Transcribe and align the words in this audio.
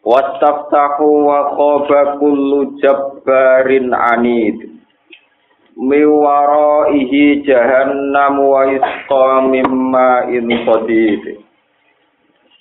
Wastaftahu 0.00 1.28
wa 1.28 1.52
khaba 1.52 2.16
kullu 2.16 2.80
jabbarin 2.80 3.92
anid. 3.92 4.80
Miwaraihi 5.76 7.44
jahannam 7.44 8.40
wa 8.40 8.64
isqa 8.64 9.44
mimma 9.44 10.24
in 10.32 10.48
sadid. 10.64 11.44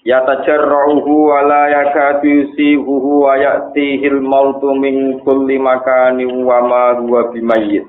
Yatajarra'uhu 0.03 1.13
wa 1.31 1.39
la 1.47 1.63
yakadu 1.80 2.27
yusihuhu 2.27 3.23
wa 3.23 3.39
ya'tihil 3.39 4.19
mautu 4.19 4.75
min 4.75 5.23
kulli 5.23 5.55
makanin 5.63 6.44
wa 6.44 6.59
ma 6.59 6.83
huwa 6.99 7.31
bimayyit. 7.31 7.88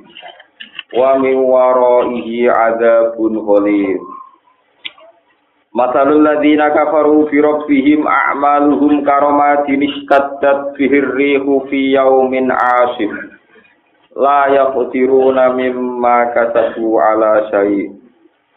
Wa 0.95 1.19
min 1.19 1.35
waraihi 1.43 2.47
adzabun 2.47 3.35
ghalid. 3.35 3.99
Masalul 5.71 6.27
ladzina 6.27 6.75
kafaru 6.75 7.31
fi 7.31 7.39
rabbihim 7.39 8.03
a'maluhum 8.03 9.07
karamatin 9.07 9.87
ishtaddat 9.87 10.75
bihir 10.75 11.15
rihu 11.15 11.63
fi 11.71 11.95
yaumin 11.95 12.51
'asif. 12.51 13.15
La 14.19 14.51
yaqdiruna 14.51 15.55
mimma 15.55 16.35
kasabu 16.35 16.99
ala 16.99 17.47
syai'. 17.55 17.87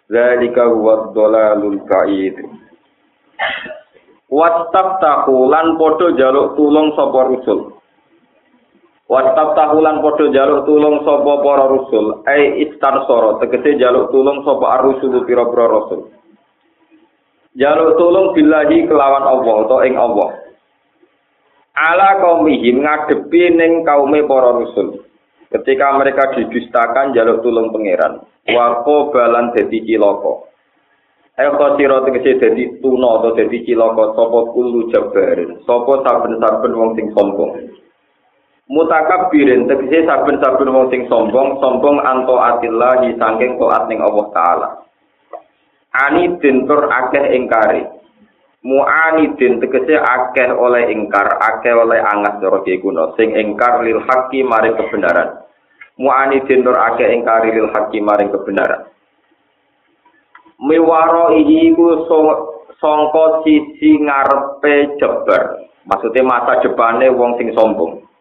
Dzalika 0.10 0.74
huwa 0.74 1.14
dhalalul 1.14 1.86
ba'id. 1.86 2.34
Wastaftahu 4.34 5.54
lan 5.54 5.78
padha 5.78 6.18
jaluk 6.18 6.58
tulung 6.58 6.98
sapa 6.98 7.30
rusul. 7.30 7.78
Wastaftahu 9.06 9.86
lan 9.86 10.02
padha 10.02 10.34
jaluk 10.34 10.66
tulung 10.66 11.06
sapa 11.06 11.34
para 11.46 11.66
rusul. 11.70 12.26
Ai 12.26 12.66
istansara 12.66 13.38
tegese 13.38 13.78
jaluk 13.78 14.10
tulung 14.10 14.42
sapa 14.42 14.82
ar-rusul 14.82 15.22
pira-pira 15.30 15.70
rasul. 15.70 16.23
Jaluk 17.54 18.02
tulung 18.02 18.34
billahi 18.34 18.90
kelawan 18.90 19.30
Allah 19.30 19.56
atau 19.70 19.80
ing 19.86 19.94
Allah. 19.94 20.30
Ala 21.74 22.18
kaumihim 22.18 22.82
ngadepi 22.82 23.54
ning 23.54 23.86
kaume 23.86 24.26
para 24.26 24.58
rusul. 24.58 25.06
Ketika 25.54 25.94
mereka 25.94 26.34
didustakan 26.34 27.14
jaluk 27.14 27.46
tulung 27.46 27.70
pangeran. 27.70 28.26
Wako 28.50 29.14
balan 29.14 29.54
dadi 29.54 29.86
cilaka. 29.86 30.50
Eko 31.34 31.78
sira 31.78 32.02
tegese 32.06 32.42
dadi 32.42 32.78
tuna 32.82 33.22
atau 33.22 33.38
dadi 33.38 33.62
cilaka 33.66 34.18
sapa 34.18 34.40
kulu 34.54 34.90
jabarin. 34.90 35.62
Sapa 35.66 35.94
saben-saben 36.06 36.74
wong 36.74 36.90
sing 36.98 37.10
sombong. 37.14 37.70
Mutakabbirin 38.70 39.70
tegese 39.70 40.10
saben-saben 40.10 40.74
wong 40.74 40.90
sing 40.90 41.06
sombong, 41.06 41.62
sombong 41.62 42.02
anto 42.02 42.38
atillahi 42.38 43.14
saking 43.18 43.62
taat 43.62 43.84
ning 43.90 44.02
Allah 44.02 44.26
taala. 44.34 44.70
Anidin 45.94 46.66
tur 46.66 46.90
akeh 46.90 47.38
ingkari. 47.38 47.86
Mu'anidin 48.64 49.60
tegese 49.60 50.00
akeh 50.00 50.50
oleh 50.56 50.88
ingkar 50.88 51.36
akeh 51.36 51.76
oleh 51.76 52.00
angas 52.00 52.40
cara 52.40 52.64
kuno 52.64 53.12
sing 53.20 53.36
ingkar 53.36 53.84
lil 53.84 54.00
haqqi 54.08 54.40
maring 54.42 54.80
kebenaran. 54.80 55.44
Mu'anidin 56.00 56.64
tur 56.64 56.80
akeh 56.80 57.12
ingkari 57.12 57.52
lil 57.52 57.70
haqqi 57.76 58.00
maring 58.00 58.32
kebenaran. 58.32 58.88
Miwaro 60.64 61.36
iku 61.36 62.08
sangka 62.80 63.44
sisi 63.44 64.00
ngarepe 64.00 64.96
jebar. 64.96 65.60
Maksudnya 65.84 66.24
masa 66.24 66.64
depane 66.64 67.12
wong 67.12 67.36
sing 67.36 67.52
sombong 67.52 68.13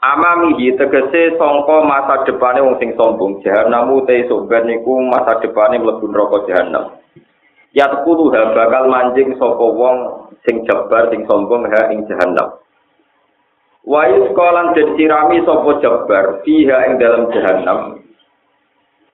amamihi 0.00 0.76
tegese 0.80 1.36
sangka 1.36 1.76
masa 1.84 2.24
depane 2.24 2.64
wong 2.64 2.76
sing 2.80 2.96
sombong 2.96 3.44
jahanam 3.44 3.92
te 4.08 4.24
sobar 4.28 4.64
niku 4.64 4.96
masa 5.04 5.36
depane 5.44 5.76
mlebu 5.76 6.08
neraka 6.08 6.38
jahanam 6.48 7.00
Yatkulu 7.70 8.34
ha 8.34 8.50
bakal 8.50 8.90
manjing 8.90 9.38
sapa 9.38 9.62
wong 9.62 10.26
sing 10.42 10.66
jebar 10.66 11.06
sing 11.14 11.22
sombong 11.30 11.70
ha 11.70 11.86
ing 11.94 12.02
jahanam. 12.10 12.58
Wa 13.86 14.10
iskolan 14.10 14.74
den 14.74 14.98
sirami 14.98 15.38
sapa 15.46 15.78
jebar 15.78 16.42
fiha 16.42 16.90
ing 16.90 16.98
dalam 16.98 17.30
jahanam. 17.30 18.02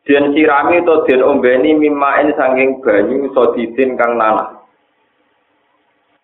Den 0.08 0.32
sirami 0.32 0.80
to 0.88 1.04
den 1.04 1.20
ombeni 1.20 1.76
mimain 1.76 2.32
sanging 2.40 2.80
banyu 2.80 3.28
sodidin 3.36 4.00
kang 4.00 4.16
nanah. 4.16 4.55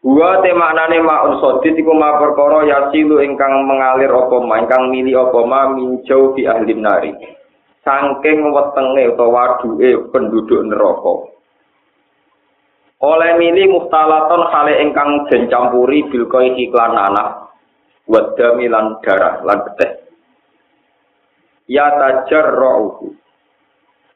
Wa 0.03 0.43
te 0.43 0.51
maknane 0.51 0.99
maun 0.99 1.39
sodid 1.39 1.79
iku 1.79 1.95
ma 1.95 2.19
perkara 2.19 2.67
yasilu 2.67 3.23
ingkang 3.23 3.71
mengalir 3.71 4.11
apa 4.11 4.37
ma 4.43 4.59
ingkang 4.59 4.91
mili 4.91 5.15
apa 5.15 5.41
ma 5.47 5.71
minjau 5.71 6.35
di 6.35 6.43
ahli 6.43 6.75
nari. 6.75 7.15
Sangking 7.87 8.51
wetenge 8.51 9.15
utawa 9.15 9.59
waduke 9.59 10.11
penduduk 10.11 10.67
neraka. 10.67 11.33
oleh 13.03 13.35
mili 13.35 13.67
muftalaton 13.67 14.47
hale 14.55 14.79
ingkang 14.79 15.27
den 15.27 15.51
campuri 15.51 16.07
bil 16.07 16.31
koi 16.31 16.55
iklan 16.55 16.95
anak 16.95 17.51
wadda 18.07 18.55
milan 18.55 19.03
darah 19.03 19.43
lan 19.43 19.59
beteh 19.67 19.91
ya 21.67 21.91
tajar 21.99 22.47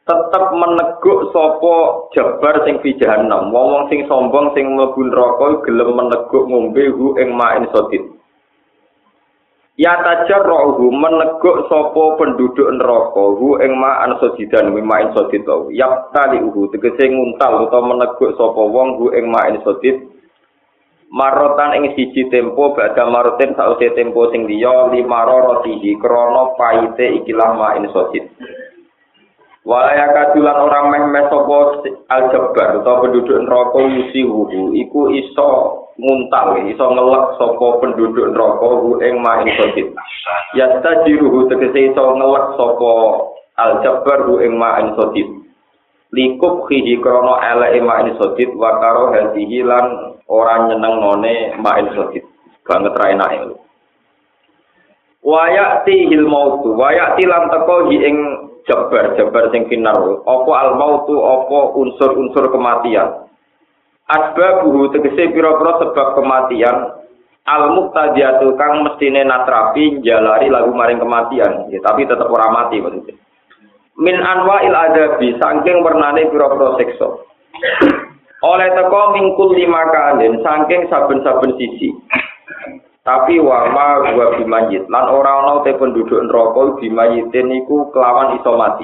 tetep 0.06 0.44
meneguk 0.54 1.34
sopo 1.34 2.06
jabar 2.14 2.62
sing 2.62 2.78
fi 2.78 2.94
jahannam 2.94 3.50
wong 3.50 3.90
sing 3.90 4.06
sombong 4.06 4.54
sing 4.54 4.78
mlebu 4.78 5.10
neraka 5.10 5.66
gelem 5.66 5.98
meneguk 5.98 6.46
ngombe 6.46 6.84
hu 6.94 7.18
ing 7.18 7.34
main 7.34 7.66
sodit 7.74 8.16
Ya 9.76 9.92
tajar 10.00 10.40
rohu 10.40 10.88
meneguk 10.88 11.68
sopo 11.68 12.16
penduduk 12.16 12.64
neraka 12.80 13.24
hu 13.36 13.60
ing 13.60 13.76
ma'an 13.76 14.16
sojidan 14.16 14.72
mimain 14.72 15.12
sodit 15.12 15.44
tau. 15.44 15.68
Yap 15.68 16.16
tali 16.16 16.40
uhu 16.40 16.72
tegese 16.72 17.12
nguntal 17.12 17.68
atau 17.68 17.84
meneguk 17.84 18.32
sopo 18.40 18.72
wong 18.72 18.96
hu 18.96 19.12
ing 19.12 19.28
ma'in 19.28 19.60
sodit. 19.60 20.00
Marotan 21.12 21.76
ing 21.76 21.84
siji 21.92 22.24
tempo 22.32 22.72
badha 22.72 23.04
marotin 23.04 23.52
sause 23.52 23.92
tempo 23.92 24.32
sing 24.32 24.48
liya 24.48 24.88
lima 24.96 25.28
rotihi 25.28 25.92
krana 26.00 26.56
paite 26.56 27.20
ikilah 27.20 27.52
ma'in 27.52 27.84
sodit. 27.92 28.32
Walaya 29.66 30.14
kadulan 30.14 30.62
orang 30.62 30.94
meh 30.94 31.02
meh 31.10 31.26
sopo 31.26 31.82
aljabar 32.06 32.78
atau 32.78 33.02
penduduk 33.02 33.34
neraka 33.34 33.82
musi 33.82 34.22
iku 34.78 35.10
iso 35.10 35.50
nguntal 35.98 36.62
iso 36.70 36.86
ngelak 36.86 37.34
sopo 37.34 37.82
penduduk 37.82 38.30
neraka 38.30 38.62
hu 38.62 39.02
ing 39.02 39.18
mah 39.18 39.42
iso 39.42 39.74
dit. 39.74 39.90
Ya 40.54 40.70
tajiru 40.86 41.34
hu 41.34 41.50
tegese 41.50 41.90
iso 41.90 42.14
ngelak 42.14 42.54
sopo 42.54 42.94
aljabar 43.58 44.30
hu 44.30 44.38
ing 44.38 44.54
mah 44.54 44.86
iso 44.86 45.10
dit. 45.10 45.26
Likup 46.14 46.70
khiji 46.70 47.02
krono 47.02 47.34
ele 47.42 47.74
ing 47.74 47.90
mah 47.90 48.06
iso 48.06 48.38
dit 48.38 48.54
wa 48.54 48.78
hadihi 49.18 49.66
lan 49.66 50.14
ora 50.30 50.62
nyeneng 50.70 50.94
none 51.02 51.58
mah 51.58 51.82
iso. 51.82 52.14
Banget 52.62 52.94
ra 52.94 53.10
enak 53.18 53.50
Wayak 55.26 55.82
ti 55.82 56.06
hil 56.06 56.30
lan 56.30 57.42
teko 57.50 57.90
hi 57.90 57.98
ing 57.98 58.45
jabar 58.66 59.14
jabar 59.14 59.48
sing 59.50 59.66
kinar. 59.70 59.96
Apa 60.26 60.52
al 60.52 60.70
mautu 60.78 61.16
apa 61.22 61.58
unsur-unsur 61.78 62.50
kematian? 62.50 63.26
Asbabuhu 64.06 64.94
tegese 64.94 65.34
pira-pira 65.34 65.82
sebab 65.82 66.08
kematian. 66.14 67.02
Al 67.46 67.74
muqtadiyatu 67.78 68.58
kang 68.58 68.82
mestine 68.82 69.22
natrapi 69.22 70.02
jalari 70.02 70.50
lagu 70.50 70.74
maring 70.74 70.98
kematian. 70.98 71.70
Ya, 71.70 71.78
tapi 71.82 72.06
tetap 72.06 72.26
ora 72.26 72.50
mati 72.50 72.82
maksudnya. 72.82 73.14
Min 73.96 74.18
anwa'il 74.18 74.74
adabi 74.74 75.38
saking 75.38 75.80
wernane 75.80 76.26
pira-pira 76.28 76.74
oleh 78.44 78.68
teko 78.76 79.16
mingkul 79.16 79.56
lima 79.56 79.88
kanin 79.88 80.44
saking 80.44 80.84
saben-saben 80.92 81.56
sisi 81.56 81.88
tapi 83.06 83.38
wama 83.38 84.10
gua 84.10 84.34
bimayit 84.34 84.90
lan 84.90 85.06
ora 85.14 85.46
ana 85.46 85.62
te 85.62 85.78
penduduk 85.78 86.26
neraka 86.26 86.82
bimayitin 86.82 87.54
iku 87.62 87.94
kelawan 87.94 88.34
iso 88.34 88.58
mati. 88.58 88.82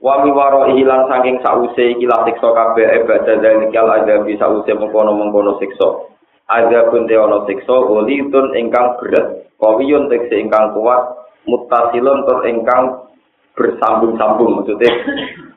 Wa 0.00 0.24
mi 0.24 0.32
waro 0.32 0.72
ilang 0.72 1.12
saking 1.12 1.44
sause 1.44 1.84
iki 1.96 2.08
la 2.08 2.24
siksa 2.24 2.48
kabeh 2.48 3.04
ibadah 3.04 3.36
dan 3.44 3.68
kal 3.76 3.92
ada 3.92 4.24
bisa 4.24 4.48
sause 4.48 4.72
mengkono-mengkono 4.72 5.60
siksa. 5.60 6.08
Ada 6.48 6.88
pun 6.88 7.04
te 7.04 7.12
ana 7.20 7.44
siksa 7.44 7.76
ulitun 7.76 8.56
ingkang 8.56 8.96
berat 8.96 9.52
kawiyun 9.60 10.08
tekse 10.08 10.40
ingkang 10.40 10.72
kuat 10.72 11.28
mutasilun 11.44 12.24
tur 12.24 12.40
ingkang 12.48 13.04
bersambung-sambung 13.52 14.60
maksudnya 14.60 14.90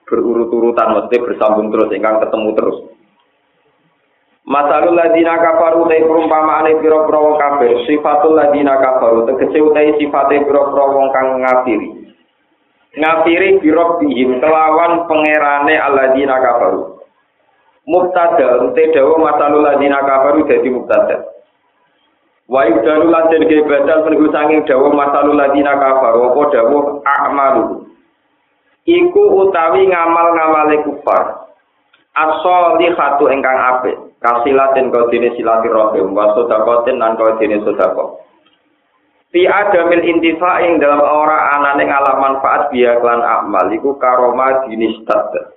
berurut-urutan 0.03 0.93
maksudnya 0.93 1.25
bersambung 1.25 1.71
terus 1.73 1.89
ingkang 1.95 2.21
ketemu 2.21 2.49
terus 2.53 2.77
Masalul 4.47 4.95
ladina 4.95 5.35
kafaru 5.43 5.91
te 5.91 6.07
perumpamaane 6.07 6.79
pira-pira 6.79 7.19
wong 7.19 7.35
kafir, 7.35 7.83
sifatul 7.83 8.31
ladina 8.31 8.79
kafaru 8.79 9.27
tegese 9.27 9.59
utahe 9.59 9.91
sifate 9.99 10.39
pira-pira 10.39 10.85
wong 10.87 11.11
kang 11.11 11.43
ngafiri. 11.43 12.15
Ngafiri 12.95 13.59
biro 13.59 13.99
bihim 13.99 14.39
kelawan 14.39 15.03
pangerane 15.03 15.75
alladina 15.75 16.39
kafaru. 16.39 16.95
Mubtada 17.91 18.71
te 18.71 18.87
dawa 18.95 19.19
masalul 19.19 19.67
ladina 19.67 19.99
kafaru 20.07 20.47
dadi 20.47 20.71
mubtada. 20.71 21.27
Wa 22.47 22.71
yudalu 22.71 23.11
lan 23.11 23.27
den 23.27 23.43
badal 23.67 24.07
penunggu 24.07 24.31
sanging 24.31 24.63
dawa 24.63 24.87
masalul 24.95 25.35
ladina 25.35 25.75
kafaru 25.75 26.31
apa 26.31 26.41
dawuh 26.55 27.03
a'malu. 27.03 27.83
Iku 28.87 29.23
utawi 29.43 29.91
ngamal-ngamale 29.91 30.87
kufar. 30.87 31.51
As-solihatu 32.15 33.27
ingkang 33.27 33.59
apik. 33.59 34.06
Kasilatin 34.21 34.89
kau 34.89 35.09
dini 35.13 35.33
silaturahim 35.37 36.13
wa 36.13 36.33
sodakotin 36.33 36.97
nan 36.97 37.17
kau 37.17 37.37
dini 37.37 37.61
sodako. 37.61 38.21
Fi 39.29 39.43
adamil 39.43 40.07
intifa 40.07 40.63
ing 40.63 40.79
dalam 40.79 41.03
ora 41.03 41.59
anane 41.59 41.83
ngalam 41.83 42.17
manfaat 42.17 42.71
biya 42.71 42.97
klan 43.03 43.21
amal 43.21 43.67
iku 43.69 43.99
karoma 43.99 44.65
dini 44.65 44.97
stat. 45.03 45.53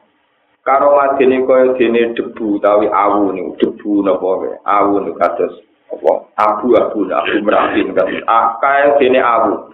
Karoma 0.61 1.17
dini 1.17 1.41
kau 1.47 1.73
dini 1.79 2.13
debu 2.13 2.61
tawi 2.61 2.91
awu 2.91 3.33
nih 3.33 3.57
debu 3.57 4.05
napa 4.05 4.59
awu 4.67 5.07
nih 5.07 5.15
kados 5.17 5.55
apa 5.91 6.13
abu 6.39 6.79
abu 6.79 7.03
abu 7.11 7.37
merahim 7.43 7.97
kan 7.97 8.11
akal 8.29 9.01
dini 9.01 9.19
awu. 9.23 9.71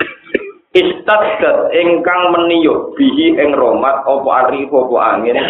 Istadat 0.76 1.72
ingkang 1.72 2.36
meniyuk 2.36 2.92
bihi 3.00 3.32
ing 3.40 3.56
romat 3.56 4.04
opo 4.04 4.28
ari 4.28 4.68
opo 4.68 5.00
angin 5.00 5.40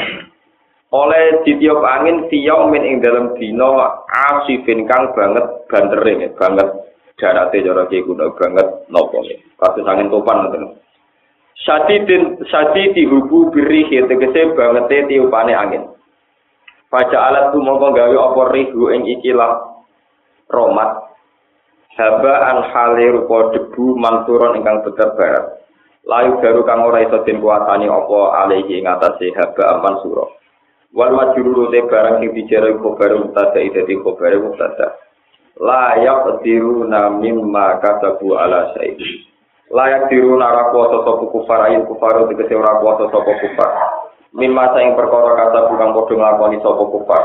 oleh 0.96 1.44
ditiup 1.44 1.84
angin 1.84 2.25
tiang 2.32 2.72
min 2.72 2.81
ing 2.81 2.96
dalam 3.04 3.37
dino 3.37 3.76
asifin 4.08 4.88
kang 4.88 5.12
banget 5.12 5.44
bantering 5.69 6.25
banget 6.40 6.69
darate 7.16 7.64
cara 7.64 7.84
ki 7.88 8.04
kuno 8.04 8.32
banget 8.37 8.69
nopo 8.88 9.25
kasus 9.60 9.88
angin 9.88 10.12
topan 10.12 10.46
ngoten. 10.46 10.76
Sadidin 11.64 12.44
sadi 12.52 12.93
dihubu 12.93 13.50
biri 13.50 13.88
tegese 13.88 14.52
banget 14.56 15.08
tiupane 15.08 15.52
angin. 15.56 15.84
Baca 16.87 17.19
alat 17.19 17.50
tu 17.50 17.58
mongko 17.58 17.96
gawe 17.96 18.16
apa 18.31 18.42
rihu 18.54 18.92
ing 18.94 19.02
ikilah 19.19 19.82
romat. 20.52 21.08
Haba 21.96 22.34
an 22.52 22.58
hale 22.70 23.08
rupa 23.08 23.56
debu 23.56 23.96
manturon 23.96 24.60
ingkang 24.60 24.84
beter 24.84 25.16
barat. 25.16 25.64
Layu 26.06 26.38
baru 26.38 26.62
kang 26.62 26.84
ora 26.84 27.02
iso 27.02 27.25
den 27.25 27.40
kuatani 27.42 27.88
apa 27.88 28.46
alihi 28.46 28.78
ing 28.78 28.87
atase 28.87 29.32
haba 29.34 29.81
aman 29.81 29.96
surah 30.04 30.45
wal 30.94 31.11
majruru 31.17 31.73
te 31.73 31.83
barang 31.88 32.23
sing 32.23 32.31
dijere 32.37 32.79
khabar 32.79 33.11
mubtada 33.19 33.59
dadi 33.59 33.94
khabar 33.99 34.33
mubtada. 34.38 34.87
La 35.56 35.97
yaqdiruna 35.97 37.17
mimma 37.17 37.81
katabu 37.81 38.37
ala 38.37 38.77
syai. 38.77 38.94
Layak 39.73 40.12
diruna 40.12 40.53
ra 40.53 40.65
kuasa 40.71 41.03
sapa 41.03 41.25
kufar 41.33 41.61
ayin 41.67 41.88
kufar 41.88 42.29
tegese 42.29 42.55
ora 42.55 42.79
kuasa 42.79 43.09
sapa 43.11 43.33
kufar. 43.41 43.71
Mimma 44.37 44.77
saing 44.77 44.94
perkara 44.94 45.33
kata 45.33 45.73
bukan 45.73 45.91
padha 45.97 46.15
nglakoni 46.15 46.61
sapa 46.61 46.85
kufar. 46.93 47.23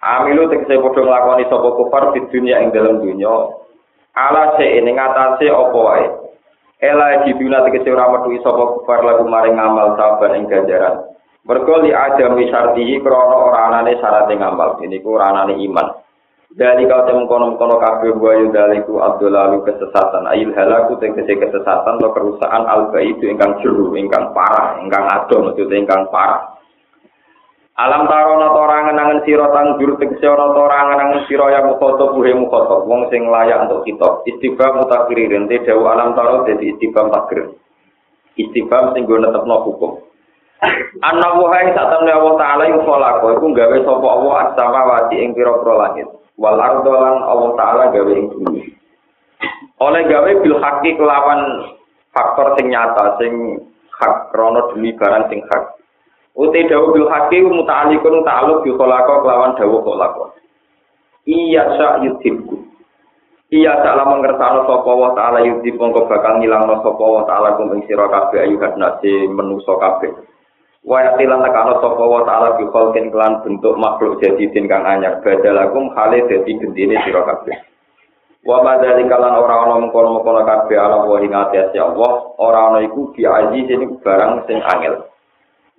Amilu 0.00 0.46
tegese 0.48 0.78
padha 0.78 1.02
nglakoni 1.02 1.44
sapa 1.50 1.68
kufar 1.74 2.02
di 2.14 2.22
dunia 2.30 2.62
ing 2.62 2.70
dalam 2.70 3.02
dunya. 3.02 3.34
Ala 4.14 4.56
syai 4.56 4.80
ing 4.80 4.96
atase 4.96 5.50
apa 5.50 5.76
wae? 5.76 6.06
Ela 6.80 7.26
jibuna 7.26 7.66
tegese 7.66 7.90
ora 7.90 8.14
metu 8.14 8.38
sapa 8.46 8.62
kufar 8.78 9.02
lagu 9.02 9.26
maring 9.26 9.58
amal 9.58 9.98
saban 9.98 10.38
ing 10.38 10.46
ganjaran 10.46 11.15
Mergo 11.46 11.78
li 11.78 11.94
ada 11.94 12.26
misartihi 12.34 12.98
krono 13.06 13.46
ora 13.46 13.70
anane 13.70 13.94
syarat 14.02 14.26
ngamal. 14.26 14.82
Ini 14.82 14.98
ku 14.98 15.14
ora 15.14 15.30
anane 15.30 15.54
iman. 15.62 15.86
Dari 16.50 16.88
kau 16.90 17.06
temu 17.06 17.30
kono 17.30 17.54
kono 17.54 17.78
kabeh 17.78 18.18
buayu 18.18 18.50
daliku 18.50 18.98
abdulalu 18.98 19.62
kesesatan. 19.62 20.26
Ail 20.26 20.50
halaku 20.50 20.98
tegese 20.98 21.38
kesesatan 21.38 22.02
atau 22.02 22.10
kerusakan 22.10 22.66
alba 22.66 22.98
itu 22.98 23.30
ingkang 23.30 23.62
juru, 23.62 23.94
ingkang 23.94 24.34
parah, 24.34 24.80
ingkang 24.82 25.06
adon, 25.06 25.52
maksudnya 25.52 25.78
ingkang 25.78 26.10
parah. 26.10 26.58
Alam 27.76 28.08
tarono 28.08 28.56
tora 28.56 28.88
ngenangen 28.88 29.20
sira 29.28 29.52
tangjur 29.52 30.00
tegese 30.00 30.26
ana 30.26 30.50
tora 30.50 30.78
ngenangen 30.90 31.28
sira 31.28 31.46
ya 31.52 31.60
mukhotob 31.62 32.16
buhe 32.16 32.32
mukhotob 32.34 32.88
wong 32.88 33.06
sing 33.12 33.28
layak 33.28 33.68
untuk 33.68 33.84
kita. 33.86 34.24
Istibam 34.34 34.82
mutakririn 34.82 35.46
te 35.46 35.62
dawu 35.62 35.84
alam 35.86 36.16
taro 36.16 36.42
dadi 36.42 36.72
istibam 36.72 37.12
takrir. 37.12 37.54
Istibam 38.34 38.96
sing 38.96 39.04
go 39.04 39.20
netepno 39.20 39.62
hukum. 39.62 39.92
Ana 41.04 41.36
wae 41.36 41.68
sak 41.76 41.86
temne 41.92 42.12
Allah 42.16 42.34
taala 42.40 42.64
ing 42.64 42.80
kholaqo 42.80 43.36
iku 43.36 43.46
gawe 43.52 43.76
sapa 43.84 44.08
Allah 44.08 44.34
as-samawati 44.48 45.16
ing 45.20 45.36
pira-pira 45.36 45.74
langit. 45.76 46.08
Wal 46.40 46.56
ardo 46.56 46.92
lan 46.96 47.20
Allah 47.20 47.50
taala 47.60 47.84
gawe 47.92 48.12
ing 48.16 48.26
bumi. 48.32 48.62
Oleh 49.76 50.02
gawe 50.08 50.30
bil 50.40 50.56
hakki 50.56 50.96
kelawan 50.96 51.68
faktor 52.16 52.56
sing 52.56 52.72
nyata 52.72 53.20
sing 53.20 53.60
hak 54.00 54.32
krana 54.32 54.72
demi 54.72 54.96
barang 54.96 55.28
sing 55.28 55.44
hak. 55.52 55.76
Uti 56.32 56.64
dawuh 56.68 56.92
bil 56.96 57.08
hakki 57.12 57.44
muta'alliqun 57.44 58.24
ta'alluq 58.24 58.64
bi 58.64 58.72
kholaqa 58.72 59.14
kelawan 59.20 59.52
dawuh 59.60 59.84
kholaqa. 59.84 60.24
Iya 61.28 61.76
sa 61.76 62.00
yudhibku. 62.00 62.64
Iya 63.52 63.78
salah 63.84 64.08
mengersano 64.08 64.64
sapa 64.64 64.90
wa 64.90 65.12
ta'ala 65.12 65.44
yudhib 65.44 65.76
mongko 65.76 66.08
bakal 66.08 66.40
ngilangno 66.40 66.80
sapa 66.80 67.04
wa 67.04 67.22
ta'ala 67.28 67.60
kum 67.60 67.76
ing 67.76 67.84
sira 67.84 68.08
kabeh 68.08 68.48
ayu 68.48 68.56
nasi 68.80 69.28
menusa 69.28 69.76
kabeh. 69.76 70.16
Wa 70.86 71.02
yatilan 71.02 71.42
nekano 71.42 71.82
sapa 71.82 72.04
wa 72.06 72.22
taala 72.22 72.54
bi 72.54 72.64
khalqin 72.70 73.10
kelan 73.10 73.42
bentuk 73.42 73.74
makhluk 73.74 74.22
jadi 74.22 74.46
din 74.54 74.70
kang 74.70 74.86
anyar. 74.86 75.18
Badalakum 75.20 75.90
khale 75.98 76.22
dadi 76.30 76.54
gendine 76.62 76.94
sira 77.02 77.26
kabeh. 77.26 77.58
Wa 78.46 78.62
madali 78.62 79.10
kalan 79.10 79.34
ora 79.34 79.66
ana 79.66 79.82
mengkono-mengkono 79.82 80.46
kabeh 80.46 80.78
ala 80.78 81.02
wa 81.02 81.18
ing 81.18 81.34
ati 81.34 81.74
Allah. 81.82 82.30
Ora 82.38 82.70
ana 82.70 82.78
iku 82.86 83.10
bi 83.10 83.26
aji 83.26 83.66
sing 83.66 83.98
barang 83.98 84.46
sing 84.46 84.62
angel. 84.62 85.10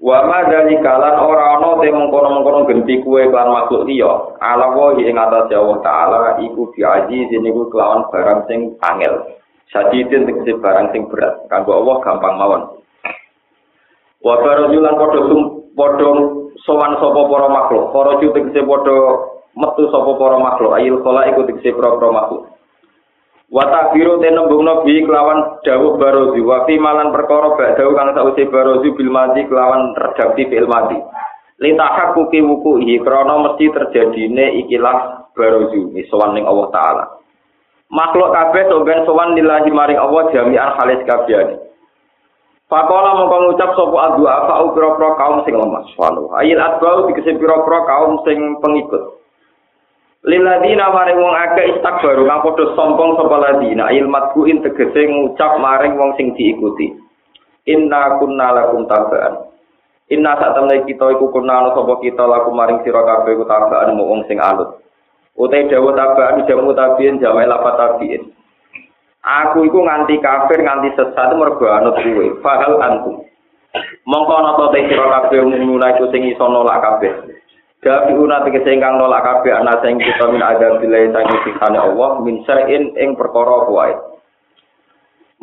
Wa 0.04 0.28
madali 0.28 0.76
kalan 0.84 1.16
ora 1.16 1.56
ana 1.56 1.80
te 1.80 1.88
mengkono-mengkono 1.88 2.68
genti 2.68 3.00
kuwe 3.00 3.32
kelan 3.32 3.56
makhluk 3.56 3.88
liya. 3.88 4.36
Ala 4.44 4.76
wa 4.76 4.92
ing 5.00 5.16
ati 5.16 5.56
Allah 5.56 5.80
taala 5.80 6.36
iku 6.44 6.68
bi 6.76 6.84
aji 6.84 7.32
sing 7.32 7.48
kelawan 7.48 8.04
barang 8.12 8.52
sing 8.52 8.76
angel. 8.84 9.40
Sadidin 9.72 10.28
tegese 10.28 10.60
barang 10.64 10.96
sing 10.96 11.12
berat, 11.12 11.44
kanggo 11.52 11.76
Allah 11.76 12.00
gampang 12.00 12.40
mawon. 12.40 12.77
Wa 14.22 14.42
barajulan 14.42 14.98
padha 14.98 15.22
padha 15.78 16.10
sowan 16.66 16.94
sapa 16.98 17.22
para 17.30 17.48
makhluk. 17.48 17.84
Para 17.94 18.12
tegese 18.18 18.62
padha 18.66 18.98
metu 19.54 19.84
sapa 19.94 20.12
para 20.18 20.38
makhluk. 20.42 20.72
Ayil 20.74 20.98
khala 21.06 21.30
iku 21.30 21.46
tegese 21.46 21.74
para 21.78 22.10
makhluk. 22.10 22.50
Wa 23.48 23.64
tabiru 23.64 24.20
te 24.20 24.28
nembungno 24.28 24.84
bi 24.84 25.00
kelawan 25.08 25.64
dawuh 25.64 25.96
barozi 25.96 26.44
wa 26.44 26.68
fi 26.68 26.76
malan 26.76 27.16
perkara 27.16 27.56
bak 27.56 27.80
dawuh 27.80 27.96
kang 27.96 28.12
sause 28.12 28.44
barozi 28.52 28.92
bil 28.92 29.08
mati 29.08 29.48
kelawan 29.48 29.96
redaksi 29.96 30.52
fil 30.52 30.68
mati. 30.68 31.00
Litahak 31.64 32.14
kuki 32.14 32.44
wuku 32.44 32.84
hi 32.84 33.00
krana 33.00 33.40
mesti 33.48 33.72
terjadine 33.72 34.62
ikilah 34.68 35.32
barozi 35.32 35.80
sowan 36.12 36.36
ning 36.36 36.44
Allah 36.44 36.68
taala. 36.76 37.06
Makhluk 37.88 38.36
kabeh 38.36 38.68
soben 38.68 39.08
sowan 39.08 39.32
lillahi 39.32 39.72
maring 39.72 39.96
Allah 39.96 40.28
jami'an 40.36 40.76
halis 40.76 41.08
kabeh. 41.08 41.56
Pakola 42.68 43.16
mongko 43.16 43.38
ngucap 43.48 43.80
sapa 43.80 43.98
adua 44.12 44.44
apa 44.44 44.76
pira-pira 44.76 45.16
kaum 45.16 45.40
sing 45.48 45.56
lemah. 45.56 45.88
Walu. 45.96 46.36
Ayil 46.36 46.60
adbau 46.60 47.08
dikese 47.08 47.40
pira-pira 47.40 47.80
kaum 47.88 48.20
sing 48.28 48.60
pengikut. 48.60 49.24
Liladina 50.28 50.92
maring 50.92 51.24
wong 51.24 51.32
akeh 51.32 51.80
istakbaru 51.80 52.28
kang 52.28 52.44
padha 52.44 52.76
sombong 52.76 53.16
sapa 53.16 53.36
ladina 53.40 53.88
ayil 53.88 54.12
matbuin 54.12 54.60
tegese 54.60 55.08
ngucap 55.08 55.64
maring 55.64 55.96
wong 55.96 56.12
sing 56.20 56.36
diikuti. 56.36 56.92
Inna 57.72 58.20
kunna 58.20 58.52
lakum 58.52 58.84
tabaan. 58.84 59.48
Inna 60.12 60.36
sak 60.36 60.60
temne 60.60 60.84
kita 60.84 61.16
iku 61.16 61.32
kunna 61.32 61.72
sapa 61.72 62.04
kita 62.04 62.28
lakum 62.28 62.52
maring 62.52 62.84
sira 62.84 63.00
kabeh 63.00 63.32
iku 63.32 63.48
tabaan 63.48 63.96
wong 63.96 64.28
sing 64.28 64.44
anut. 64.44 64.84
Utai 65.40 65.72
dawuh 65.72 65.96
tabaan 65.96 66.44
jamu 66.44 66.76
tabiin 66.76 67.24
jamai 67.24 67.48
lapat 67.48 67.80
tabiin. 67.80 68.28
Aku 69.26 69.66
iku 69.66 69.84
nganti 69.84 70.22
kafir 70.22 70.62
nganti 70.62 70.94
sesat 70.94 71.34
mergo 71.36 71.68
anut 71.68 71.98
kuwe. 72.00 72.38
Fahal 72.40 72.80
antum. 72.80 73.28
Mongko 74.08 74.34
ana 74.40 74.56
to 74.56 74.66
te 74.72 74.88
sira 74.88 75.06
kabeh 75.12 75.44
mulai 75.44 75.98
iku 75.98 76.08
sing 76.10 76.24
iso 76.26 76.48
nolak 76.48 76.80
kabeh. 76.80 77.14
Gabi 77.78 78.18
una 78.18 78.42
tegese 78.42 78.74
ingkang 78.74 78.98
nolak 78.98 79.22
kabeh 79.22 79.54
ana 79.54 79.78
sing 79.86 80.02
kita 80.02 80.32
min 80.34 80.42
ada 80.42 80.82
bilai 80.82 81.14
sangi 81.14 81.36
siksane 81.46 81.78
Allah 81.78 82.24
min 82.24 82.42
sain 82.48 82.96
ing 82.98 83.10
perkara 83.14 83.70
wae. 83.70 83.94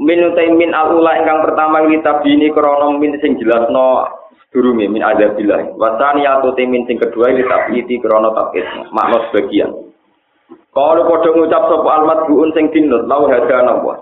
Min 0.01 0.19
utai 0.33 0.51
min 0.51 0.75
alula 0.75 1.15
ingkang 1.23 1.47
pertama 1.47 1.87
kita 1.87 2.25
bini 2.27 2.51
krana 2.51 2.91
min 2.99 3.15
sing 3.23 3.39
jelasno 3.39 4.11
sedurunge 4.51 4.91
min 4.91 5.05
ada 5.07 5.31
bilai. 5.39 5.71
Wasani 5.79 6.27
atau 6.27 6.57
min 6.59 6.83
sing 6.91 6.99
kedua 6.99 7.31
kita 7.31 7.71
pilih 7.71 8.03
krana 8.03 8.35
tabit 8.35 8.67
makna 8.91 9.31
sebagian. 9.31 9.94
Kalau 10.75 11.07
padha 11.07 11.31
ngucap 11.31 11.63
sapa 11.71 11.89
almat 12.03 12.27
buun 12.27 12.51
sing 12.51 12.67
dinut 12.75 13.07
lau 13.07 13.31
hadana 13.31 13.79
wa. 13.79 13.95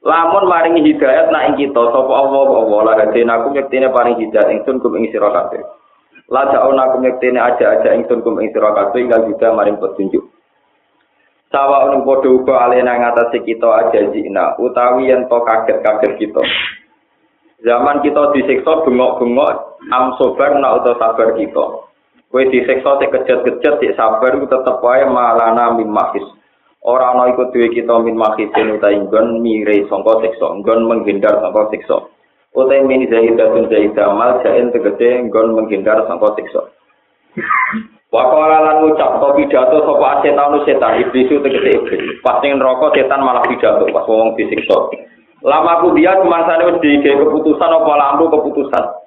Lamun 0.00 0.48
maringi 0.48 0.80
hidayat 0.80 1.28
nak 1.28 1.52
ing 1.52 1.54
kita 1.60 1.82
sapa 1.92 2.08
Allah 2.08 2.48
Allah 2.56 2.80
la 2.88 2.92
hadina 3.04 3.36
aku 3.36 3.52
yektine 3.52 3.92
paring 3.92 4.16
hidayat 4.16 4.48
ingsun 4.48 4.80
kum 4.80 4.96
ing 4.96 5.12
sira 5.12 5.28
kabeh. 5.28 5.60
La 6.32 6.48
ja'una 6.48 6.96
kum 6.96 7.04
yektene 7.04 7.36
aja-aja 7.36 7.92
ingsun 7.92 8.24
kum 8.24 8.40
ing 8.40 8.48
sira 8.48 8.72
kabeh 8.72 8.96
ingkang 9.04 9.28
juga 9.28 9.52
maring 9.52 9.76
petunjuk. 9.76 10.24
Sawa 11.52 11.92
unu 11.92 12.08
padha 12.08 12.32
uga 12.32 12.54
alena 12.64 12.96
ngatasi 12.96 13.44
kita 13.44 13.68
aja 13.68 14.00
jina 14.08 14.56
utawi 14.56 15.12
yen 15.12 15.28
to 15.28 15.36
kaget-kaget 15.44 16.12
kita. 16.16 16.42
Zaman 17.60 18.00
kita 18.00 18.32
disiksa 18.32 18.88
bengok-bengok 18.88 19.84
am 19.92 20.16
sobar 20.16 20.56
nak 20.56 20.80
utawa 20.80 20.96
sabar 20.96 21.36
kita. 21.36 21.89
Kowe 22.30 22.46
disiksa 22.46 23.02
sik 23.02 23.10
kejet-kejet 23.10 23.74
sik 23.82 23.94
sabar 23.98 24.38
tetep 24.38 24.78
wae 24.86 25.02
malana 25.02 25.74
min 25.74 25.90
mahis. 25.90 26.22
Ora 26.78 27.10
ana 27.10 27.26
iku 27.34 27.50
duwe 27.50 27.74
kita 27.74 27.90
min 28.06 28.14
mahisin 28.14 28.78
utawi 28.78 29.02
nggon 29.02 29.42
mire 29.42 29.82
sangka 29.90 30.22
siksa, 30.22 30.46
nggon 30.62 30.86
menghindar 30.86 31.42
sangka 31.42 31.74
siksa. 31.74 32.06
Utawi 32.54 32.86
min 32.86 33.10
zahidatun 33.10 33.66
zahidah 33.66 34.14
mal 34.14 34.38
jain 34.46 34.70
tegese 34.70 35.26
nggon 35.26 35.58
menghindar 35.58 36.06
sangka 36.06 36.38
siksa. 36.38 36.70
Wakala 38.14 38.58
lan 38.62 38.76
ngucap 38.86 39.22
to 39.22 39.28
pidato 39.34 39.76
sapa 39.86 40.22
setan 40.22 40.54
setan 40.62 41.02
iblis 41.02 41.34
tegese 41.34 41.70
iblis. 41.82 42.14
Pas 42.22 42.38
ning 42.46 42.62
neraka 42.62 42.94
setan 42.94 43.26
malah 43.26 43.42
pidato 43.42 43.90
pas 43.90 44.06
wong 44.06 44.38
disiksa. 44.38 44.86
Lama 45.42 45.82
aku 45.82 45.98
dia 45.98 46.14
semangsane 46.14 46.62
wis 46.62 46.78
dikek 46.78 47.16
keputusan 47.16 47.74
apa 47.74 47.92
lampu 47.98 48.30
keputusan. 48.30 48.99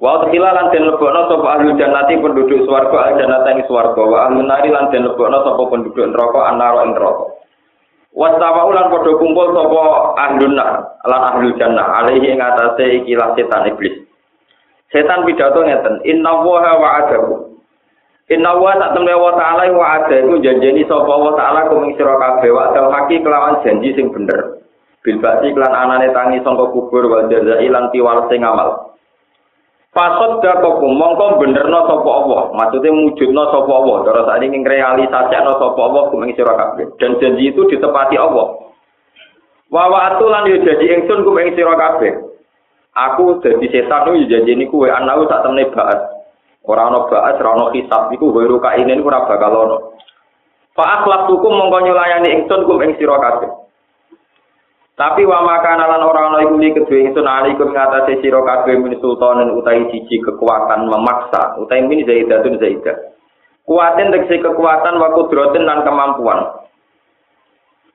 Wa 0.00 0.24
tekila 0.24 0.56
lan 0.56 0.72
den 0.72 0.88
lebokno 0.88 1.28
sapa 1.28 1.60
ahli 1.60 1.76
jannati 1.76 2.16
penduduk 2.16 2.64
swarga 2.64 2.96
ahli 3.04 3.20
jannati 3.20 3.68
swarga 3.68 4.00
wa 4.00 4.18
ahli 4.26 4.40
nari 4.40 4.72
lan 4.72 4.88
den 4.88 5.04
lebokno 5.04 5.44
sapa 5.44 5.62
penduduk 5.68 6.00
neraka 6.00 6.40
anara 6.48 6.88
ing 6.88 6.96
neraka. 6.96 7.36
Wastawa 8.16 8.64
ulan 8.72 8.88
padha 8.88 9.12
kumpul 9.20 9.52
sapa 9.52 9.80
ahli 10.16 10.46
nar 10.56 10.70
lan 11.04 11.22
ahli 11.36 11.52
jannah 11.60 12.00
alaihi 12.00 12.32
ing 12.32 12.40
atase 12.40 13.04
ikilah 13.04 13.36
setan 13.36 13.68
iblis. 13.68 14.08
Setan 14.88 15.22
pidato 15.22 15.62
ngeten, 15.62 16.02
inna 16.02 16.42
wa 16.42 16.58
wa'adahu 16.64 17.50
Inna 18.30 18.54
wa 18.54 18.78
sak 18.78 18.94
temne 18.94 19.10
wa 19.10 19.34
ta'ala 19.34 19.66
wa 19.74 20.06
ada 20.06 20.22
iku 20.22 20.38
janjeni 20.38 20.86
sapa 20.86 21.10
wa 21.10 21.34
ta'ala 21.34 21.66
kuming 21.66 21.98
sira 21.98 22.14
kabeh 22.14 22.54
wa 22.54 22.70
dal 22.70 22.86
haki 22.94 23.18
kelawan 23.26 23.58
janji 23.66 23.90
sing 23.90 24.06
bener. 24.14 24.62
Bil 25.02 25.18
klan 25.18 25.74
anane 25.74 26.14
tangi 26.14 26.38
sangka 26.46 26.70
kubur 26.70 27.10
wa 27.10 27.26
jazai 27.26 27.66
lan 27.66 27.90
tiwal 27.90 28.30
sing 28.30 28.46
amal. 28.46 28.89
Fasod 29.90 30.38
dakoku 30.38 30.86
mongko 30.86 31.42
benerno 31.42 31.82
sapa 31.82 32.10
Allah, 32.22 32.54
maksude 32.54 32.94
mujudno 32.94 33.42
sapa 33.50 33.72
Allah, 33.74 33.96
cara 34.06 34.22
sak 34.22 34.38
ning 34.46 34.62
realisasikno 34.62 35.58
sapa 35.58 35.80
Allah 35.82 36.02
kuming 36.14 36.30
sira 36.38 36.54
kabeh. 36.54 36.94
Dan 37.02 37.18
janji 37.18 37.50
itu 37.50 37.66
ditepati 37.66 38.14
Allah. 38.14 38.70
Wa 39.66 39.90
wa 39.90 40.14
atulan 40.14 40.46
yo 40.46 40.62
janji 40.62 40.94
ingsun 40.94 41.26
kuming 41.26 41.58
sira 41.58 41.74
kabeh. 41.74 42.22
Aku 42.94 43.42
dadi 43.42 43.66
setan 43.66 44.14
yo 44.14 44.30
janjeni 44.30 44.70
kuwe 44.70 44.94
anau 44.94 45.26
sak 45.26 45.42
temne 45.42 45.66
baat. 45.74 45.98
Ora 46.70 46.86
ana 46.86 47.10
ba'as, 47.10 47.42
ora 47.42 47.50
ana 47.58 47.66
hisab 47.74 48.14
iku 48.14 48.30
wiru 48.30 48.62
kaine 48.62 48.94
iku 48.94 49.10
ora 49.10 49.26
bakal 49.26 49.50
ana. 49.58 49.76
Fa 50.78 51.02
akhlaq 51.02 51.34
hukum 51.34 51.50
mongko 51.50 51.82
nyulayani 51.82 52.38
ingsun 52.38 52.62
kum 52.62 52.78
ing 52.86 52.94
sira 52.94 53.18
kabeh. 53.18 53.50
Tapi 55.00 55.24
wa 55.24 55.40
makana 55.40 55.88
lan 55.88 56.04
ora 56.04 56.28
ana 56.28 56.44
iku 56.44 56.60
kedue 56.60 57.08
ingsun 57.08 57.24
alaikum 57.24 57.72
ngatasi 57.72 58.20
sira 58.20 58.44
kabeh 58.44 58.76
min 58.76 59.00
sultanen 59.00 59.48
utawi 59.56 59.88
siji 59.88 60.20
kekuatan 60.20 60.92
memaksa 60.92 61.56
utawi 61.56 61.88
min 61.88 62.04
zaidatun 62.04 62.60
zaidah. 62.60 63.16
Kuatin 63.64 64.12
tegese 64.12 64.44
kekuatan 64.44 65.00
wa 65.00 65.16
kudratin 65.16 65.64
lan 65.64 65.88
kemampuan. 65.88 66.68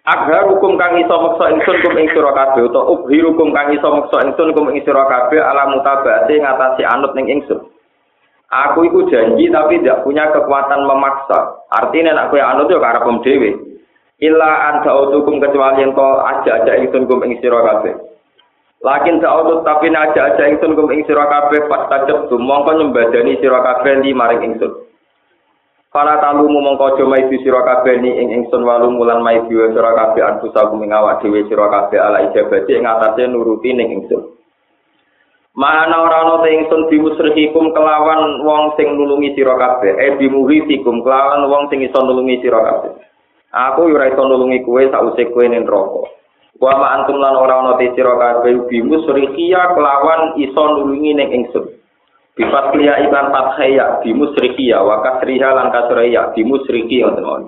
Agar 0.01 0.49
hukum 0.49 0.81
kang 0.81 0.97
iso 0.97 1.13
maksa 1.13 1.53
ingsun 1.53 1.77
kum 1.85 1.93
ing 1.93 2.09
sira 2.09 2.33
kabeh 2.33 2.73
utawa 2.73 2.97
ubhir 2.97 3.21
hukum 3.29 3.53
kang 3.53 3.69
iso 3.69 3.85
maksa 3.85 4.25
ingsun 4.25 4.57
kum 4.57 4.73
ing 4.73 4.81
sira 4.81 5.05
kabeh 5.05 5.45
ala 5.45 5.77
mutabate 5.77 6.33
ngatasi 6.41 6.89
anut 6.89 7.13
ning 7.13 7.29
ingsun. 7.29 7.69
Aku 8.49 8.81
itu 8.81 9.05
janji 9.13 9.53
tapi 9.53 9.77
tidak 9.77 10.01
punya 10.01 10.33
kekuatan 10.33 10.89
memaksa. 10.89 11.69
Artinya 11.69 12.17
nak 12.17 12.33
kue 12.33 12.41
anut 12.41 12.65
yo 12.65 12.81
karena 12.81 13.05
pem 13.05 13.21
dewe. 13.21 13.74
Illa 14.23 14.71
anta 14.71 14.95
utukum 14.95 15.43
kecuali 15.43 15.83
yang 15.83 15.91
kau 15.91 16.23
aja 16.23 16.63
aja 16.63 16.79
ingsun 16.79 17.03
kum 17.03 17.19
ing 17.27 17.35
sira 17.43 17.59
kabeh. 17.59 17.99
Lakin 18.79 19.19
ta'udut 19.19 19.67
tapi 19.67 19.91
aja 19.91 20.31
aja 20.31 20.43
ingsun 20.55 20.71
kum 20.71 20.87
ing 20.95 21.03
sira 21.03 21.27
kabeh 21.27 21.67
pas 21.67 21.91
mongko 22.31 22.71
nyembadani 22.79 23.35
sira 23.43 23.59
kabeh 23.59 23.99
li 23.99 24.15
maring 24.15 24.55
ingsun. 24.55 24.71
Para 25.91 26.23
talumu 26.23 26.63
mongko 26.63 26.95
aja 26.95 27.03
maidu 27.03 27.35
sira 27.43 27.59
kabeh 27.67 27.99
ni 27.99 28.15
ing 28.15 28.27
ingsun 28.39 28.63
walu 28.63 28.87
mulan 28.95 29.19
maidu 29.19 29.51
sira 29.75 29.91
kabeh 29.91 30.23
anfusakum 30.23 30.79
ing 30.87 30.95
awak 30.95 31.19
dhewe 31.19 31.43
sira 31.51 31.67
kabeh 31.67 31.99
ala 31.99 32.23
ijabati 32.31 32.71
ing 32.71 32.87
atase 32.87 33.27
nuruti 33.27 33.75
ning 33.75 33.99
ingsun. 33.99 34.31
Mana 35.59 36.03
ora 36.03 36.23
ana 36.23 36.35
te 36.39 36.55
ingsun 36.55 36.87
bimusrihikum 36.87 37.75
kelawan 37.75 38.43
wong 38.47 38.79
sing 38.79 38.95
nulungi 38.95 39.35
sira 39.35 39.59
kabeh, 39.59 39.91
eh 39.99 40.15
bimuhitikum 40.19 41.03
kelawan 41.03 41.47
wong 41.51 41.67
sing 41.67 41.83
iso 41.83 41.99
nulungi 41.99 42.39
sira 42.39 42.63
kabeh. 42.63 42.95
Aku 43.53 43.91
ora 43.91 44.09
iso 44.09 44.21
nulungi 44.25 44.65
kowe 44.65 44.83
sause 44.89 45.29
kowe 45.29 45.45
ning 45.45 45.67
neraka. 45.67 46.01
Wa 46.55 46.73
ma 46.79 46.87
antum 46.97 47.19
lan 47.19 47.35
ora 47.35 47.61
ana 47.61 47.73
te 47.75 47.91
sira 47.93 48.15
kabeh 48.15 48.65
bimusrihiya 48.71 49.75
kelawan 49.75 50.39
iso 50.39 50.63
nulungi 50.65 51.11
ning 51.13 51.29
ingsun. 51.43 51.65
Bifat 52.35 52.75
liya 52.75 52.99
ikan 53.07 53.31
fathaya 53.31 54.03
bimusrihiya 54.03 54.83
wa 54.83 54.99
kasriha 55.03 55.49
lan 55.55 55.71
kasriya 55.71 56.35
bimusrihiya 56.35 57.15
ngoten 57.15 57.47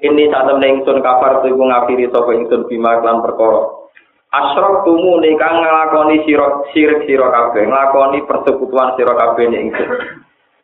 Ini 0.00 0.32
saat 0.32 0.48
temen 0.48 0.80
ingsun 0.80 1.04
kafar 1.04 1.44
tu 1.44 1.52
ngafiri 1.52 2.08
sapa 2.08 2.32
ingsun 2.32 2.64
bima 2.70 3.04
lan 3.04 3.20
perkara 3.20 3.80
Asrok 4.30 4.86
tumu 4.86 5.18
nikang 5.18 5.58
ngelakoni 5.58 6.22
sirok 6.22 6.70
sirik 6.70 7.02
siro 7.02 7.34
kabeh, 7.34 7.66
ngelakoni 7.66 8.22
persekutuan 8.30 8.94
siro 8.94 9.18
kabeh 9.18 9.50
ning 9.50 9.74
ingsun. 9.74 9.90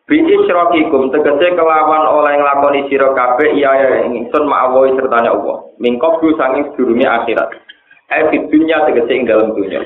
Bi 0.07 0.23
isrokikum 0.23 1.11
tegese 1.11 1.59
kelawan 1.59 2.07
oleh 2.07 2.39
ngelakoni 2.39 2.87
siro 2.87 3.11
kabeh 3.11 3.59
iya 3.59 3.75
ya 3.75 3.89
ingsun 4.07 4.47
ma'awohi 4.47 4.95
sertanya 4.95 5.35
Allah. 5.35 5.67
Mingkop 5.83 6.23
du 6.23 6.31
sanging 6.39 6.71
akhirat. 7.03 7.51
Eh 8.15 8.31
di 8.31 8.39
dunia 8.47 8.87
tegese 8.87 9.11
ing 9.11 9.27
dalam 9.27 9.51
dunia. 9.59 9.83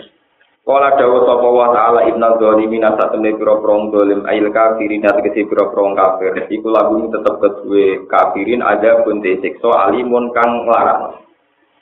Kala 0.61 0.93
dawa 1.01 1.25
sapa 1.25 1.49
wa 1.49 1.73
ta'ala 1.73 2.01
ibna 2.13 2.37
dzalimin 2.37 2.85
satemene 2.85 3.33
pira-pira 3.41 3.81
zalim 3.97 4.21
ail 4.29 4.47
kafirin 4.53 5.09
tegese 5.09 5.49
pira-pira 5.49 5.89
kafir. 5.97 6.37
Iku 6.53 6.69
lagu 6.69 7.01
tetep 7.09 7.35
kedue 7.41 8.05
kafirin 8.05 8.61
ada 8.61 9.01
pun 9.01 9.25
siksa 9.25 9.89
alimun 9.89 10.37
kang 10.37 10.69
larang. 10.69 11.17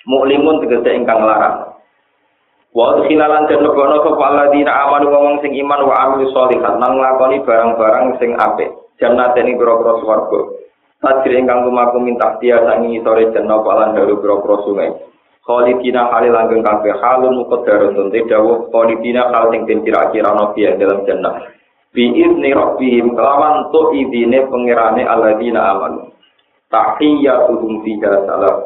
Muklimun 0.06 0.62
tegese 0.62 0.94
ingkang 0.94 1.26
larang. 1.26 1.67
Wa 2.76 3.00
khilalan 3.00 3.48
den 3.48 3.64
lebono 3.64 4.04
sapa 4.04 4.24
alladzina 4.28 4.72
amanu 4.84 5.08
wong 5.08 5.36
sing 5.40 5.56
iman 5.56 5.88
wa 5.88 5.94
amilu 6.04 6.28
sholihat 6.36 6.76
nang 6.76 7.00
nglakoni 7.00 7.40
barang-barang 7.40 8.20
sing 8.20 8.36
apik. 8.36 8.68
Jannaten 9.00 9.48
ing 9.48 9.56
pira-pira 9.56 9.96
swarga. 10.04 10.40
Tajri 10.98 11.38
ingkang 11.38 11.64
lumaku 11.64 12.02
minta 12.02 12.36
dia 12.42 12.58
sangi 12.66 12.98
sore 13.00 13.30
jenna 13.32 13.62
palan 13.64 13.96
dalu 13.96 14.20
pira-pira 14.20 14.56
sungai. 14.68 14.90
Khalidina 15.48 16.12
halil 16.12 16.36
langgeng 16.36 16.60
kabeh 16.60 16.92
halun 17.00 17.40
muqaddaratun 17.40 18.12
te 18.12 18.20
dawuh 18.28 18.68
khalidina 18.68 19.32
hal 19.32 19.48
sing 19.48 19.64
den 19.64 19.80
kira-kira 19.80 20.36
dalam 20.76 21.08
jannah. 21.08 21.48
Bi 21.88 22.04
izni 22.04 22.52
rabbihim 22.52 23.16
kelawan 23.16 23.72
tu 23.72 23.96
idine 23.96 24.44
pangerane 24.44 25.08
alladzina 25.08 25.72
amanu. 25.72 26.12
Tahiyyatuhum 26.68 27.80
fiha 27.80 28.28
salam. 28.28 28.56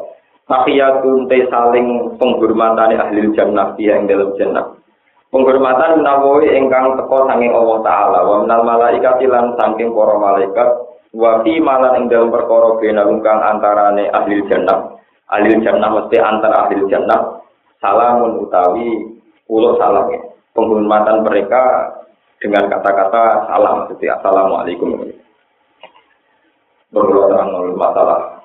Tahiyatun 0.43 1.31
te 1.31 1.47
saling 1.47 2.19
penghormatan 2.19 2.99
ahli 2.99 3.31
jannah 3.31 3.71
dia 3.79 3.95
yang 3.95 4.11
dalam 4.11 4.35
jannah. 4.35 4.75
Penghormatan 5.31 6.03
menawi 6.03 6.51
ingkang 6.59 6.99
teko 6.99 7.25
sanging 7.31 7.55
Allah 7.55 7.79
Ta'ala. 7.79 8.19
Wa 8.27 8.35
minal 8.43 8.67
malaikat 8.67 9.23
lan 9.23 9.55
saking 9.55 9.95
para 9.95 10.19
malaikat. 10.19 10.69
Wa 11.15 11.41
fi 11.47 11.63
malan 11.63 11.95
ing 11.95 12.03
dalam 12.11 12.27
perkara 12.27 12.75
bena 12.77 13.07
kang 13.23 13.39
antarane 13.39 14.11
ahli 14.11 14.43
jannah. 14.51 14.99
Ahli 15.31 15.57
jannah 15.63 15.89
mesti 15.89 16.19
antara 16.19 16.67
ahli 16.67 16.85
jannah. 16.91 17.39
Salamun 17.79 18.43
utawi 18.43 18.99
ulo 19.47 19.79
salam. 19.79 20.11
Penghormatan 20.51 21.23
mereka 21.23 21.63
dengan 22.43 22.67
kata-kata 22.67 23.47
salam. 23.47 23.89
Jadi 23.95 24.05
assalamualaikum. 24.11 25.07
Berdoa 26.93 27.25
terang 27.31 27.49
masalah 27.73 28.43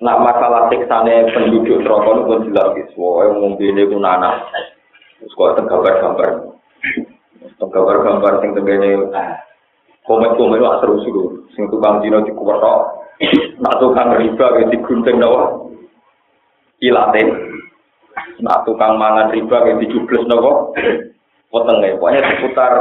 Nah 0.00 0.16
masalah 0.16 0.72
siksane 0.72 1.28
penduduk 1.28 1.84
terokon 1.84 2.24
pun 2.24 2.40
jelas 2.48 2.72
kiswo, 2.72 3.20
yang 3.20 3.36
mungkin 3.36 3.76
ini 3.76 3.84
pun 3.84 4.00
anak. 4.00 4.48
Terus 5.20 5.36
kok 5.36 5.60
tergambar 5.60 5.94
gambar, 6.00 6.30
tergambar 7.60 7.96
gambar 8.08 8.32
sing 8.40 8.50
tengganya 8.56 8.90
ah, 9.12 9.36
komet 10.08 10.32
komet 10.40 10.64
lah 10.64 10.80
terus 10.80 11.04
dulu. 11.04 11.44
Sing 11.52 11.68
tukang 11.68 12.00
dino 12.00 12.24
di 12.24 12.32
kuwerok, 12.32 12.80
nak 13.60 13.76
tukang 13.76 14.16
riba 14.16 14.46
kayak 14.56 14.72
digunting 14.72 14.88
gunting 14.88 15.16
doang, 15.20 15.76
ilatin. 16.80 17.28
Nak 18.40 18.64
tukang 18.64 18.96
mangan 18.96 19.36
riba 19.36 19.52
kayak 19.52 19.84
dijubles 19.84 20.24
jublus 20.24 20.32
doang, 20.32 20.58
potengnya. 21.52 22.00
Pokoknya 22.00 22.24
seputar 22.40 22.72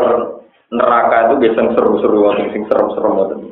neraka 0.72 1.18
itu 1.28 1.36
biasanya 1.44 1.76
seru-seru, 1.76 2.32
sing 2.56 2.64
serem-serem. 2.72 3.52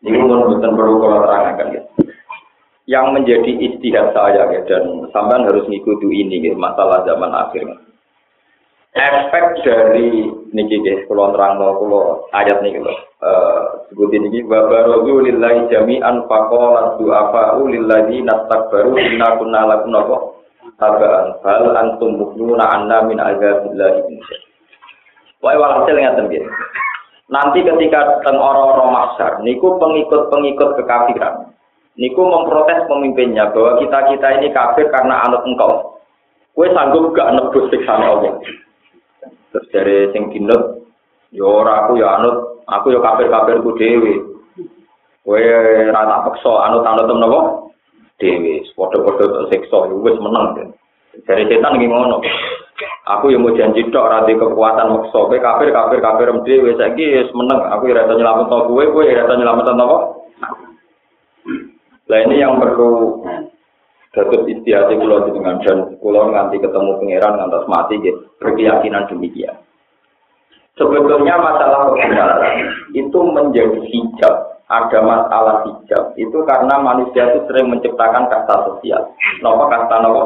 Ini 0.00 0.16
pun 0.16 0.48
bukan 0.48 0.72
perlu 0.80 0.96
kalau 0.96 1.28
terangkan 1.28 1.76
gitu. 1.76 2.09
Yang 2.90 3.14
menjadi 3.14 3.54
istihad 3.54 4.10
saya 4.10 4.50
ya, 4.50 4.60
dan 4.66 5.06
sampai 5.14 5.46
harus 5.46 5.62
ngikuti 5.70 6.10
ini 6.10 6.50
ya, 6.50 6.58
masalah 6.58 7.06
zaman 7.06 7.30
akhir. 7.30 7.70
efek 8.90 9.62
dari 9.62 10.26
niki 10.50 10.82
guys 10.82 11.06
kalau 11.06 11.30
terang 11.30 11.62
kalau 11.62 12.26
ayat 12.34 12.58
niki 12.58 12.82
loh 12.82 12.98
uh, 13.22 13.86
sebut 13.86 14.10
ini 14.10 14.42
wa 14.42 14.66
barozu 14.66 15.30
lillahi 15.30 15.70
jami'an 15.70 16.26
faqala 16.26 16.98
du'afa 16.98 17.62
lillahi 17.70 18.26
nastakbaru 18.26 18.98
inna 18.98 19.38
kunna 19.38 19.62
lakum 19.62 19.94
napa 19.94 20.18
tabaan. 20.82 21.38
Fal 21.44 21.70
antum 21.76 22.18
mukminuna 22.18 22.66
anna 22.66 23.06
min 23.06 23.22
azabillahi 23.22 24.18
Wae 25.40 25.56
walhasil 25.56 25.94
ngaten 25.94 26.26
nggih. 26.26 26.44
Nanti 27.30 27.62
ketika 27.62 28.26
teng 28.26 28.36
ora-ora 28.36 29.14
niku 29.46 29.78
pengikut-pengikut 29.78 30.82
kekafiran 30.82 31.54
Niku 31.98 32.22
memprotes 32.22 32.86
pemimpinnya 32.86 33.50
bahwa 33.50 33.82
kita 33.82 33.98
kita 34.14 34.28
ini 34.38 34.54
kafir 34.54 34.86
karena 34.94 35.26
anut 35.26 35.42
engkau. 35.42 35.98
Kue 36.54 36.70
sanggup 36.70 37.10
gak 37.16 37.34
nebus 37.34 37.66
siksa 37.70 37.98
Allah. 37.98 38.38
Terus 39.50 39.66
dari 39.74 39.96
sing 40.14 40.30
kinut, 40.30 40.86
yo 41.34 41.66
aku 41.66 41.98
yo 41.98 42.06
anut, 42.06 42.62
aku 42.70 42.94
yo 42.94 43.02
kafir 43.02 43.26
kafirku 43.26 43.74
dewi. 43.74 44.22
Kue 45.26 45.42
rata 45.90 46.30
pekso 46.30 46.62
anut 46.62 46.86
anut 46.86 47.10
temen 47.10 47.26
kok 47.26 47.46
dewi. 48.22 48.62
Sporto 48.70 49.02
sporto 49.02 49.26
tuh 49.26 49.48
siksa, 49.50 49.90
wes 49.90 50.18
menang 50.22 50.54
deh. 50.54 50.66
Dari 51.26 51.42
setan 51.50 51.74
gimana? 51.82 52.22
Aku 53.18 53.34
yang 53.34 53.42
mau 53.42 53.52
janji 53.52 53.82
dok 53.90 54.08
radik 54.08 54.38
kekuatan 54.38 54.94
maksa, 54.94 55.20
kue 55.26 55.42
kafir 55.42 55.74
kafir 55.74 55.98
kafir 55.98 56.30
mdi, 56.30 56.62
wes 56.62 56.78
lagi 56.78 57.02
wes 57.18 57.30
menang. 57.34 57.66
Aku 57.74 57.90
yang 57.90 57.98
rasa 57.98 58.14
nyelamatin 58.14 58.46
tau 58.46 58.70
kue, 58.70 58.86
kue 58.94 59.10
yang 59.10 59.26
rasa 59.26 59.34
nyelamatin 59.34 59.74
tau 59.74 59.90
kok. 59.90 60.04
Lah 62.10 62.18
ini 62.26 62.42
yang 62.42 62.58
perlu 62.58 63.22
Datuk 64.10 64.42
pulau 64.98 65.22
dengan 65.30 65.62
dan 65.62 65.94
pulau 66.02 66.34
nganti 66.34 66.58
ketemu 66.58 66.98
pangeran 66.98 67.38
ngantos 67.38 67.70
mati 67.70 67.94
gitu, 68.02 68.26
berkeyakinan 68.42 69.06
demikian. 69.06 69.54
Sebetulnya 70.74 71.38
masalah 71.38 71.94
kebenaran 71.94 72.42
itu 72.90 73.18
menjadi 73.30 73.78
hijab. 73.86 74.36
Ada 74.70 75.02
masalah 75.02 75.66
hijab 75.66 76.14
itu 76.18 76.38
karena 76.46 76.78
manusia 76.82 77.26
itu 77.30 77.46
sering 77.46 77.70
menciptakan 77.70 78.26
kasta 78.26 78.70
sosial. 78.70 79.14
Kenapa 79.38 79.66
kasta 79.66 79.94
nopo 80.02 80.22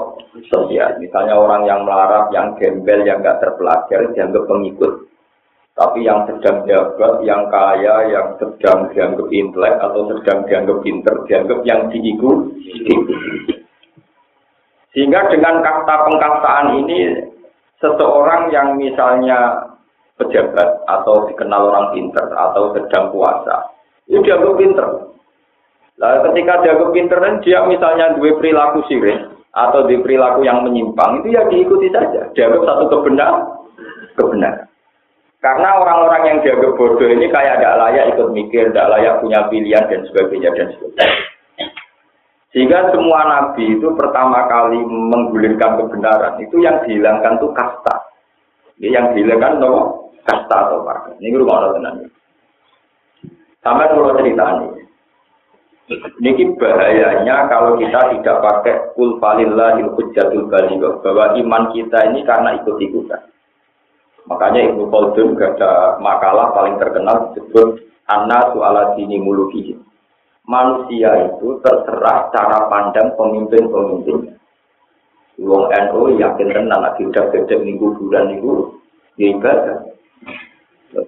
sosial? 0.49 0.97
Misalnya 1.01 1.37
orang 1.37 1.69
yang 1.69 1.85
melarat, 1.85 2.33
yang 2.33 2.57
gembel, 2.57 3.05
yang 3.05 3.21
gak 3.21 3.41
terpelajar 3.41 4.09
dianggap 4.17 4.45
pengikut. 4.49 5.09
Tapi 5.75 6.07
yang 6.07 6.23
sedang 6.31 6.63
jabat, 6.71 7.27
yang 7.27 7.51
kaya, 7.51 8.07
yang 8.07 8.39
sedang 8.39 8.87
dianggap 8.95 9.27
intelek 9.27 9.75
atau 9.83 10.07
sedang 10.07 10.47
dianggap 10.47 10.79
pinter, 10.87 11.15
dianggap 11.27 11.61
yang 11.67 11.91
diikuti. 11.91 12.95
Sehingga 14.95 15.27
dengan 15.35 15.67
kasta 15.67 16.07
pengkastaan 16.07 16.79
ini, 16.79 17.27
seseorang 17.83 18.55
yang 18.55 18.79
misalnya 18.79 19.67
pejabat 20.15 20.79
atau 20.87 21.27
dikenal 21.27 21.75
orang 21.75 21.91
pinter 21.91 22.23
atau 22.23 22.71
sedang 22.79 23.11
puasa, 23.11 23.67
itu 24.07 24.23
dianggap 24.23 24.55
pinter. 24.55 24.87
Lalu 25.99 26.19
ketika 26.31 26.55
dianggap 26.63 26.91
pinter, 26.95 27.19
dan 27.19 27.35
dia 27.43 27.67
misalnya 27.67 28.15
dua 28.15 28.31
perilaku 28.39 28.87
sirik 28.87 29.27
atau 29.59 29.91
di 29.91 29.99
perilaku 29.99 30.47
yang 30.47 30.63
menyimpang, 30.63 31.19
itu 31.19 31.35
ya 31.35 31.43
diikuti 31.51 31.91
saja. 31.91 32.31
Dianggap 32.31 32.63
satu 32.63 32.85
kebenar, 32.95 33.43
kebenaran. 34.15 34.71
Karena 35.45 35.77
orang-orang 35.77 36.23
yang 36.25 36.39
dianggap 36.41 36.73
bodoh 36.81 37.05
ini 37.05 37.29
kayak 37.29 37.61
tidak 37.61 37.77
layak 37.77 38.17
ikut 38.17 38.33
mikir, 38.33 38.73
tidak 38.73 38.97
layak 38.97 39.21
punya 39.21 39.45
pilihan 39.53 39.85
dan 39.93 40.01
sebagainya 40.09 40.51
dan 40.57 40.73
sebagainya. 40.73 41.21
Sehingga 42.57 42.89
semua 42.97 43.21
nabi 43.29 43.77
itu 43.77 43.93
pertama 43.93 44.49
kali 44.49 44.81
menggulirkan 44.89 45.85
kebenaran 45.85 46.41
itu 46.41 46.65
yang 46.65 46.81
dihilangkan 46.89 47.37
tuh 47.45 47.53
kasta. 47.53 48.09
Yang 48.81 49.21
dihilangkan 49.21 49.61
tuh 49.61 50.09
kasta 50.25 50.57
atau 50.65 50.81
marga. 50.81 51.13
Ini 51.21 51.37
gue 51.37 51.45
mau 51.45 51.77
tenang. 51.77 52.09
Sampai 53.61 53.93
kalau 53.93 54.17
cerita 54.17 54.45
ini. 54.49 54.69
Ini 56.25 56.57
bahayanya 56.57 57.53
kalau 57.53 57.77
kita 57.77 58.17
tidak 58.17 58.41
pakai 58.41 58.97
kul 58.97 59.21
falillah 59.21 59.77
hujjatul 59.93 60.49
baligh 60.49 60.81
bahwa 61.05 61.37
iman 61.37 61.65
kita 61.77 61.99
ini 62.09 62.25
karena 62.25 62.57
ikut-ikutan. 62.65 63.34
Makanya 64.25 64.73
Ibnu 64.73 64.89
Khaldun 64.89 65.37
ada 65.37 66.01
makalah 66.01 66.57
paling 66.57 66.81
terkenal 66.81 67.33
disebut 67.33 67.85
Anna 68.09 68.53
su'ala 68.53 68.97
dini 68.97 69.21
mulukihi 69.21 69.95
manusia 70.45 71.11
itu 71.33 71.61
terserah 71.65 72.29
cara 72.33 72.69
pandang 72.69 73.17
pemimpin-pemimpin. 73.17 74.37
Wong 75.35 75.67
NU 75.67 76.15
yakin 76.15 76.49
tenang 76.55 76.79
lagi 76.79 77.11
udah 77.11 77.27
gede 77.35 77.59
minggu 77.59 77.99
bulan 77.99 78.31
itu 78.39 78.79
ya. 79.19 79.35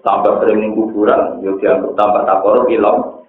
Tambah 0.03 0.43
sering 0.43 0.67
minggu 0.67 0.91
bulan, 0.91 1.39
ya 1.47 1.55
dianggap 1.63 1.95
tambah 1.95 2.23
takor 2.27 2.67
ilang. 2.67 3.23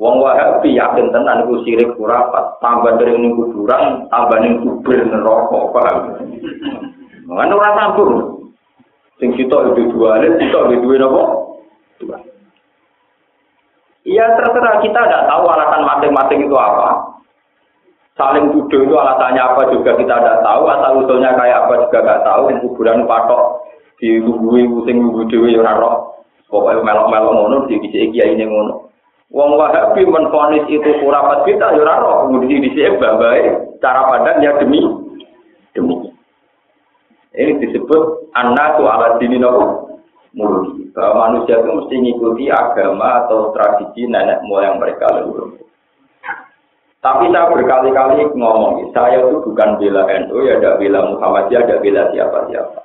Wong 0.00 0.16
Wahabi 0.24 0.80
yakin 0.80 1.12
tenan 1.12 1.44
iku 1.44 1.60
sirik 1.68 1.92
kurapat, 2.00 2.56
tambah 2.64 2.96
sering 2.96 3.20
minggu 3.20 3.52
bulan, 3.52 4.08
tambah 4.08 4.40
ning 4.40 4.64
kubur 4.64 4.96
neraka, 4.96 5.60
paham? 5.76 5.96
Mengenai 7.28 7.52
ora 7.52 7.70
campur. 7.76 8.10
Sing 9.22 9.30
sitok 9.38 9.78
itu 9.78 9.94
dua, 9.94 10.18
sitok 10.18 10.74
itu 10.74 10.98
dua? 10.98 11.06
Dua. 12.02 12.18
Iya 14.02 14.34
terserah 14.34 14.82
kita 14.82 14.98
tidak 14.98 15.30
tahu 15.30 15.46
alasan 15.46 15.86
masing-masing 15.86 16.50
itu 16.50 16.56
apa. 16.58 17.06
Saling 18.18 18.50
tuduh 18.50 18.82
itu 18.82 18.94
alasannya 18.98 19.38
apa 19.38 19.70
juga 19.70 19.94
kita 19.94 20.10
tidak 20.18 20.42
tahu. 20.42 20.66
Asal 20.66 21.06
usulnya 21.06 21.38
kayak 21.38 21.64
apa 21.64 21.86
juga 21.86 21.98
tidak 22.02 22.20
tahu. 22.26 22.42
Kuburan 22.66 23.06
patok 23.06 23.62
di 24.02 24.18
lubui 24.18 24.66
pusing 24.66 24.98
lubu 24.98 25.22
dewi 25.30 25.54
ya 25.54 25.78
roh. 25.78 26.18
Pokoknya 26.50 26.84
melok-melok 26.84 27.32
ngono 27.32 27.56
di 27.70 27.80
kisi 27.80 28.12
kiai 28.12 28.36
ini 28.36 28.44
ngono. 28.44 28.90
Wong 29.32 29.56
Wahabi 29.56 30.04
menfonis 30.04 30.68
itu 30.68 31.00
kurapat 31.00 31.48
kita 31.48 31.72
ya. 31.72 31.94
Kemudian 32.28 32.60
di 32.60 32.68
sini 32.76 33.00
cara 33.80 34.00
pandang 34.04 34.44
ya 34.44 34.60
demi 34.60 34.82
demi. 35.72 36.11
Ini 37.32 37.64
disebut 37.64 38.32
anak 38.36 38.76
tu 38.76 38.84
ala 38.84 39.16
dini 39.16 39.40
nopo 39.40 39.96
mulki. 40.36 40.92
Bahwa 40.92 41.32
manusia 41.32 41.56
itu 41.60 41.72
mesti 41.72 41.94
mengikuti 41.96 42.44
agama 42.52 43.24
atau 43.24 43.56
tradisi 43.56 44.04
nenek 44.04 44.44
moyang 44.44 44.76
mereka 44.76 45.08
leluhur. 45.08 45.56
Tapi 47.02 47.34
saya 47.34 47.50
berkali-kali 47.50 48.30
ngomong, 48.38 48.94
saya 48.94 49.26
itu 49.26 49.42
bukan 49.42 49.74
bela 49.74 50.06
NU, 50.06 50.46
ya 50.46 50.62
ada 50.62 50.78
bela 50.78 51.10
Muhammadiyah, 51.10 51.66
ada 51.66 51.76
bela 51.82 52.02
siapa-siapa. 52.14 52.78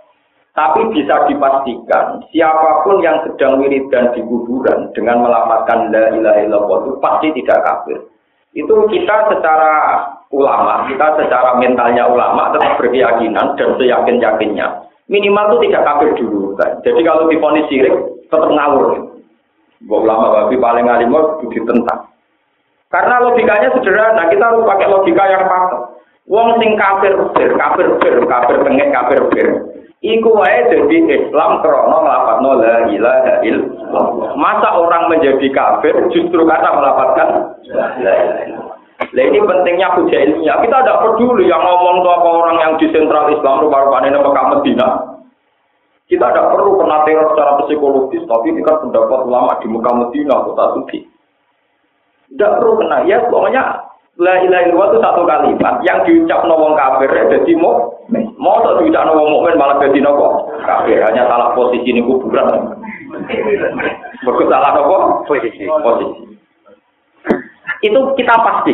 Tapi 0.57 0.89
bisa 0.89 1.29
dipastikan, 1.29 2.25
siapa 2.33 2.81
pun 2.81 2.97
yang 3.05 3.21
sedang 3.29 3.61
wiridan 3.61 4.09
di 4.17 4.25
kuburan 4.25 4.89
dengan 4.97 5.21
melamatkan 5.21 5.93
la 5.93 6.17
ilaha 6.17 6.39
illallah 6.41 6.77
itu 6.81 6.91
pasti 6.97 7.27
tidak 7.37 7.61
kafir. 7.61 7.99
Itu 8.57 8.89
kita 8.89 9.37
secara 9.37 10.01
ulama, 10.29 10.87
kita 10.91 11.07
secara 11.19 11.55
mentalnya 11.55 12.07
ulama 12.07 12.51
tetap 12.51 12.75
berkeyakinan 12.79 13.55
dan 13.55 13.69
seyakin-yakinnya 13.79 14.87
minimal 15.11 15.55
itu 15.55 15.67
tidak 15.67 15.85
kafir 15.87 16.09
dulu. 16.19 16.53
Kan? 16.59 16.71
Jadi 16.83 17.01
kalau 17.03 17.27
difonis 17.31 17.67
sirik 17.71 17.95
tetap 18.27 18.51
ngawur. 18.51 19.15
Bawa 19.87 19.97
ulama 20.03 20.25
babi 20.33 20.57
paling 20.57 20.89
alim 20.89 21.13
itu 21.13 21.45
ditentang. 21.53 22.09
Karena 22.89 23.21
logikanya 23.21 23.69
sederhana, 23.77 24.25
kita 24.31 24.41
harus 24.47 24.65
pakai 24.65 24.89
logika 24.89 25.23
yang 25.27 25.45
pas. 25.45 25.93
Wong 26.27 26.59
sing 26.59 26.75
kafir 26.75 27.13
bir, 27.35 27.55
kafir 27.55 27.87
bir, 28.01 28.15
kafir 28.25 28.57
tengah, 28.65 28.89
kafir 28.89 29.21
bir. 29.31 29.47
Iku 30.01 30.29
wae 30.33 30.65
jadi 30.69 30.97
Islam 31.09 31.61
krono 31.61 32.03
nglafadzno 32.03 32.51
la 32.57 32.77
ilaha 32.89 33.33
illallah. 33.45 34.33
Masa 34.33 34.69
orang 34.75 35.13
menjadi 35.13 35.47
kafir 35.53 35.93
justru 36.09 36.41
ilaha 36.41 36.73
illallah. 38.01 38.66
Nah 38.97 39.23
ini 39.23 39.39
pentingnya 39.39 39.93
hujah 39.93 40.19
ilmiah. 40.25 40.57
Kita 40.57 40.77
tidak 40.81 41.01
peduli 41.05 41.45
yang 41.45 41.61
ngomong 41.61 42.01
itu 42.01 42.09
apa 42.09 42.29
orang 42.33 42.57
yang 42.57 42.71
di 42.81 42.87
sentral 42.89 43.29
Islam 43.29 43.61
rupa-rupanya 43.61 44.09
ini 44.09 44.19
Mekah 44.19 44.45
Medina. 44.57 44.87
Kita 46.07 46.25
tidak 46.33 46.49
perlu 46.55 46.81
kena 46.81 47.03
teror 47.03 47.25
secara 47.35 47.51
psikologis, 47.61 48.23
tapi 48.25 48.55
ini 48.55 48.63
kan 48.63 48.79
pendapat 48.79 49.19
ulama 49.27 49.59
di 49.59 49.67
Mekah 49.69 49.93
Medina, 50.01 50.35
kota 50.49 50.65
suci. 50.79 50.99
Tidak 52.33 52.51
perlu 52.57 52.73
kena. 52.81 53.05
Ya 53.05 53.21
pokoknya 53.29 53.87
La 54.17 54.41
ilaha 54.41 54.65
illallah 54.65 54.89
itu 54.89 54.97
satu 54.97 55.21
kalimat 55.29 55.77
yang 55.85 56.01
diucap 56.01 56.41
wong 56.49 56.73
kafir 56.73 57.05
ya 57.13 57.29
jadi 57.37 57.53
mau 57.53 58.01
mau 58.41 58.65
tak 58.65 58.81
diucap 58.81 59.13
wong 59.13 59.29
mukmin 59.29 59.53
malah 59.61 59.77
jadi 59.77 60.01
nopo 60.01 60.49
kafir 60.65 61.05
hanya 61.05 61.29
salah 61.29 61.53
posisi 61.53 61.93
ini 61.93 62.01
kuburan. 62.01 62.81
Berikut 64.25 64.49
salah 64.49 64.73
nopo 64.73 65.21
posisi. 65.29 65.69
Posisi. 65.69 66.26
Itu 67.85 68.17
kita 68.17 68.35
pasti. 68.41 68.73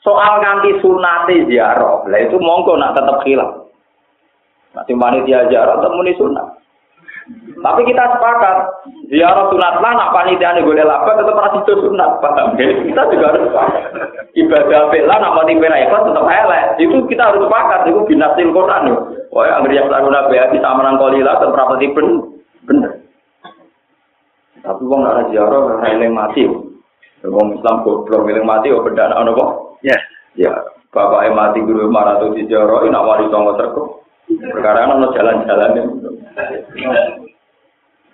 Soal 0.00 0.40
nganti 0.40 0.78
sunate 0.80 1.44
ziarah, 1.50 2.06
lah 2.06 2.20
itu 2.22 2.38
monggo 2.38 2.78
nak 2.78 2.96
tetap 2.96 3.20
hilang. 3.26 3.68
Nanti 4.72 4.92
mana 4.94 5.20
dia 5.26 5.44
ziarah 5.50 5.82
tetap 5.82 5.92
muni 5.92 6.14
sunat. 6.14 6.46
Tapi 7.58 7.82
kita 7.84 8.16
sepakat, 8.16 8.56
ziarah 9.10 9.50
sunat 9.52 9.82
lah, 9.82 9.92
nak 9.92 10.14
panitia 10.14 10.54
nih 10.54 10.64
gue 10.64 10.80
laba 10.80 11.12
tetap 11.12 11.34
masih 11.34 11.60
itu 11.66 11.74
sunat, 11.84 12.22
paham? 12.22 12.56
Kita 12.56 13.02
juga 13.10 13.26
harus 13.34 13.50
sepakat. 13.50 13.84
Ibadah 14.32 14.82
bela, 14.88 15.14
nak 15.18 15.34
panitia 15.42 15.76
ikut 15.82 16.02
tetap 16.08 16.24
elek. 16.24 16.64
Itu 16.78 16.96
kita 17.10 17.22
harus 17.28 17.42
sepakat, 17.44 17.80
itu 17.90 18.00
binasil 18.06 18.48
Quran. 18.54 18.88
Ya, 19.28 19.54
anggar 19.60 19.72
yang 19.74 19.86
selalu 19.90 20.08
nabi 20.08 20.34
hati 20.40 20.58
sama 20.62 20.80
nangkolila, 20.86 21.36
tetap 21.36 21.68
bener. 21.92 22.06
bener. 22.64 22.92
Tapi 24.62 24.82
wong 24.86 25.00
nak 25.04 25.28
ziarah, 25.34 25.84
nggak 25.84 26.08
mati. 26.14 26.67
Wong 27.26 27.58
Islam 27.58 27.82
goblok, 27.82 28.30
eling 28.30 28.46
mati, 28.46 28.70
oh 28.70 28.86
beda 28.86 29.10
anak 29.10 29.34
kok. 29.34 29.50
Ya. 29.82 29.98
Ya, 30.38 30.54
bapak 30.94 31.26
mati 31.34 31.58
guru 31.66 31.90
marah 31.90 32.22
tuh 32.22 32.30
ziarah, 32.38 32.86
nak 32.86 33.06
wali 33.06 33.26
songo 33.26 33.58
terkok. 33.58 34.06
Perkara 34.28 34.86
ono 34.86 35.10
jalan-jalan 35.16 35.88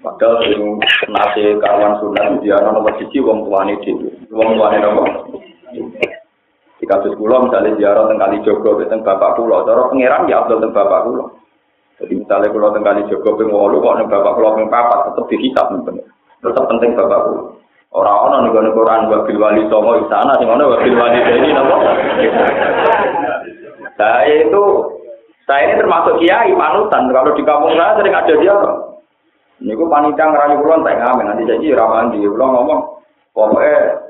Padahal 0.04 0.44
yang 0.52 0.76
nasi 1.08 1.56
kawan 1.64 1.96
sunat 1.96 2.44
dia 2.44 2.60
nomor 2.60 2.92
siji 3.00 3.24
wong 3.24 3.48
tuane 3.48 3.72
dhewe. 3.80 4.12
Wong 4.28 4.60
tuane 4.60 4.76
nomor. 4.84 5.08
Di 6.76 6.84
kasus 6.84 7.16
kula 7.16 7.48
misalnya 7.48 7.72
ziarah 7.80 8.04
teng 8.12 8.20
kali 8.20 8.44
Jogo 8.44 8.76
teng 8.84 9.00
bapak 9.00 9.40
kula, 9.40 9.64
cara 9.64 9.88
pangeran 9.88 10.28
ya 10.28 10.44
Abdul 10.44 10.60
teng 10.60 10.76
bapak 10.76 11.08
kula. 11.08 11.24
Jadi 12.04 12.20
misalnya 12.20 12.52
kula 12.52 12.68
teng 12.76 12.84
kali 12.84 13.08
Jogo 13.08 13.30
ping 13.40 13.48
8 13.48 13.80
kok 13.80 13.96
ning 13.96 14.08
bapak 14.12 14.32
kula 14.36 14.50
ping 14.60 14.66
4 14.68 15.06
tetep 15.08 15.24
dihisab 15.32 15.66
nih 15.72 16.04
Tetep 16.44 16.64
penting 16.68 16.90
bapak 16.92 17.20
kula. 17.24 17.42
Orang 17.94 18.16
orang 18.26 18.40
nih 18.42 18.50
kalau 18.50 18.74
Quran 18.74 19.06
wabil 19.06 19.38
wali 19.38 19.62
songo 19.70 20.02
istana, 20.02 20.34
sing 20.42 20.50
mana 20.50 20.66
wabil 20.66 20.98
wali 20.98 21.18
ini 21.22 21.54
napa? 21.54 21.76
Saya 23.94 24.34
itu 24.42 24.62
saya 25.46 25.62
ini 25.70 25.78
termasuk 25.78 26.18
kiai 26.18 26.50
panutan. 26.58 27.06
Kalau 27.14 27.30
di 27.38 27.42
kampung 27.46 27.78
saya 27.78 27.94
sering 27.94 28.18
ada 28.18 28.34
dia. 28.34 28.56
Ini 29.62 29.78
gue 29.78 29.86
panitia 29.86 30.26
ngerayu 30.26 30.58
kulon 30.58 30.82
tak 30.82 30.98
ngamen 30.98 31.30
nanti 31.30 31.46
jadi 31.46 31.78
ramaan 31.78 32.10
di 32.10 32.26
kulon 32.26 32.50
ngomong 32.50 32.80
pokoknya 33.30 34.02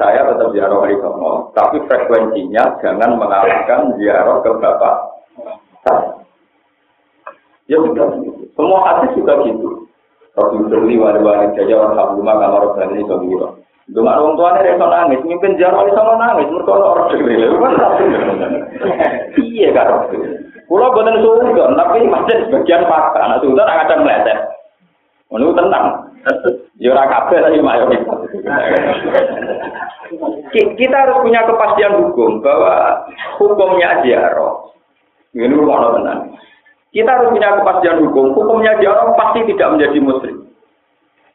saya 0.00 0.24
tetap 0.32 0.48
ziarah 0.56 0.78
wali 0.80 0.96
songo, 1.02 1.52
tapi 1.52 1.82
frekuensinya 1.84 2.80
jangan 2.80 3.20
mengalahkan 3.20 3.92
ziarah 4.00 4.40
ke 4.40 4.50
bapak. 4.56 4.96
Ya 7.66 7.82
sudah, 7.82 8.14
semua 8.54 8.78
hadis 8.86 9.10
juga 9.18 9.42
gitu. 9.42 9.85
Rasul 10.36 10.68
Sirli 10.68 11.00
wali 11.00 11.24
wali 11.24 11.48
saja 11.56 11.74
orang 11.80 12.20
rumah 12.20 12.36
kamar 12.36 12.62
orang 12.76 12.92
ini 12.92 13.08
sobiro. 13.08 13.56
Dengan 13.88 14.20
orang 14.20 14.36
tua 14.36 14.50
ini 14.60 14.68
rasa 14.76 14.86
nangis, 14.90 15.24
mimpin 15.24 15.56
ziarah 15.56 15.80
wali 15.80 15.96
songo 15.96 16.14
nangis, 16.20 16.50
mereka 16.52 16.72
orang 16.76 17.08
degil. 17.08 17.52
Iya 19.40 19.68
kan? 19.72 19.88
Kulo 20.66 20.90
boten 20.92 21.22
suudon, 21.22 21.78
tapi 21.78 22.04
masih 22.04 22.36
sebagian 22.50 22.84
fakta. 22.90 23.18
Anak 23.22 23.40
suudon 23.40 23.64
akan 23.64 24.02
meleset. 24.02 24.38
Menurut 25.30 25.56
tenang. 25.56 25.86
Ya 26.82 26.90
ora 26.92 27.06
kabeh 27.06 27.38
tapi 27.38 27.62
mayoritas. 27.62 28.18
Kita 30.52 30.96
harus 31.06 31.22
punya 31.22 31.46
kepastian 31.46 31.94
hukum 32.02 32.42
bahwa 32.42 33.06
hukumnya 33.38 34.02
ziarah. 34.02 34.74
Ini 35.32 35.54
rumah 35.54 35.94
tenang. 35.96 36.34
Kita 36.96 37.10
harus 37.12 37.28
punya 37.28 37.60
kepastian 37.60 38.00
hukum. 38.00 38.32
Hukumnya 38.32 38.72
ziarah 38.80 39.12
pasti 39.20 39.44
tidak 39.52 39.76
menjadi 39.76 39.98
muslim. 40.00 40.36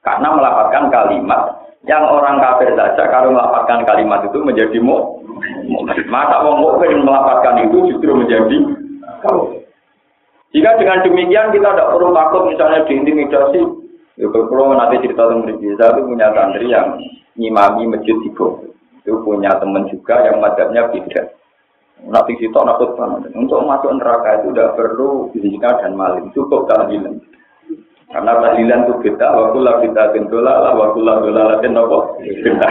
Karena 0.01 0.33
melapatkan 0.33 0.89
kalimat 0.89 1.69
yang 1.85 2.01
orang 2.01 2.41
kafir 2.41 2.73
saja 2.73 3.05
kalau 3.13 3.29
melapatkan 3.29 3.85
kalimat 3.85 4.25
itu 4.25 4.41
menjadi 4.41 4.81
mu. 4.81 5.21
Masa 6.09 6.41
wong 6.41 6.65
mukmin 6.65 7.05
melapatkan 7.05 7.69
itu 7.69 7.93
justru 7.93 8.09
menjadi 8.09 8.57
jika 10.51 10.75
dengan 10.75 10.99
demikian 11.07 11.55
kita 11.55 11.69
tidak 11.71 11.89
perlu 11.95 12.11
takut 12.11 12.43
misalnya 12.51 12.83
diintimidasi. 12.83 13.61
Ya, 14.19 14.27
kalau 14.27 14.75
nanti 14.75 14.99
cerita 14.99 15.23
tentang 15.23 15.47
berbeda 15.47 15.85
itu 15.95 16.01
punya 16.03 16.27
santri 16.35 16.67
yang 16.67 16.87
ngimami 17.39 17.83
masjid 17.87 18.15
di 18.19 18.29
Itu 19.01 19.17
punya 19.23 19.55
teman 19.57 19.87
juga 19.87 20.27
yang 20.27 20.43
madhabnya 20.43 20.91
beda. 20.91 21.40
Nanti 22.09 22.33
situ 22.41 22.57
nakut 22.57 22.97
banget. 22.97 23.29
Untuk 23.37 23.61
masuk 23.61 23.93
neraka 23.97 24.41
itu 24.41 24.49
tidak 24.53 24.73
perlu 24.73 25.29
fisika 25.35 25.77
dan 25.81 25.93
maling. 25.93 26.33
Cukup 26.33 26.65
tahlilan. 26.65 27.21
Karena 28.09 28.41
tahlilan 28.41 28.89
itu 28.89 28.93
beda. 29.05 29.27
Wakulah 29.29 29.75
kita 29.85 30.03
tentulah 30.17 30.57
lah. 30.65 30.73
Wakulah 30.73 31.21
dola 31.21 31.41
latin 31.55 31.77
nopo. 31.77 32.17
Beda. 32.21 32.69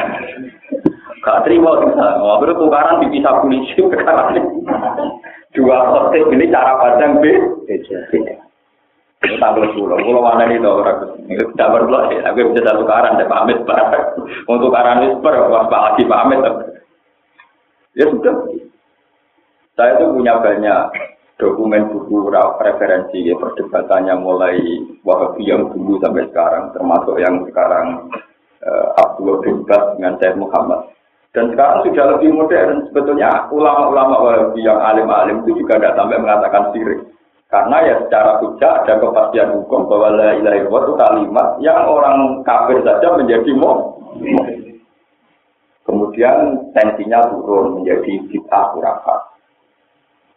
Gak 1.21 1.41
terima 1.47 1.79
kita. 1.85 2.07
Wabar 2.19 2.51
tukaran 2.59 3.05
dipisah 3.07 3.35
polisi. 3.45 3.81
dua 5.51 5.79
khotib 5.91 6.31
ini 6.31 6.51
cara 6.51 6.79
pandang 6.79 7.19
B. 7.23 7.25
Ini 9.21 9.37
tampil 9.37 9.69
pulau, 9.77 10.01
mana 10.01 10.49
nih 10.49 10.57
tau 10.65 10.81
Ini 11.29 11.45
tidak 11.53 11.71
perlu 11.77 12.09
sih, 12.09 12.25
aku 12.25 12.57
bisa 12.57 12.73
satu 12.73 12.89
karan, 12.89 13.21
saya 13.21 13.29
pamit. 13.29 13.61
Untuk 14.49 14.73
karan 14.73 15.05
itu 15.05 15.21
per, 15.21 15.37
pas 15.37 15.69
Pak 15.69 15.83
Haji 15.93 16.03
pamit. 16.09 16.41
Ya 17.93 18.09
sudah. 18.09 18.33
Saya 19.81 19.97
itu 19.97 20.13
punya 20.13 20.37
banyak 20.45 20.93
dokumen 21.41 21.89
buku 21.89 22.29
referensi 22.61 23.33
ya 23.33 23.33
perdebatannya 23.41 24.13
mulai 24.21 24.61
yang 25.41 25.73
dulu 25.73 25.97
sampai 26.05 26.29
sekarang, 26.29 26.69
termasuk 26.77 27.17
yang 27.17 27.41
sekarang 27.49 28.13
uh, 28.61 28.93
Abdullah 29.01 29.41
bin 29.41 29.65
dengan 29.65 30.21
Syed 30.21 30.37
Muhammad. 30.37 30.85
Dan 31.33 31.49
sekarang 31.57 31.89
sudah 31.89 32.07
lebih 32.13 32.29
modern. 32.37 32.93
Sebetulnya 32.93 33.49
ulama-ulama 33.49 34.21
Wahabi 34.21 34.61
yang 34.69 34.85
alim-alim 34.85 35.49
itu 35.49 35.65
juga 35.65 35.81
tidak 35.81 35.97
sampai 35.97 36.21
mengatakan 36.21 36.77
sirik. 36.77 37.01
Karena 37.49 37.77
ya 37.81 37.95
secara 38.05 38.37
hujah 38.45 38.85
ada 38.85 38.95
kepastian 39.01 39.49
hukum 39.57 39.89
bahwa 39.89 40.13
la 40.13 40.37
ilaha 40.37 40.61
itu 40.61 40.93
kalimat 41.01 41.49
yang 41.65 41.89
orang 41.89 42.45
kafir 42.45 42.85
saja 42.85 43.17
menjadi 43.17 43.49
mau. 43.57 43.97
Kemudian 45.89 46.69
tensinya 46.77 47.33
turun 47.33 47.81
menjadi 47.81 48.29
bid'ah 48.29 48.77
kurafat. 48.77 49.40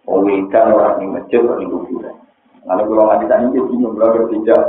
Mewiridan 0.04 0.76
orang 0.76 1.00
di 1.00 1.06
masjid, 1.08 1.40
orang 1.40 1.64
di 1.64 1.68
kuburan. 1.72 2.16
Kalau 2.64 3.04
nggak 3.08 3.20
bisa 3.24 3.36
ini, 3.40 3.60
bingung, 3.60 3.96
kalau 3.96 4.28
tidak 4.28 4.62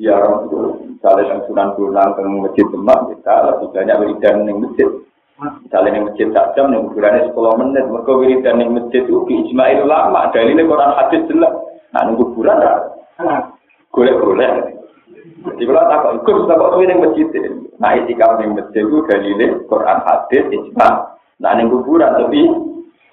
ya 0.00 0.12
orang 0.16 0.48
itu, 0.48 0.56
misalnya 0.96 1.22
yang 1.28 1.40
sunan 1.48 1.68
bulan 1.76 2.08
ke 2.16 2.20
masjid 2.24 2.66
Demak, 2.68 3.00
kita 3.12 3.34
lebih 3.48 3.68
banyak 3.72 3.96
wiridan 4.00 4.44
di 4.44 4.52
masjid. 4.52 4.88
Misalnya 5.34 5.88
yang 5.98 6.04
masjid 6.08 6.26
tak 6.30 6.46
jam, 6.54 6.70
yang 6.70 6.88
kuburannya 6.88 7.28
10 7.32 7.60
menit. 7.60 7.84
Mereka 7.90 8.12
wiridan 8.12 8.60
di 8.60 8.66
masjid 8.70 9.02
itu 9.02 9.18
di 9.26 9.34
Ismail 9.48 9.82
lama. 9.84 10.30
Dalilnya 10.30 10.68
Quran 10.68 10.92
hadis 10.94 11.22
jelas. 11.26 11.54
Nah, 11.90 12.00
nunggu 12.06 12.24
kuburan 12.32 12.56
lah. 12.60 12.78
Golek-golek. 13.90 14.52
Jadi 15.44 15.62
kalau 15.68 15.84
tak 15.90 16.04
ikut, 16.22 16.34
tak 16.48 16.56
kok 16.56 16.76
yang 16.80 17.00
masjid. 17.02 17.26
Nah, 17.76 17.90
itikaf 17.98 18.40
yang 18.40 18.56
masjid 18.56 18.84
itu 18.84 18.98
dalilnya 19.04 19.46
Quran 19.68 19.98
hadis, 20.06 20.44
ijma. 20.48 20.88
Nah, 21.42 21.52
nunggu 21.58 21.82
kuburan 21.82 22.14
tapi 22.14 22.40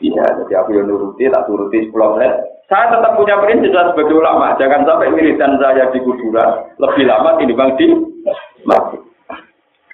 Iya, 0.02 0.26
jadi 0.44 0.54
aku 0.58 0.70
yang 0.74 0.90
nuruti, 0.90 1.30
tak 1.30 1.46
turuti 1.46 1.86
10 1.86 2.18
menit. 2.18 2.34
Saya 2.66 2.90
tetap 2.90 3.14
punya 3.14 3.38
prinsip 3.38 3.70
sebagai 3.70 4.18
ulama. 4.18 4.58
Jangan 4.58 4.82
sampai 4.88 5.14
wiridan 5.14 5.62
saya 5.62 5.94
di 5.94 6.02
kuburan 6.02 6.66
lebih 6.82 7.06
lama 7.06 7.38
dibanding 7.38 7.94
di 8.58 8.64
masjid. 8.66 9.02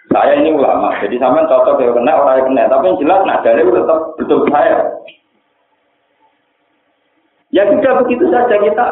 Saya 0.08 0.39
ini 0.39 0.56
ulama, 0.56 0.96
jadi 1.04 1.20
sama 1.20 1.43
cocok 1.52 1.84
ya 1.84 1.91
kena 1.91 2.13
orang 2.15 2.36
yang 2.39 2.48
kena. 2.48 2.63
Tapi 2.72 2.84
yang 2.88 3.00
jelas 3.04 3.22
nah 3.28 3.38
dari 3.43 3.60
tetap 3.67 4.00
betul 4.15 4.39
saya. 4.48 4.80
Ya 7.52 7.67
sudah 7.67 7.93
begitu 8.06 8.26
saja 8.32 8.56
kita 8.56 8.88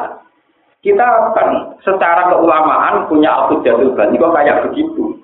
kita 0.83 1.05
akan 1.31 1.79
secara 1.87 2.35
keulamaan 2.35 3.07
punya 3.07 3.31
aku 3.31 3.63
jatuh 3.63 3.95
bani 3.95 4.19
kok 4.19 4.35
kayak 4.35 4.61
begitu. 4.67 5.15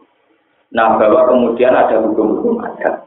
Nah 0.71 0.95
bahwa 0.95 1.27
kemudian 1.27 1.75
ada 1.75 1.99
hukum-hukum 1.99 2.63
adat. 2.63 3.03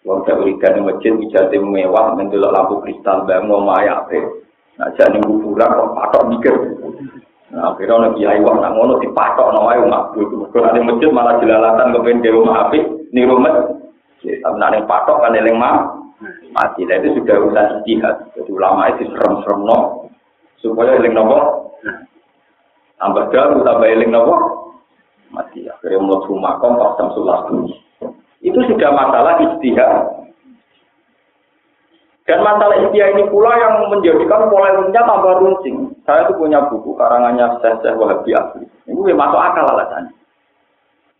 Wong 0.00 0.24
wiridan 0.24 0.80
di 0.80 0.80
masjid 0.80 1.12
ijazah 1.12 1.60
mewah 1.60 2.16
mendelok 2.16 2.56
lampu 2.56 2.74
kristal 2.80 3.28
bang 3.28 3.44
mau 3.44 3.60
maya 3.60 4.00
Nah 4.80 4.88
jadi 4.96 5.20
kuburan 5.20 5.76
kok 5.76 5.92
patok 5.92 6.22
mikir. 6.32 6.54
Nah, 7.52 7.74
akhirnya 7.74 8.00
ono 8.00 8.08
kiai 8.16 8.40
wah 8.40 8.56
nak 8.56 8.72
ngono 8.72 8.96
dipatok 8.96 9.52
no 9.52 9.68
wae 9.68 9.76
itu. 10.16 10.48
Kalau 10.48 10.70
ada 10.72 10.80
masjid 10.80 11.10
malah 11.12 11.36
jelalatan 11.36 11.92
kepen 11.92 12.24
dewa 12.24 12.48
omah 12.48 12.56
apik 12.64 12.84
ning 13.12 13.28
rumah. 13.28 13.76
Ya, 14.24 14.40
tapi 14.40 14.56
nak 14.56 14.88
patok 14.88 15.20
kan 15.20 15.36
eling 15.36 15.60
mah 15.60 16.00
mati. 16.56 16.88
Lah 16.88 16.96
itu 16.96 17.20
sudah 17.20 17.36
urusan 17.36 17.84
ijtihad. 17.84 18.16
Jadi 18.40 18.50
ulama 18.56 18.88
itu 18.96 19.04
serem-serem 19.12 19.60
no 19.68 20.08
supaya 20.64 20.96
eling 20.96 21.12
nopo. 21.12 21.38
Tambah 22.96 23.28
jauh 23.36 23.60
tambah 23.60 23.84
eling 23.84 24.16
nopo 24.16 24.34
mati. 25.28 25.68
Akhirnya 25.68 26.00
mau 26.00 26.24
rumah 26.24 26.56
kom 26.56 26.80
pas 26.80 26.96
jam 26.96 27.12
sebelas 27.12 27.44
Itu 28.50 28.60
sudah 28.66 28.90
masalah 28.90 29.38
ijtihad. 29.38 30.20
Dan 32.30 32.46
masalah 32.46 32.78
India 32.78 33.10
ini 33.10 33.26
pula 33.26 33.58
yang 33.58 33.90
menjadikan 33.90 34.46
polemiknya 34.46 35.02
tambah 35.02 35.42
runcing. 35.42 35.90
Saya 36.06 36.30
itu 36.30 36.38
punya 36.38 36.62
buku 36.70 36.94
karangannya 36.94 37.58
Syekh 37.58 37.98
Wahabi 37.98 38.30
Asli. 38.38 38.66
Ini 38.86 39.14
masuk 39.18 39.38
akal 39.38 39.66
alasannya. 39.66 40.14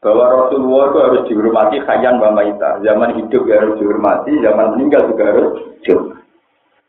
Bahwa 0.01 0.25
Rasulullah 0.33 0.85
itu 0.87 0.99
harus 1.03 1.23
dihormati 1.27 1.77
khayan 1.83 2.23
wa 2.23 2.31
maita. 2.31 2.79
Zaman 2.87 3.19
hidup 3.19 3.43
ya 3.43 3.59
harus 3.59 3.77
dihormati, 3.83 4.33
zaman 4.39 4.79
meninggal 4.79 5.03
juga 5.11 5.23
harus 5.35 5.51
dihormati. 5.83 6.23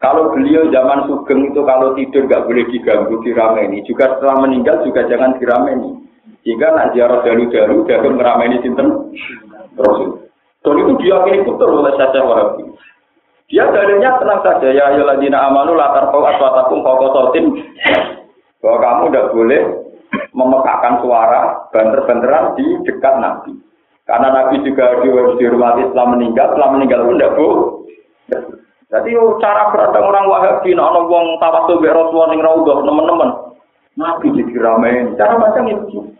Kalau 0.01 0.33
beliau 0.33 0.69
zaman 0.69 1.05
sugeng 1.05 1.41
itu 1.53 1.61
kalau 1.61 1.93
tidur 1.93 2.25
nggak 2.25 2.45
boleh 2.45 2.65
diganggu 2.73 3.15
dirameni, 3.21 3.85
juga 3.85 4.17
setelah 4.17 4.37
meninggal 4.45 4.81
juga 4.81 5.05
jangan 5.05 5.37
dirameni. 5.37 5.97
Jika 6.41 6.73
nak 6.73 6.97
ziarah 6.97 7.21
dalu-dalu, 7.21 7.85
akan 7.85 8.13
merameni 8.17 8.57
sinten 8.65 9.13
Rasul. 9.77 10.25
Dan 10.61 10.77
itu 10.77 10.93
diyakini 11.01 11.41
betul 11.41 11.81
oleh 11.81 11.93
Syekh 11.97 12.21
Wahabi. 12.21 12.63
Dia 13.51 13.67
dalilnya 13.67 14.15
tenang 14.21 14.39
saja 14.45 14.67
ya 14.71 14.95
ayyuhalladzina 14.95 15.37
amanu 15.51 15.75
la 15.75 15.91
tarfa'u 15.91 16.23
aswatakum 16.23 16.85
sautin 16.85 17.45
bahwa 18.63 18.77
kamu 18.79 19.03
tidak 19.11 19.29
boleh 19.35 19.61
memekakkan 20.31 21.03
suara 21.03 21.41
banter-banteran 21.75 22.55
di 22.55 22.65
dekat 22.87 23.15
Nabi. 23.19 23.51
Karena 24.07 24.27
Nabi 24.31 24.63
juga 24.63 25.03
dihormati 25.03 25.87
setelah 25.91 26.07
meninggal, 26.15 26.55
setelah 26.55 26.69
meninggal 26.77 26.99
pun 27.03 27.15
tidak 27.19 27.35
boleh. 27.35 27.69
Jadi 28.91 29.09
oh, 29.15 29.39
cara 29.39 29.71
berada 29.71 29.99
orang 30.03 30.27
Wahabi, 30.27 30.75
nak 30.75 30.87
orang 30.91 31.05
wong 31.07 31.25
tawasul 31.39 31.79
be 31.79 31.87
Rasulullah 31.87 32.27
ning 32.31 32.43
teman-teman. 32.43 33.29
Nabi 33.95 34.27
diramein, 34.35 35.15
cara 35.15 35.35
macam 35.35 35.67
itu. 35.67 36.11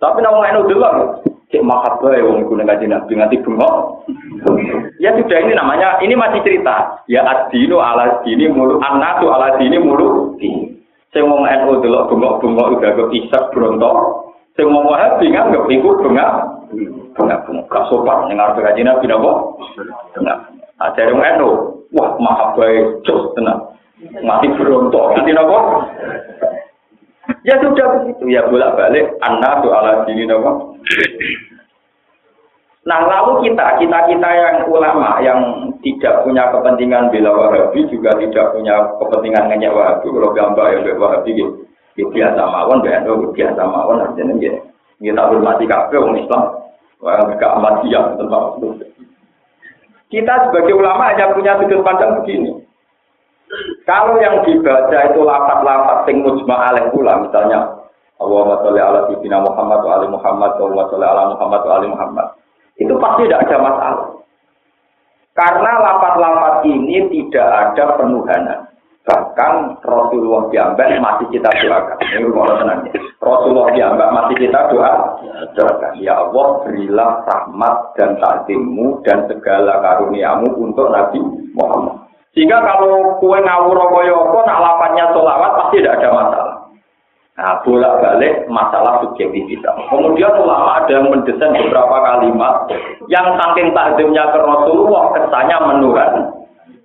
Tapi 0.00 0.20
nak 0.20 0.36
enu 0.36 0.68
delok, 0.68 1.24
cek 1.52 1.62
makat 1.64 2.00
bae 2.00 2.24
wong 2.24 2.44
iku 2.44 2.56
ning 2.56 2.68
Nabi 2.68 3.12
nganti 3.16 3.42
bengok. 3.44 4.06
ya 5.00 5.12
sudah 5.16 5.38
ini 5.40 5.52
namanya, 5.56 6.00
ini 6.00 6.14
masih 6.16 6.40
cerita. 6.44 7.04
Ya 7.08 7.24
ad-dinu 7.24 7.80
ala 7.80 8.24
dini 8.24 8.48
mulu, 8.48 8.80
an-nasu 8.80 9.28
ala 9.28 9.56
dini 9.60 9.76
mulu. 9.80 10.36
Sing 11.14 11.24
wong 11.30 11.46
NU 11.46 11.78
delok 11.78 12.10
bengok-bengok 12.10 12.80
udah 12.80 12.90
kok 12.96 13.12
isak 13.14 13.44
bronto. 13.54 13.92
Sing 14.58 14.66
wong 14.66 14.86
Wahabi 14.86 15.30
nganggep 15.30 15.64
iku 15.70 15.88
bengak. 16.02 16.30
Bengak-bengok 17.14 17.70
gak 17.70 17.86
sopan 17.86 18.26
ning 18.26 18.42
arep 18.42 18.58
kaji 18.58 18.82
Nabi 18.82 19.04
napa? 19.06 19.32
Bengak. 20.18 20.38
Ada 20.82 21.06
yang 21.06 21.22
NU, 21.38 21.50
wah 21.94 22.18
maha 22.18 22.50
baik, 22.58 23.06
cus 23.06 23.30
tenang. 23.38 23.62
Mati 24.26 24.50
berontok, 24.58 25.14
nanti 25.14 25.30
nopo. 25.30 25.86
Ya 27.46 27.56
sudah 27.62 28.02
begitu, 28.02 28.24
ya 28.28 28.44
bolak 28.50 28.74
balik. 28.74 29.06
Tuh 29.22 29.70
ala 29.70 30.02
dini 30.04 30.26
nopo. 30.26 30.73
Nah 32.84 33.00
lalu 33.08 33.48
kita, 33.48 33.80
kita 33.80 33.98
kita 34.12 34.28
yang 34.28 34.56
ulama 34.68 35.16
yang 35.24 35.40
tidak 35.80 36.20
punya 36.20 36.52
kepentingan 36.52 37.08
bela 37.08 37.32
wahabi 37.32 37.88
juga 37.88 38.12
tidak 38.20 38.52
punya 38.52 38.76
kepentingan 39.00 39.48
ngenyek 39.48 39.72
wahabi. 39.72 40.06
Kalau 40.12 40.36
gambar 40.36 40.66
ya 40.68 40.78
bela 40.84 41.00
wahabi 41.00 41.30
gitu. 41.32 41.52
Ya 41.94 42.04
biasa 42.10 42.42
mawon, 42.50 42.82
BNO 42.82 43.32
biasa 43.32 43.62
mawon 43.64 44.02
artinya 44.04 44.34
gitu. 44.36 44.58
Kita 45.00 45.22
hormati 45.30 45.64
kafe 45.64 45.96
orang 45.96 46.20
Islam. 46.20 46.42
Orang 47.04 47.36
gak 47.36 47.54
amat 47.60 47.74
siap 47.84 48.16
tentang. 48.16 48.56
Kita 50.08 50.34
sebagai 50.48 50.74
ulama 50.78 51.12
hanya 51.12 51.36
punya 51.36 51.58
sudut 51.60 51.84
pandang 51.84 52.22
begini. 52.22 52.64
Kalau 53.84 54.16
yang 54.18 54.40
dibaca 54.40 54.98
itu 55.12 55.20
lapat-lapat 55.20 56.08
sing 56.08 56.24
mujma 56.24 56.72
pula, 56.90 57.20
misalnya 57.20 57.83
Allahumma 58.22 58.62
sholli 58.62 58.80
ala 58.80 59.10
sayyidina 59.10 59.38
Muhammad 59.42 59.80
wa 59.82 59.92
ali 59.98 60.06
Muhammad 60.06 60.50
Allahumma 60.56 60.86
sholli 60.90 61.06
ala 61.06 61.22
Muhammad 61.34 61.60
wa 61.66 61.72
ali 61.78 61.88
Muhammad. 61.90 62.26
Itu 62.78 62.94
pasti 62.98 63.20
tidak 63.26 63.42
ada 63.46 63.56
masalah. 63.58 64.08
Karena 65.34 65.70
lapat-lapat 65.82 66.54
ini 66.70 67.10
tidak 67.10 67.48
ada 67.50 67.98
penuhanan. 67.98 68.60
Bahkan 69.04 69.84
Rasulullah 69.84 70.48
diambak 70.48 70.96
masih 70.96 71.26
kita 71.28 71.50
doakan. 71.60 71.98
Ini 72.00 72.24
rumah 72.24 72.56
Rasulullah 73.20 73.68
diambak 73.76 74.08
masih 74.16 74.36
kita 74.48 74.60
doa. 74.72 75.20
Doakan. 75.52 75.92
Ya 76.00 76.16
Allah 76.16 76.46
berilah 76.64 77.10
rahmat 77.28 77.76
dan 78.00 78.16
takdimmu 78.16 79.04
dan 79.04 79.28
segala 79.28 79.82
karuniamu 79.84 80.48
untuk 80.56 80.88
Nabi 80.88 81.20
Muhammad. 81.52 82.00
Sehingga 82.32 82.58
kalau 82.64 83.20
kue 83.22 83.38
ngawur 83.38 83.78
kaya 83.92 84.10
apa, 84.10 84.38
nak 84.42 84.58
lapatnya 84.58 85.04
solawat 85.14 85.50
pasti 85.54 85.76
tidak 85.78 86.02
ada 86.02 86.08
masalah. 86.10 86.53
Nah, 87.34 87.58
bolak-balik 87.66 88.46
masalah 88.46 89.02
subjektivitas. 89.02 89.74
Kemudian 89.90 90.38
ulama 90.38 90.78
ada 90.78 91.02
yang 91.02 91.10
mendesain 91.10 91.50
beberapa 91.50 91.96
kalimat 91.98 92.70
yang 93.10 93.34
saking 93.34 93.74
takdimnya 93.74 94.30
ke 94.30 94.38
Rasulullah 94.38 95.10
kesannya 95.18 95.58
menurun 95.66 96.12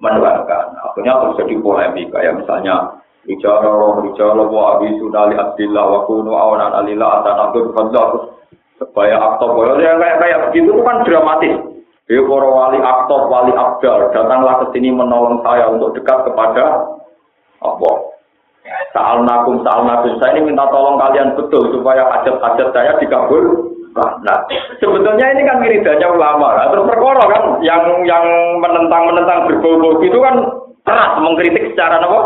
menerangkan. 0.01 0.73
Akhirnya 0.89 1.21
terus 1.21 1.37
jadi 1.45 1.55
polemik 1.61 2.09
kayak 2.09 2.41
misalnya 2.41 2.97
bicara 3.29 3.69
roh 3.69 4.01
bicara 4.01 4.41
wa 4.41 4.81
abi 4.81 4.89
sunali 4.97 5.37
abdillah 5.37 5.85
wa 5.85 5.99
kunu 6.09 6.33
awanan 6.33 6.81
alillah 6.81 7.21
atanadur 7.21 7.69
fadlah 7.77 8.33
supaya 8.81 9.21
aktor 9.21 9.53
yang 9.77 10.01
kayak 10.01 10.17
kayak 10.17 10.39
begitu 10.49 10.73
itu 10.73 10.81
kan 10.81 11.05
dramatis. 11.05 11.55
Ya 12.09 12.25
para 12.25 12.49
wali 12.49 12.81
aktor, 12.81 13.29
wali 13.29 13.53
abdal, 13.53 14.09
datanglah 14.09 14.65
ke 14.65 14.73
sini 14.73 14.89
menolong 14.89 15.45
saya 15.45 15.69
untuk 15.69 15.93
dekat 15.93 16.25
kepada 16.25 16.89
apa? 17.61 18.08
Saal 18.89 19.21
nakum, 19.21 19.61
saal 19.61 19.85
nakum. 19.85 20.17
Saya 20.17 20.37
ini 20.37 20.49
minta 20.49 20.65
tolong 20.73 20.97
kalian 20.97 21.37
betul 21.37 21.69
supaya 21.73 22.09
hajat-hajat 22.09 22.67
saya 22.73 22.97
dikabul 22.97 23.69
Nah, 23.99 24.37
sebetulnya 24.77 25.33
ini 25.33 25.41
kan 25.43 25.59
wiridanya 25.59 26.07
ulama. 26.13 26.55
Nah, 26.55 26.65
terus 26.71 26.87
perkara 26.87 27.23
kan 27.25 27.43
yang 27.65 27.83
yang 28.05 28.25
menentang 28.61 29.03
menentang 29.09 29.49
berbau-bau 29.49 29.99
itu 29.99 30.19
kan 30.21 30.35
keras 30.85 31.11
mengkritik 31.19 31.73
secara 31.73 31.97
apa? 31.99 32.19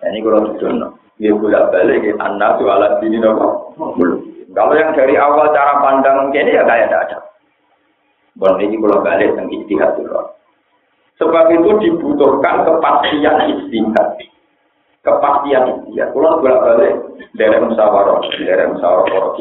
Nah, 0.00 0.06
ini 0.12 0.22
kurang 0.22 0.54
sedono. 0.54 1.00
Dia 1.20 1.36
bolak 1.36 1.68
balik 1.72 2.04
anda 2.16 2.56
tuh 2.56 2.68
alat 2.72 3.00
ini 3.04 3.20
nopo. 3.20 3.76
Kalau 4.50 4.72
yang 4.72 4.96
dari 4.96 5.14
awal 5.20 5.52
cara 5.52 5.84
pandang 5.84 6.32
ini 6.32 6.56
ya 6.56 6.64
kayak 6.64 6.88
ada. 6.88 7.18
Bon 8.40 8.56
ini 8.56 8.80
bolak 8.80 9.04
balik 9.04 9.36
yang 9.36 9.48
istihad 9.52 10.00
dulu. 10.00 10.16
Sebab 11.20 11.52
itu 11.52 11.70
dibutuhkan 11.84 12.64
kepastian 12.64 13.36
istihad. 13.52 14.08
Kepastian 15.04 15.84
ya 15.92 16.08
kalau 16.12 16.40
bolak 16.40 16.60
balik 16.64 16.94
dari 17.36 17.56
musyawarah 17.60 18.20
dari 18.40 18.64
musyawarah 18.72 19.36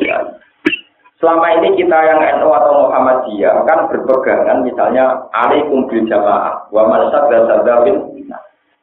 selama 1.20 1.48
ini 1.60 1.76
kita 1.76 2.00
yang 2.00 2.20
NU 2.39 2.48
atau 2.48 2.88
Muhammadiyah 2.88 3.68
kan 3.68 3.92
berpegangan 3.92 4.63
misalnya 4.63 5.20
alaikum 5.36 5.84
bil 5.92 6.08
jamaah 6.08 6.63
wa 6.72 6.88
man 6.88 7.12
sadda 7.12 7.44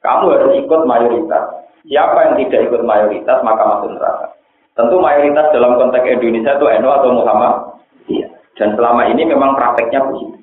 kamu 0.06 0.24
harus 0.38 0.52
ikut 0.62 0.80
mayoritas. 0.86 1.44
Siapa 1.82 2.18
yang 2.30 2.34
tidak 2.38 2.70
ikut 2.70 2.82
mayoritas 2.86 3.42
maka 3.42 3.62
masuk 3.66 3.90
neraka. 3.98 4.26
Tentu 4.78 5.02
mayoritas 5.02 5.50
dalam 5.50 5.74
konteks 5.80 6.06
Indonesia 6.06 6.54
itu 6.54 6.66
NU 6.78 6.88
atau 6.94 7.10
Muhammadiyah. 7.10 8.30
Dan 8.54 8.68
selama 8.78 9.02
ini 9.10 9.22
memang 9.26 9.58
prakteknya 9.58 10.06
begitu. 10.06 10.38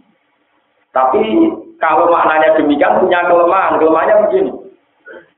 Tapi 0.92 1.24
kalau 1.84 2.08
maknanya 2.08 2.56
demikian 2.56 3.04
punya 3.04 3.19
kelemahan 3.28 3.76
kelemahannya 3.76 4.15
begini 4.32 4.52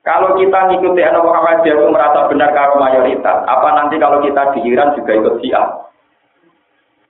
kalau 0.05 0.38
kita 0.38 0.69
ngikuti 0.69 1.01
Anak 1.01 1.25
Muhammadiyah 1.25 1.81
itu 1.81 1.89
merasa 1.89 2.29
benar 2.29 2.53
karo 2.53 2.77
mayoritas, 2.77 3.41
apa 3.49 3.73
nanti 3.73 3.97
kalau 3.97 4.21
kita 4.21 4.53
di 4.53 4.62
Iran 4.69 4.93
juga 4.93 5.17
ikut 5.17 5.41
Syiah? 5.41 5.65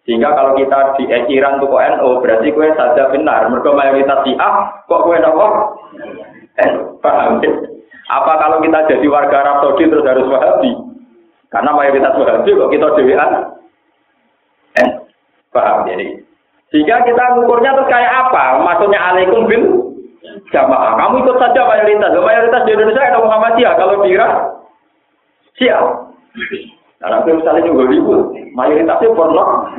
Sehingga 0.08 0.32
kalau 0.32 0.56
kita 0.56 0.96
di 0.96 1.12
Iran 1.36 1.60
tuh 1.60 1.68
kok 1.68 1.84
NU, 2.00 2.24
berarti 2.24 2.56
kue 2.56 2.72
saja 2.72 3.12
benar. 3.12 3.52
Mereka 3.52 3.76
mayoritas 3.76 4.24
Syiah, 4.24 4.80
kok 4.88 5.04
kue 5.04 5.20
nopo? 5.20 5.48
Paham? 7.04 7.44
Apa 8.08 8.34
kalau 8.40 8.64
kita 8.64 8.88
jadi 8.88 9.08
warga 9.12 9.44
Arab 9.44 9.58
Saudi 9.60 9.92
terus 9.92 10.08
harus 10.08 10.32
Wahabi? 10.32 10.72
Karena 11.52 11.76
mayoritas 11.76 12.16
Wahabi 12.16 12.56
kok 12.56 12.72
kita 12.72 12.88
dewan? 12.96 13.32
Paham 15.52 15.84
jadi? 15.84 16.25
Sehingga 16.76 17.08
kita 17.08 17.24
ngukurnya 17.40 17.72
terus 17.72 17.88
kayak 17.88 18.12
apa? 18.28 18.60
Maksudnya 18.60 19.00
alaikum 19.00 19.48
bil 19.48 19.64
jamaah. 20.52 21.00
Kamu 21.00 21.24
ikut 21.24 21.40
saja 21.40 21.64
mayoritas. 21.64 22.12
Mayoritas 22.20 22.68
di 22.68 22.72
Indonesia 22.76 23.00
ada 23.00 23.24
Muhammadiyah. 23.24 23.74
Kalau 23.80 24.04
di 24.04 24.12
Irak, 24.12 24.32
siap. 25.56 26.12
Nah, 27.00 27.08
nanti 27.16 27.32
misalnya 27.32 27.64
juga 27.64 27.88
ribut, 27.88 28.28
mayoritasnya 28.60 29.16
porno. 29.16 29.72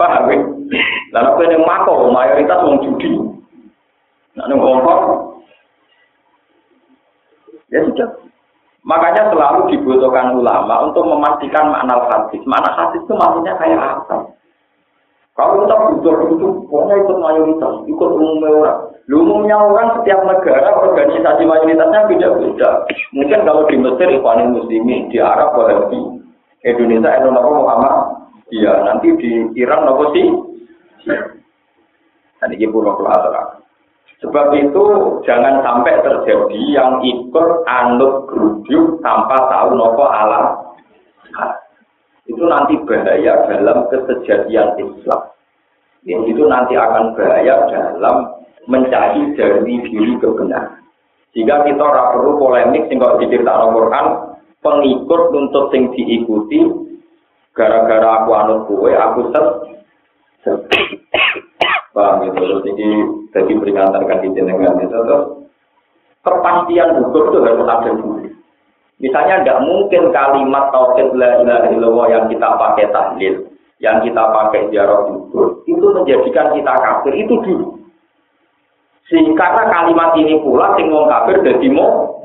Paham 0.00 0.32
ya? 0.32 0.38
Nah, 1.12 1.20
nanti 1.20 1.44
yang 1.44 1.60
mako, 1.60 2.08
mayoritas 2.08 2.64
mau 2.64 2.80
judi. 2.80 3.12
Nah, 4.32 4.48
yang 4.48 4.64
ngomong, 4.64 5.00
ya 7.68 7.84
sudah. 7.84 8.08
Makanya 8.80 9.28
selalu 9.28 9.76
dibutuhkan 9.76 10.32
ulama 10.32 10.88
untuk 10.88 11.04
memastikan 11.04 11.68
makna 11.68 12.00
hadis. 12.08 12.40
Makna 12.48 12.72
hadis 12.72 13.04
itu 13.04 13.12
maksudnya 13.12 13.52
kayak 13.60 13.76
apa? 13.76 14.38
Kalau 15.38 15.62
kita 15.62 15.76
butuh 15.78 16.14
itu, 16.34 16.46
pokoknya 16.66 16.94
ikut 16.98 17.18
mayoritas, 17.22 17.74
ikut 17.86 18.10
umumnya 18.10 18.50
orang. 18.58 18.78
Umumnya 19.06 19.54
orang 19.54 19.88
setiap 19.94 20.26
negara 20.26 20.74
organisasi 20.82 21.46
mayoritasnya 21.46 22.10
beda-beda. 22.10 22.70
Mungkin 23.14 23.46
kalau 23.46 23.62
di 23.70 23.78
Mesir 23.78 24.10
Ikhwanul 24.18 24.58
Muslimi, 24.58 25.06
di 25.14 25.22
Arab 25.22 25.54
Wahabi, 25.54 26.26
Indonesia 26.66 27.22
Indonesia 27.22 27.54
Muhammad, 27.54 27.94
iya 28.50 28.82
nanti 28.82 29.14
di 29.14 29.46
Iran 29.62 29.86
nopo 29.86 30.10
sih. 30.10 30.26
Dan 32.42 32.54
ini 32.58 32.66
pulau 32.66 32.98
Sebab 34.18 34.46
itu 34.58 34.84
jangan 35.22 35.62
sampai 35.62 36.02
terjadi 36.02 36.62
yang 36.74 36.98
ikut 36.98 37.48
anut 37.70 38.26
geruduk 38.26 38.98
tanpa 39.06 39.38
tahu 39.46 39.78
nopo 39.78 40.02
alam 40.02 40.44
itu 40.50 40.67
bahaya 42.88 43.44
dalam 43.52 43.86
kesejatian 43.92 44.80
Islam. 44.80 45.20
Yang 46.08 46.22
itu 46.32 46.42
nanti 46.48 46.74
akan 46.74 47.12
bahaya 47.12 47.68
dalam 47.68 48.16
mencari 48.64 49.36
dari 49.36 49.74
diri 49.84 50.16
kebenaran. 50.16 50.80
Sehingga 51.36 51.68
kita 51.68 51.84
ora 51.84 52.16
perlu 52.16 52.40
polemik 52.40 52.88
sing 52.88 52.96
kok 52.96 53.20
diceritakan 53.20 53.76
Quran 53.76 54.06
pengikut 54.64 55.22
nuntut 55.30 55.70
sing 55.70 55.92
diikuti 55.92 56.66
gara-gara 57.54 58.22
aku 58.24 58.30
anut 58.34 58.60
kue 58.66 58.90
aku 58.94 59.30
set 59.30 59.46
paham 61.90 62.30
gitu 62.30 62.38
terus 62.38 62.62
ini 62.70 62.88
jadi 63.34 63.52
peringatan 63.58 64.06
kaki 64.06 64.30
jenengan 64.30 64.78
itu 64.78 64.94
terus 64.94 65.24
kepastian 66.22 67.02
hukum 67.02 67.22
itu 67.34 67.38
harus 67.42 67.66
ada 67.66 67.90
dulu 67.90 68.27
misalnya 68.98 69.42
tidak 69.42 69.58
mungkin 69.62 70.02
kalimat 70.10 70.64
tauhid 70.74 71.08
la 71.14 71.42
ilaha 71.42 71.66
illallah 71.70 72.06
yang 72.10 72.24
kita 72.26 72.48
pakai 72.58 72.86
tahlil 72.90 73.34
yang 73.78 73.96
kita 74.02 74.22
pakai 74.22 74.60
ziarah 74.74 75.06
kubur 75.06 75.62
itu 75.70 75.86
menjadikan 75.94 76.50
kita 76.54 76.72
kafir 76.82 77.14
itu 77.14 77.34
dulu 77.42 77.78
sehingga 79.08 79.40
karena 79.40 79.64
kalimat 79.72 80.10
ini 80.18 80.36
pula 80.42 80.74
sing 80.76 80.90
wong 80.90 81.06
kafir 81.06 81.40
jadi 81.46 81.68
mau 81.70 82.18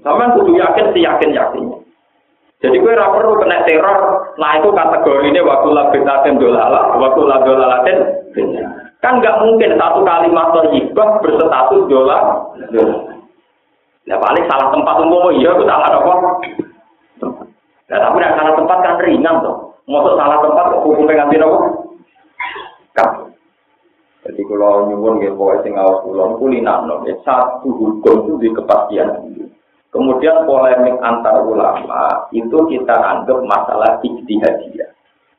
sama 0.00 0.32
kudu 0.32 0.56
yakin 0.56 0.96
si 0.96 1.04
yakin 1.04 1.36
yakinnya 1.36 1.80
jadi 2.60 2.76
gue 2.76 2.92
ora 2.92 3.08
perlu 3.16 3.40
kena 3.40 3.64
teror. 3.64 3.98
Nah 4.36 4.60
itu 4.60 4.68
kategori 4.68 5.32
ini 5.32 5.40
waktu 5.40 5.68
labit 5.72 6.04
naten 6.04 6.36
dolala, 6.36 6.92
waktu 7.00 7.20
ladolalaten. 7.24 7.98
Kan 9.00 9.16
nggak 9.16 9.40
mungkin 9.40 9.80
satu 9.80 10.04
kalimat 10.04 10.52
terhibah 10.52 11.24
berstatus 11.24 11.88
dolar. 11.88 12.22
Ya 14.10 14.18
paling 14.18 14.42
salah 14.50 14.74
tempat 14.74 15.06
umum 15.06 15.30
iya 15.38 15.54
itu 15.54 15.62
salah 15.70 15.86
apa? 15.86 16.12
Ya 17.86 17.96
tapi 18.02 18.18
yang 18.18 18.34
salah 18.34 18.58
tempat 18.58 18.78
kan 18.82 18.98
ringan 19.06 19.38
tuh. 19.38 19.70
Masuk 19.86 20.18
salah 20.18 20.42
tempat 20.42 20.64
kok 20.74 20.82
hukumnya 20.82 21.14
nganti 21.22 21.38
apa? 21.38 21.58
Jadi 24.26 24.42
kalau 24.50 24.90
nyuwun 24.90 25.22
nggih 25.22 25.32
pokoke 25.38 25.62
sing 25.62 25.78
awas 25.78 26.02
kula 26.02 26.36
kulinano 26.42 27.06
satu 27.22 27.70
hukum 27.70 28.26
itu 28.26 28.32
di 28.42 28.48
kepastian. 28.50 29.08
Kemudian 29.94 30.46
polemik 30.46 30.98
antar 31.02 31.42
ulama 31.46 32.30
itu 32.34 32.58
kita 32.66 32.94
anggap 32.94 33.42
masalah 33.46 33.98
ijtihadiyah. 34.02 34.90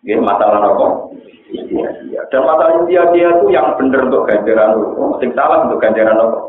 Ya, 0.04 0.20
masalah 0.20 0.60
apa? 0.64 1.12
Ijtihadiyah. 1.56 2.24
Dan 2.32 2.44
masalah 2.44 2.84
ijtihadiyah 2.84 3.32
itu 3.40 3.46
yang 3.52 3.76
benar 3.80 4.12
untuk 4.12 4.28
ganjaran 4.28 4.76
hukum, 4.76 5.16
sing 5.24 5.32
salah 5.36 5.68
untuk 5.68 5.80
ganjaran 5.80 6.20
apa? 6.20 6.40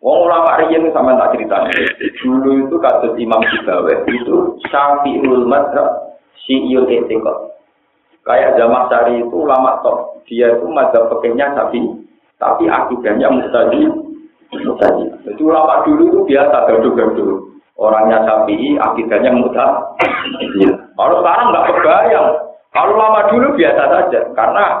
Wong 0.00 0.18
ulama 0.26 0.56
riyen 0.64 0.88
sama 0.96 1.12
tak 1.20 1.36
ceritanya. 1.36 1.76
Dulu 2.24 2.64
itu 2.64 2.76
kasus 2.80 3.12
Imam 3.20 3.44
Sibawe 3.52 3.94
itu 4.08 4.56
Syafi'ul 4.72 5.44
Madhab 5.44 6.16
Syi'ul 6.48 6.88
Etikot. 6.88 7.52
Kayak 8.24 8.56
Jamak 8.56 8.88
Sari 8.88 9.20
itu 9.20 9.36
ulama 9.36 9.80
top. 9.84 10.24
Dia 10.24 10.56
itu 10.56 10.66
madhab 10.72 11.12
pekehnya 11.12 11.52
Syafi'i. 11.52 12.00
Tapi 12.40 12.64
akidahnya 12.64 13.28
Muqtadi 13.28 14.10
Mutadi. 14.50 15.06
Jadi 15.22 15.40
ulama 15.46 15.86
dulu 15.86 16.02
itu 16.10 16.20
biasa 16.26 16.66
gaduh-gaduh. 16.66 17.38
Orangnya 17.78 18.26
sapi, 18.26 18.76
akidahnya 18.76 19.30
muta. 19.32 19.96
Kalau 20.98 21.16
sekarang 21.22 21.46
nggak 21.48 21.66
kebayang. 21.70 22.28
Kalau 22.70 22.94
lama 22.94 23.20
dulu 23.32 23.56
biasa 23.56 23.82
saja, 23.88 24.20
karena 24.36 24.78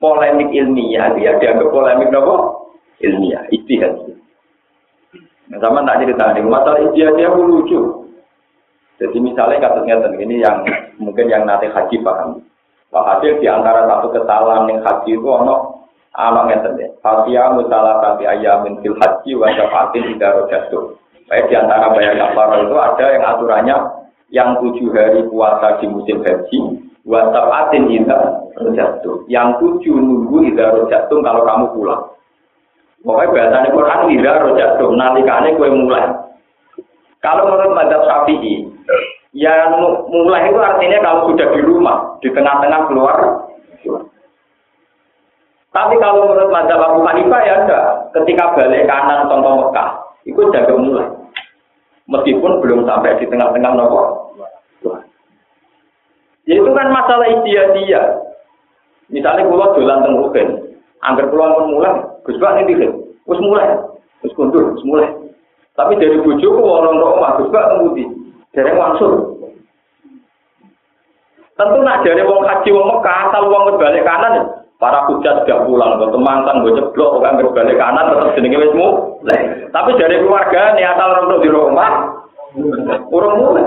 polemik 0.00 0.48
ilmiah 0.54 1.12
dia 1.12 1.36
dianggap 1.36 1.68
polemik 1.68 2.08
nopo 2.08 2.68
ilmiah, 3.04 3.44
istihad. 3.52 3.92
Nah, 5.48 5.58
sama 5.64 5.80
tak 5.88 6.04
cerita 6.04 6.36
nih, 6.36 6.44
masalah 6.44 6.80
istihad 6.84 7.16
dia 7.16 7.32
lucu. 7.32 8.04
Jadi 8.98 9.16
misalnya 9.22 9.62
kasusnya 9.62 10.10
ini 10.18 10.42
yang 10.42 10.66
mungkin 10.98 11.30
yang 11.30 11.46
nanti 11.46 11.70
haji 11.70 11.96
paham. 12.02 12.42
Hasil 12.90 13.38
di 13.38 13.46
antara 13.46 13.86
satu 13.86 14.10
kesalahan 14.10 14.66
yang 14.66 14.80
haji 14.82 15.14
itu 15.14 15.28
ono 15.28 15.86
anak 16.18 16.50
ngeten 16.50 16.72
deh. 16.76 16.90
Fatia 16.98 17.54
mutalah 17.54 18.02
kati 18.02 18.26
ayamin 18.26 18.82
fil 18.82 18.98
haji 18.98 19.30
wa 19.38 19.46
syafatin 19.54 20.02
tidak 20.16 20.34
rojatuh. 20.42 20.98
Baik 21.30 21.46
di 21.46 21.54
antara 21.54 21.94
bayar 21.94 22.16
kafar 22.18 22.58
itu 22.58 22.76
ada 22.76 23.06
yang 23.12 23.24
aturannya 23.24 23.76
yang 24.28 24.50
tujuh 24.60 24.88
hari 24.92 25.24
puasa 25.30 25.78
di 25.78 25.86
musim 25.86 26.18
haji 26.26 26.58
wa 27.06 27.30
syafatin 27.30 27.86
tidak 27.86 28.22
rojatuh. 28.58 29.16
Yang 29.30 29.48
tujuh 29.62 29.94
nunggu 29.94 30.50
tidak 30.50 30.74
rojatuh 30.74 31.18
kalau 31.22 31.42
kamu 31.46 31.66
pulang. 31.76 32.02
Pokoknya 33.02 33.30
bahasanya 33.30 33.70
Quran 33.70 34.00
tidak 34.10 34.40
rojatuh. 34.42 34.88
Nalikane 34.94 35.48
kue 35.54 35.68
mulai. 35.70 36.06
Kalau 37.18 37.50
menurut 37.50 37.74
Madzhab 37.74 38.02
Syafi'i, 38.06 38.66
yang 39.34 39.74
mulai 40.10 40.50
itu 40.50 40.58
artinya 40.58 40.98
kalau 41.02 41.30
sudah 41.30 41.46
di 41.50 41.60
rumah, 41.66 42.18
di 42.22 42.30
tengah-tengah 42.30 42.80
keluar, 42.86 43.16
tapi 45.68 45.94
kalau 46.00 46.26
menurut 46.26 46.50
mazhab 46.50 46.80
Abu 46.80 47.04
Hanifah 47.04 47.40
ya 47.44 47.54
ada. 47.64 47.80
Ketika 48.16 48.56
balik 48.56 48.88
kanan 48.88 49.28
contoh 49.28 49.68
Mekah, 49.68 49.90
itu 50.24 50.40
jaga 50.50 50.74
mulai. 50.74 51.06
Meskipun 52.08 52.64
belum 52.64 52.88
sampai 52.88 53.20
di 53.20 53.28
tengah-tengah 53.28 53.72
nopo. 53.76 54.32
Ya 56.48 56.54
itu 56.56 56.70
kan 56.72 56.88
masalah 56.88 57.28
dia 57.44 57.62
dia. 57.76 58.02
Misalnya 59.12 59.44
pulau 59.46 59.76
jalan 59.76 60.04
teng 60.04 60.16
Rukin, 60.16 60.48
angker 61.04 61.28
pulau 61.28 61.68
mulai, 61.68 62.00
Gus 62.28 62.36
Bak 62.36 62.60
ini 62.60 62.76
Gus 63.24 63.40
mulai, 63.40 63.72
Gus 64.20 64.36
kundur, 64.36 64.76
Gus 64.76 64.84
mulai. 64.84 65.08
Tapi 65.72 65.96
dari 65.96 66.20
bujuku 66.20 66.60
orang 66.60 67.00
rumah, 67.00 67.40
Gus 67.40 67.48
Bak 67.48 67.72
ngemudi, 67.72 68.04
dari 68.52 68.76
langsung. 68.76 69.40
Tentu 71.56 71.78
nak 71.82 72.04
dari 72.04 72.22
wong 72.22 72.44
haji 72.44 72.68
wong 72.70 72.86
Mekah, 72.86 73.18
asal 73.32 73.42
wong 73.50 73.80
balik 73.80 74.06
kanan 74.06 74.36
ya. 74.38 74.44
Para 74.78 75.02
hujat 75.10 75.42
sudah 75.42 75.66
pulang, 75.66 75.98
gue 75.98 76.14
temantan, 76.14 76.62
gue 76.62 76.70
ceblok, 76.78 77.18
kan 77.18 77.34
berbalik 77.34 77.74
kanan, 77.82 78.14
tetap 78.14 78.30
jenenge 78.38 78.62
wis 78.62 78.70
Tapi 79.74 79.90
dari 79.98 80.22
keluarga, 80.22 80.78
nih 80.78 80.86
asal 80.86 81.18
orang 81.18 81.42
di 81.42 81.50
rumah, 81.50 81.90
urung 83.10 83.36
mulai. 83.42 83.66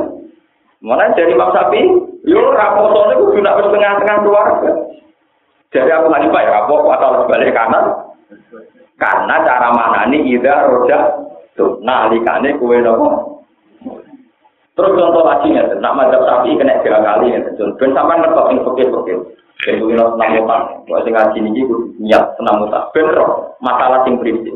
Mana 0.80 1.12
dari 1.12 1.36
Imam 1.36 1.52
Sapi, 1.52 1.84
yo 2.24 2.56
raposone 2.56 3.20
gue 3.20 3.44
sudah 3.44 3.60
tengah-tengah 3.60 4.18
keluarga. 4.24 4.72
Dari 5.72 5.92
aku 5.92 6.08
pak 6.12 6.44
ya 6.44 6.52
rapor 6.52 6.88
asal 6.96 7.28
berbalik 7.28 7.56
kanan. 7.56 8.11
Karena 8.96 9.36
cara 9.42 9.70
mana 9.74 10.08
nih 10.08 10.38
ida 10.38 10.70
roja 10.70 11.10
tuh, 11.58 11.82
nah 11.82 12.08
likane 12.08 12.56
kue 12.62 12.78
nopo. 12.80 13.42
Terus 14.72 14.96
contoh 14.96 15.24
lagi 15.28 15.52
ya, 15.52 15.68
nak 15.84 15.96
madzhab 16.00 16.24
sapi 16.24 16.56
kena 16.56 16.80
tiga 16.80 17.04
kali 17.04 17.36
ya, 17.36 17.44
ben 17.76 17.92
sampai 17.92 18.18
ngerti 18.24 18.42
yang 18.56 18.64
fakir-fakir. 18.64 19.20
Ben 19.62 19.78
kuwi 19.78 19.94
senam 19.94 20.16
mutan. 20.16 20.62
Kok 20.88 21.02
sing 21.06 21.14
ngaji 21.14 21.40
niat 22.02 22.24
senam 22.40 22.66
masalah 23.62 24.00
sing 24.08 24.18
prinsip. 24.18 24.56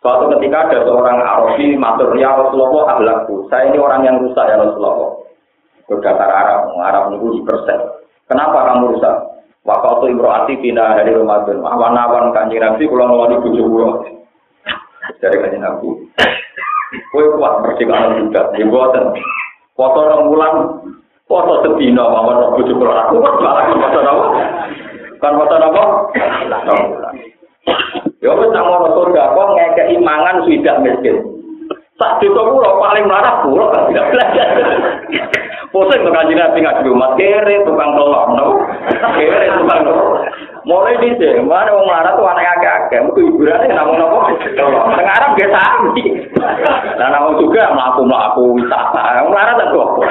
Suatu 0.00 0.32
ketika 0.36 0.64
ada 0.64 0.80
seorang 0.88 1.20
Arabi 1.20 1.76
matur 1.76 2.16
ya 2.16 2.32
Rasulullah 2.32 2.96
ahlakku. 2.96 3.44
Saya 3.52 3.68
ini 3.68 3.76
orang 3.76 4.00
yang 4.04 4.16
rusak 4.24 4.48
ya 4.48 4.56
Rasulullah. 4.56 5.12
Berkata 5.84 6.24
Arab, 6.24 6.72
Arab 6.80 7.04
itu 7.20 7.44
persen. 7.44 7.78
Kenapa 8.24 8.72
kamu 8.72 8.96
rusak? 8.96 9.16
Waktu 9.60 9.88
itu 9.92 10.06
imro'ati 10.16 10.54
pindah 10.60 10.96
dari 10.96 11.12
Ramadan. 11.12 11.60
Awan-awan 11.60 12.32
kanji 12.32 12.56
Nabi, 12.56 12.88
kalau 12.88 13.06
ngawani 13.12 13.36
bujuk 13.44 13.66
gua. 13.68 13.90
Dari 15.20 15.36
kanji 15.36 15.58
Nabi. 15.60 15.88
Kue 17.12 17.24
kuat 17.36 17.60
percikan 17.62 18.18
juga. 18.24 18.50
Di 18.56 18.64
buatan. 18.64 19.14
Foto 19.76 19.98
orang 20.00 20.22
bulan 20.28 20.54
Foto 21.30 21.62
sedina 21.62 22.10
mawon 22.10 22.42
roh 22.42 22.50
bojo 22.58 22.74
kula 22.74 23.06
aku 23.06 23.22
kok 23.22 23.38
malah 23.38 23.70
foto 23.70 23.98
napa? 24.02 24.26
Kan 25.22 25.38
foto 25.38 25.54
napa? 25.62 25.82
Ya 28.18 28.34
wis 28.34 28.50
nang 28.50 28.66
ngono 28.66 28.98
surga 28.98 29.38
kok 29.38 29.50
ngekeki 29.54 29.96
mangan 30.02 30.42
swidak 30.42 30.82
miskin. 30.82 31.22
Sak 32.02 32.18
desa 32.18 32.42
kula 32.50 32.82
paling 32.82 33.06
mlarat 33.06 33.46
kula 33.46 33.64
kan 33.70 33.82
tidak 33.94 34.10
belajar. 34.10 34.48
Pusing 35.70 36.02
tuh 36.02 36.10
kanjeng 36.10 36.34
Nabi 36.34 36.66
ngaji 36.66 36.82
rumah 36.82 37.14
kere 37.14 37.62
tukang 37.62 37.94
tolong, 37.94 38.34
no? 38.34 38.58
Kere 39.14 39.54
tukang 39.54 39.86
tolong. 39.86 40.26
Mulai 40.66 40.98
di 41.00 41.14
sini, 41.16 41.40
mana 41.46 41.72
wong 41.72 41.88
marah 41.88 42.12
tuh 42.18 42.26
anak 42.26 42.58
agak-agak, 42.58 43.08
itu 43.08 43.32
hiburannya 43.32 43.72
namun 43.72 43.96
nopo. 43.96 44.28
Tengah 44.58 45.14
Arab 45.16 45.38
gak 45.38 45.50
sami. 45.56 46.04
Nah 47.00 47.08
namun 47.08 47.40
juga 47.40 47.72
melaku 47.72 48.02
melaku 48.04 48.42
wisata, 48.60 49.24
marah 49.30 49.56
tak 49.56 49.70
tuh. 49.72 50.04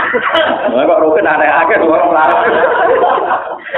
Nah 0.74 0.88
kok 0.90 1.02
rukun 1.06 1.28
anak 1.28 1.54
agak 1.68 1.84
tuh 1.84 1.92
wong 1.92 2.10
marah. 2.10 2.40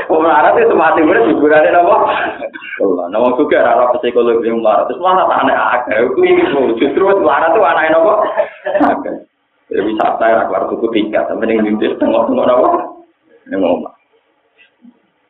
Wong 0.07 0.21
marah 0.21 0.53
itu 0.55 0.69
semati 0.69 1.01
beres 1.01 1.27
hiburannya 1.27 1.75
nopo. 1.75 1.95
Namun 3.09 3.35
juga 3.35 3.67
rara 3.67 3.91
psikologi 3.99 4.53
marah, 4.53 4.85
terus 4.85 5.01
malah 5.01 5.27
anak 5.27 5.57
agak. 5.81 5.97
Itu 6.13 6.77
justru 6.77 7.03
marah 7.25 7.51
tuh 7.51 7.65
anak 7.65 7.89
nopo. 7.89 8.13
Jadi 9.71 9.88
wisata 9.88 10.25
ya 10.27 10.43
keluar 10.51 10.67
tuku 10.67 10.88
tiga, 10.91 11.23
sampai 11.31 11.47
dengan 11.47 11.79
tengok-tengok 11.79 12.43
nopo. 12.43 12.67
Ini 13.47 13.55
ngomong. 13.55 13.95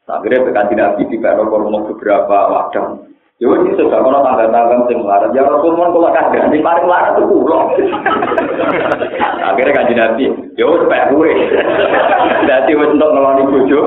Akhirnya 0.10 0.44
berganti 0.44 0.74
nabi 0.74 1.08
di 1.08 1.18
Kano 1.22 1.46
beberapa 1.46 2.38
wadah. 2.50 3.12
Ya 3.42 3.50
wis 3.50 3.74
sudah 3.74 4.06
kono 4.06 4.22
tangga-tangga 4.22 4.86
sing 4.86 5.02
melarat. 5.02 5.34
Ya 5.34 5.42
Rasulullah 5.42 5.89
kula 5.89 6.10
kandhani 6.14 6.62
mari 6.62 6.86
melarat 6.86 7.18
tuh 7.18 7.26
kula. 7.26 7.74
Akhirnya 9.50 9.78
kanjeng 9.82 9.98
Nabi, 9.98 10.26
ya 10.54 10.66
wis 10.70 10.86
pek 10.86 11.10
kuwe. 11.10 11.34
Dadi 12.46 12.78
wis 12.78 12.94
entuk 12.94 13.10
ngeloni 13.10 13.50
bojo. 13.50 13.82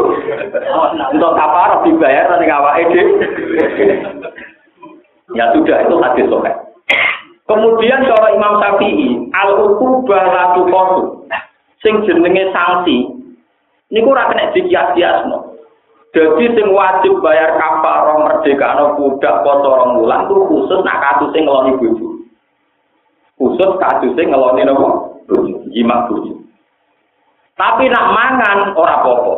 Untuk 1.14 1.32
kapar 1.38 1.86
dibayar 1.86 2.34
ning 2.34 2.50
dhewe. 2.90 3.86
Ya 5.38 5.54
sudah 5.54 5.86
itu 5.86 5.94
hadis 6.02 6.26
sahih. 6.26 6.54
Kemudian 7.44 8.08
cara 8.08 8.32
Imam 8.32 8.56
Syafi'i, 8.56 9.28
al-uqubah 9.36 10.22
la 10.32 10.44
tuqatu. 10.56 11.28
Sing 11.84 12.00
jenenge 12.08 12.48
sanksi 12.56 13.12
niku 13.92 14.16
ora 14.16 14.32
kena 14.32 14.48
dikias-kiasno. 14.56 15.52
Jadi 16.16 16.56
sing 16.56 16.66
wajib 16.72 17.20
bayar 17.20 17.58
kafarah 17.60 18.16
merdekano 18.22 18.96
budak 18.96 19.44
poso 19.44 19.68
rong 19.68 20.00
wulan 20.00 20.24
ku 20.30 20.46
khusus 20.48 20.80
nak 20.86 21.02
kasus 21.02 21.28
sing 21.36 21.44
ngeloni. 21.44 21.76
Khusus 23.36 23.70
kasus 23.76 24.14
sing 24.16 24.32
ngeloni 24.32 24.64
nopo? 24.64 25.20
Bojo, 25.28 25.68
jimat. 25.74 26.08
Tapi 27.58 27.84
nak 27.90 28.06
mangan 28.14 28.58
ora 28.78 29.02
apa-apa. 29.02 29.34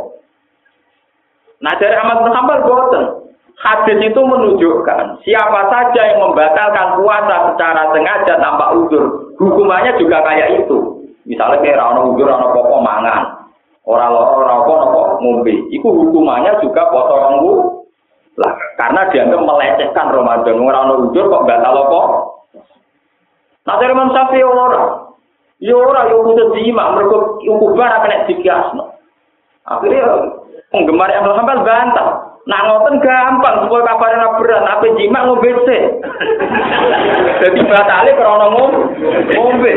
Nah 1.64 1.72
dari 1.80 1.96
Ahmad 1.96 2.22
bin 2.22 2.60
boten. 2.68 3.25
Hadis 3.56 3.98
itu 4.04 4.20
menunjukkan 4.20 5.24
siapa 5.24 5.60
saja 5.72 6.00
yang 6.12 6.20
membatalkan 6.28 7.00
puasa 7.00 7.36
secara 7.52 7.88
sengaja 7.88 8.36
tanpa 8.36 8.76
uzur, 8.76 9.32
hukumannya 9.40 9.96
juga 9.96 10.20
kayak 10.28 10.60
itu. 10.60 11.08
Misalnya 11.24 11.64
kayak 11.64 11.80
rano 11.80 12.12
uzur, 12.12 12.28
rano 12.28 12.52
pokok 12.52 12.84
mangan, 12.84 13.46
Orang 13.86 14.10
loro 14.10 14.42
nopo 14.42 14.72
nopo 14.82 15.00
ngombe. 15.22 15.54
Iku 15.70 15.86
hukumannya 15.86 16.58
juga 16.58 16.90
potong 16.90 17.38
lah 18.36 18.52
karena 18.76 19.08
dianggap 19.14 19.40
melecehkan 19.46 20.12
Ramadan. 20.12 20.58
Orang 20.58 21.08
ujur 21.08 21.24
kok 21.30 21.46
batal 21.46 21.86
apa? 21.86 22.02
Nah 23.64 23.74
dari 23.78 23.94
Imam 23.94 24.12
Syafi'i 24.12 24.44
ora. 24.44 25.06
Ya 25.62 25.72
ora 25.72 26.10
yo 26.12 26.20
kudu 26.20 26.52
jima 26.60 26.92
mergo 26.92 27.40
ukubah 27.40 28.04
kena 28.04 28.28
dikiasno. 28.28 28.92
Akhirnya 29.64 30.04
penggemar 30.68 31.08
yang 31.08 31.24
sampai 31.24 31.64
bantah. 31.64 32.35
Nah 32.46 32.62
ngoten 32.62 33.02
gampang 33.02 33.66
supaya 33.66 33.90
kabarnya 33.90 34.38
berat, 34.38 34.62
apa 34.62 34.86
jima 34.94 35.26
ngombe 35.26 35.50
sih. 35.66 35.82
Jadi 37.42 37.58
batale 37.66 38.14
krana 38.14 38.46
ngombe. 39.34 39.72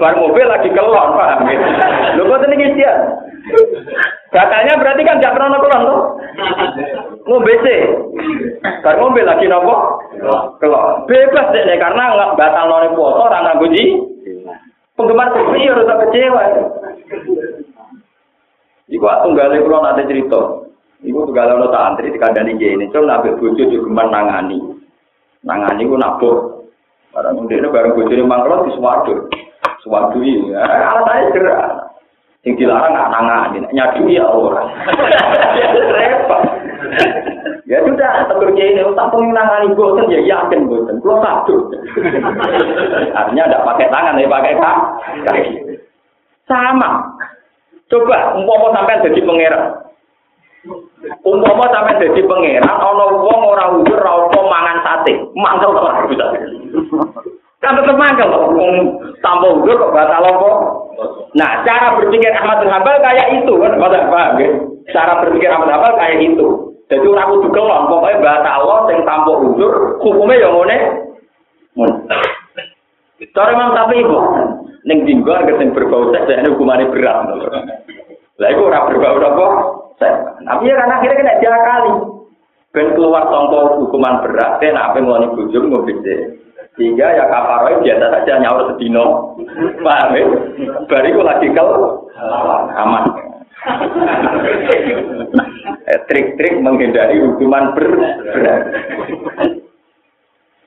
Bar 0.00 0.16
ngombe 0.16 0.40
lagi 0.48 0.72
kelon, 0.72 1.12
paham 1.12 1.44
ya? 1.44 1.60
Lho 2.16 2.24
kok 2.24 2.48
ini 2.48 2.72
sih 2.72 2.88
Batalnya 4.32 4.80
berarti 4.80 5.02
kan 5.04 5.20
gak 5.20 5.34
pernah 5.36 5.60
kelon 5.60 5.82
tuh. 5.84 6.00
Ngombe 7.28 7.52
sih. 7.68 7.80
Bar 8.80 8.96
ngombe 8.96 9.20
lagi 9.20 9.44
nopo? 9.44 10.00
Kelon. 10.56 11.04
Bebas 11.04 11.52
deh 11.52 11.68
karena 11.76 12.16
nggak 12.16 12.36
batal 12.40 12.64
none 12.64 12.96
foto 12.96 13.28
orang 13.28 13.44
nganggo 13.44 13.76
ji. 13.76 13.84
Penggemar 14.96 15.36
sepi 15.36 15.68
harus 15.68 15.84
kecewa. 15.84 16.42
Iku 18.88 19.04
tunggalnya 19.04 19.60
kalau 19.60 19.84
nanti 19.84 20.08
cerita. 20.08 20.69
Iku 21.00 21.24
tuh 21.24 21.32
galau 21.32 21.56
nota 21.56 21.80
antri 21.80 22.12
di 22.12 22.20
kandang 22.20 22.52
ini 22.52 22.76
ini, 22.76 22.92
cuma 22.92 23.16
nabi 23.16 23.32
bojo 23.40 23.56
juga 23.72 24.04
nangani, 24.04 24.60
nangani 25.40 25.88
ku 25.88 25.96
nabur. 25.96 26.36
Barang 27.16 27.40
ini 27.40 27.56
barang 27.56 27.96
bojo 27.96 28.12
ini 28.12 28.20
mangklo 28.20 28.68
di 28.68 28.76
suwardo, 28.76 29.32
suwardo 29.80 30.20
ini, 30.20 30.52
alasannya 30.52 31.32
gerak. 31.32 31.68
Yang 32.44 32.52
dilarang 32.64 32.92
nggak 32.92 33.12
nangani, 33.16 33.58
nyadu 33.72 34.12
ya 34.12 34.28
orang. 34.28 34.68
Repot. 35.96 36.42
Ya 37.64 37.80
sudah, 37.86 38.28
tegur 38.28 38.52
ini, 38.52 38.82
tak 38.82 39.08
pengen 39.08 39.32
nangani 39.32 39.72
bosen 39.72 40.12
ya 40.12 40.20
yakin 40.20 40.68
bosen, 40.68 41.00
belum 41.00 41.24
satu. 41.24 41.70
Artinya 43.18 43.48
tidak 43.48 43.64
pakai 43.64 43.88
tangan, 43.88 44.20
ya 44.20 44.28
pakai 44.28 44.52
kaki. 45.24 45.52
Sama. 46.44 47.08
Coba, 47.88 48.36
umpama 48.36 48.74
sampai 48.76 49.00
jadi 49.08 49.24
pangeran. 49.24 49.79
Umpama 51.00 51.64
sampe 51.72 51.96
dadi 51.96 52.20
pangeran 52.28 52.68
ana 52.68 53.04
wong 53.08 53.40
ora 53.40 53.72
ujur 53.72 53.96
ora 53.96 54.20
apa 54.20 54.38
mangan 54.44 54.78
sate, 54.84 55.14
mangkel 55.32 55.72
ora 55.72 56.04
bisa. 56.04 56.26
Kan 57.64 57.76
tetep 57.80 57.96
mangkel 57.96 58.28
wong 58.28 59.00
tanpa 59.24 59.48
ujur 59.48 59.80
kok 59.80 59.94
batal 59.96 60.28
apa? 60.28 60.50
Nah, 61.32 61.64
cara 61.64 61.96
berpikir 61.96 62.28
Ahmad 62.36 62.60
bin 62.60 62.68
Hambal 62.68 63.00
kayak 63.00 63.32
itu 63.32 63.52
kan, 63.56 63.80
Mas 63.80 63.96
paham 64.12 64.36
ya? 64.42 64.48
Cara 64.92 65.24
berpikir 65.24 65.48
Ahmad 65.48 65.72
bin 65.72 65.76
Hambal 65.78 65.92
kayak 65.96 66.20
itu. 66.20 66.48
Jadi 66.90 67.06
ora 67.06 67.30
kudu 67.30 67.48
kelon, 67.54 67.86
pokoke 67.88 68.20
batal 68.20 68.68
sing 68.90 68.98
tanpa 69.08 69.32
ujur, 69.40 69.72
hukume 70.04 70.36
ya 70.36 70.52
ngene. 70.52 70.76
Cara 73.30 73.54
Imam 73.56 73.72
Syafi'i 73.72 74.04
ibu, 74.04 74.18
ning 74.84 74.98
dinggo 75.08 75.32
sing 75.56 75.70
berbau 75.72 76.12
seks 76.12 76.44
hukumane 76.50 76.92
berat. 76.92 77.24
Lah 78.36 78.48
iku 78.52 78.68
ora 78.68 78.88
berbau 78.90 79.16
apa? 79.16 79.46
Tapi 80.00 80.64
ya 80.64 80.74
karena 80.80 80.94
akhirnya 80.96 81.18
kena 81.20 81.40
diakali. 81.44 81.92
Ben 82.70 82.94
keluar 82.94 83.26
contoh 83.26 83.82
hukuman 83.82 84.22
berat, 84.22 84.62
kan 84.62 84.78
apa 84.78 85.02
mau 85.02 85.18
bujung 85.34 85.68
mau 85.68 85.82
Sehingga 86.78 87.06
ya 87.18 87.26
kafaroi 87.26 87.82
biasa 87.82 88.06
saja 88.14 88.40
nyaur 88.40 88.72
sedino. 88.72 89.36
Paham 89.82 90.14
ya? 90.16 90.24
Bariku 90.86 91.20
lagi 91.20 91.50
kalau 91.52 92.06
aman. 92.78 93.04
Eh, 95.90 96.00
trik-trik 96.06 96.62
menghindari 96.62 97.20
hukuman 97.20 97.74
berat. 97.74 98.16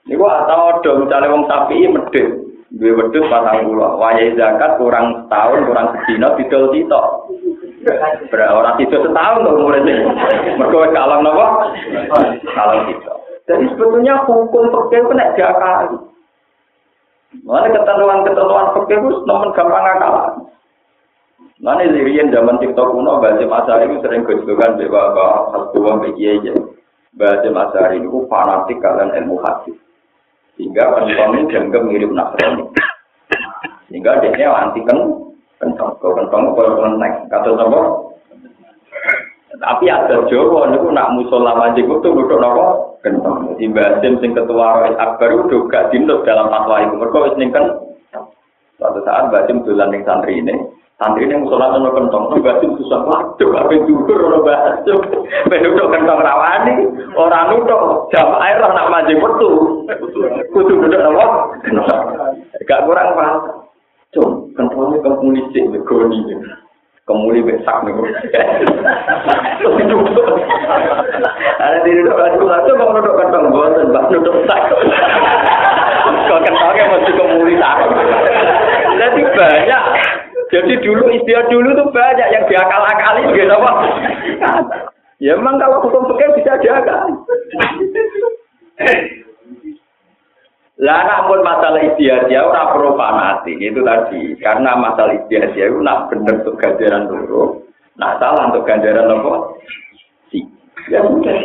Ini 0.04 0.20
gua 0.20 0.44
atau 0.44 0.84
dong 0.84 1.08
misalnya 1.08 1.32
wong 1.32 1.48
sapi 1.48 1.88
medit, 1.88 2.28
gue 2.76 2.92
wedus 2.92 3.24
patang 3.32 3.64
pulau, 3.64 3.96
wajah 3.96 4.36
zakat 4.36 4.76
kurang 4.76 5.24
setahun 5.24 5.64
kurang 5.64 5.88
sedino 5.96 6.36
didol 6.36 6.76
titok. 6.76 7.23
Orang 8.34 8.80
itu 8.80 8.96
setahun 8.96 9.44
tuh 9.44 9.54
umurnya. 9.60 9.96
Mereka 10.56 10.94
kalah 10.96 11.20
nopo? 11.20 11.46
Kalah 12.54 12.88
itu. 12.88 13.12
Jadi 13.44 13.66
sebetulnya 13.76 14.24
hukum 14.24 14.72
fakir 14.72 15.04
itu 15.04 15.12
tidak 15.12 15.34
diakali. 15.36 15.98
Mana 17.44 17.68
ketentuan-ketentuan 17.68 18.68
fakir 18.72 18.98
itu 19.04 19.28
nomor 19.28 19.52
gampang 19.52 19.84
akalan. 19.84 20.34
Mana 21.64 21.88
lirian 21.88 22.32
zaman 22.32 22.60
TikTok 22.60 22.92
kuno, 22.92 23.24
bahasa 23.24 23.44
masa 23.48 23.84
itu 23.84 24.00
sering 24.04 24.28
kejukan 24.28 24.80
bahwa 24.88 25.52
hal 25.52 25.64
tua 25.72 25.96
bagi 26.00 26.24
aja. 26.28 26.56
Bahasa 27.16 27.48
masa 27.52 27.94
itu 27.96 28.26
fanatik 28.32 28.80
kalian 28.84 29.16
ilmu 29.24 29.40
hadis. 29.44 29.76
Sehingga 30.60 30.92
penumpang 30.92 31.50
dianggap 31.50 31.82
mirip 31.88 32.12
Nasrani. 32.12 32.68
Sehingga 33.90 34.22
dia 34.22 34.50
anti 34.50 34.82
kan 34.86 35.23
kentong, 35.64 35.96
kau 36.04 36.12
kentong 36.12 36.52
kau 36.52 36.76
kelenteng, 36.76 37.14
kata 37.32 37.50
apa? 37.56 37.82
Tapi 39.64 39.86
ada 39.88 40.28
Jawa 40.28 40.76
niku 40.76 40.92
nak 40.92 41.16
musola 41.16 41.56
manjing 41.56 41.88
itu 41.88 42.04
duduk 42.04 42.36
nopo 42.36 43.00
kentong. 43.00 43.56
Di 43.56 43.72
Basim 43.72 44.20
sing 44.20 44.36
ketua 44.36 44.84
Rois 44.84 44.98
Akbar 45.00 45.30
itu 45.30 45.70
gak 45.72 45.94
dinut 45.94 46.28
dalam 46.28 46.52
fatwa 46.52 46.84
itu. 46.84 47.00
Mereka 47.00 47.18
wis 47.24 47.38
ning 47.40 47.54
kan 47.56 47.72
suatu 48.76 49.00
saat 49.08 49.32
Basim 49.32 49.64
dolan 49.64 49.94
ning 49.94 50.04
santri 50.04 50.42
ini. 50.42 50.52
Santri 51.00 51.30
ini 51.30 51.40
musola 51.40 51.80
nopo 51.80 51.96
kentong. 51.96 52.44
Basim 52.44 52.76
susah 52.76 53.08
waduh 53.08 53.50
apa 53.56 53.74
dudur 53.88 54.20
ora 54.20 54.40
Basim. 54.42 55.00
Penduduk 55.48 55.88
kentong 55.96 56.20
rawani 56.20 56.74
orang 57.16 57.56
nutuk 57.56 58.10
jam 58.12 58.36
air 58.42 58.60
nak 58.60 58.92
manjing 58.92 59.22
metu. 59.22 59.86
Kudu 60.52 60.82
duduk 60.82 60.98
nopo. 60.98 61.56
Gak 62.68 62.84
kurang 62.84 63.16
paham. 63.16 63.63
Cung, 64.14 64.54
kentangnya 64.54 65.02
kemuli 65.02 65.42
sih, 65.50 65.66
begoni. 65.74 66.22
Kemuli 67.10 67.42
besak 67.42 67.82
nih. 67.82 67.98
Ada 71.58 71.78
di 71.82 71.92
duduk 71.98 72.16
aku 72.16 72.46
nggak 72.46 72.62
tuh 72.70 72.76
mau 72.78 72.94
duduk 72.94 73.18
kentang 73.18 73.50
bosan, 73.50 73.90
bah 73.90 74.06
duduk 74.14 74.46
sak. 74.46 74.70
Kau 76.30 76.40
kentangnya 76.46 76.84
masih 76.94 77.14
kemuli 77.18 77.58
tak. 77.58 77.78
Jadi 79.02 79.22
banyak. 79.34 79.84
Jadi 80.54 80.74
dulu 80.86 81.10
istilah 81.10 81.50
dulu 81.50 81.70
tuh 81.74 81.90
banyak 81.90 82.30
yang 82.30 82.46
diakal-akali 82.46 83.34
gitu 83.34 83.50
apa? 83.50 83.72
Ya 85.18 85.34
memang 85.34 85.58
kalau 85.58 85.82
hukum 85.82 86.14
fikih 86.14 86.38
bisa 86.38 86.62
diakal. 86.62 87.10
Lah 90.84 91.00
namun 91.08 91.48
masalah 91.48 91.80
istiadah 91.80 92.28
ya 92.28 92.44
ora 92.44 92.76
perlu 92.76 93.00
fanatik 93.00 93.56
itu 93.56 93.80
tadi. 93.88 94.36
Karena 94.44 94.76
masalah 94.76 95.16
istiadah 95.16 95.56
itu 95.56 95.80
nak 95.80 96.12
bener 96.12 96.44
untuk 96.44 96.60
ganjaran 96.60 97.08
dulu, 97.08 97.64
nak 97.96 98.20
salah 98.20 98.52
untuk 98.52 98.68
ganjaran 98.68 99.08
apa? 99.08 99.34
Si. 100.28 100.44
Ya 100.92 101.00
sudah. 101.08 101.40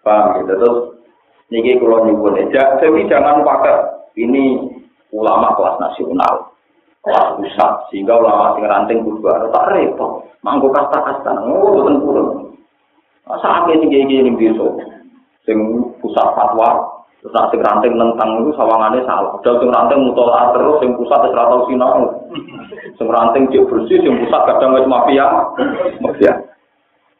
Paham 0.00 0.40
gitu 0.40 0.54
terus 0.56 0.78
niki 1.52 1.76
kalau 1.76 2.08
nyebut 2.08 2.38
aja, 2.48 2.80
tapi 2.80 3.04
jangan 3.12 3.44
pakai 3.44 4.08
ini 4.16 4.72
ulama 5.12 5.52
kelas 5.58 5.76
nasional, 5.76 6.56
kelas 7.04 7.36
pusat, 7.36 7.72
sehingga 7.92 8.16
ulama 8.16 8.56
sing 8.56 8.64
ranting 8.64 9.04
kudu 9.04 9.26
ada 9.28 9.50
tak 9.50 9.74
repot, 9.74 10.24
mangko 10.46 10.70
kasta 10.72 10.98
kasta, 11.02 11.30
ngono 11.44 11.92
purun. 12.00 12.28
Masa 13.26 13.66
ake 13.66 13.82
sing 13.82 13.90
gini 13.90 14.22
gini 14.24 14.30
besok. 14.32 14.78
sing 15.42 15.58
pusat 16.02 16.26
fatwa 16.34 16.95
terus 17.20 17.32
nak 17.32 17.48
sing 17.50 17.60
ranting 17.64 17.94
nentang 17.96 18.44
itu 18.44 18.50
sawangane 18.54 19.00
salah 19.08 19.36
padahal 19.40 19.60
sing 19.62 19.70
ranting 19.72 20.00
mutola 20.04 20.52
terus 20.52 20.76
sing 20.82 20.90
pusat 20.94 21.20
wis 21.26 21.34
ora 21.34 21.44
tau 21.48 21.66
sinau 21.66 22.02
sing 22.96 23.06
ranting 23.08 23.42
cek 23.50 23.66
bersih 23.66 23.98
sing 24.00 24.14
pusat 24.24 24.40
kadang 24.46 24.76
wis 24.76 24.86
mafia 24.86 25.26
mafia 26.02 26.32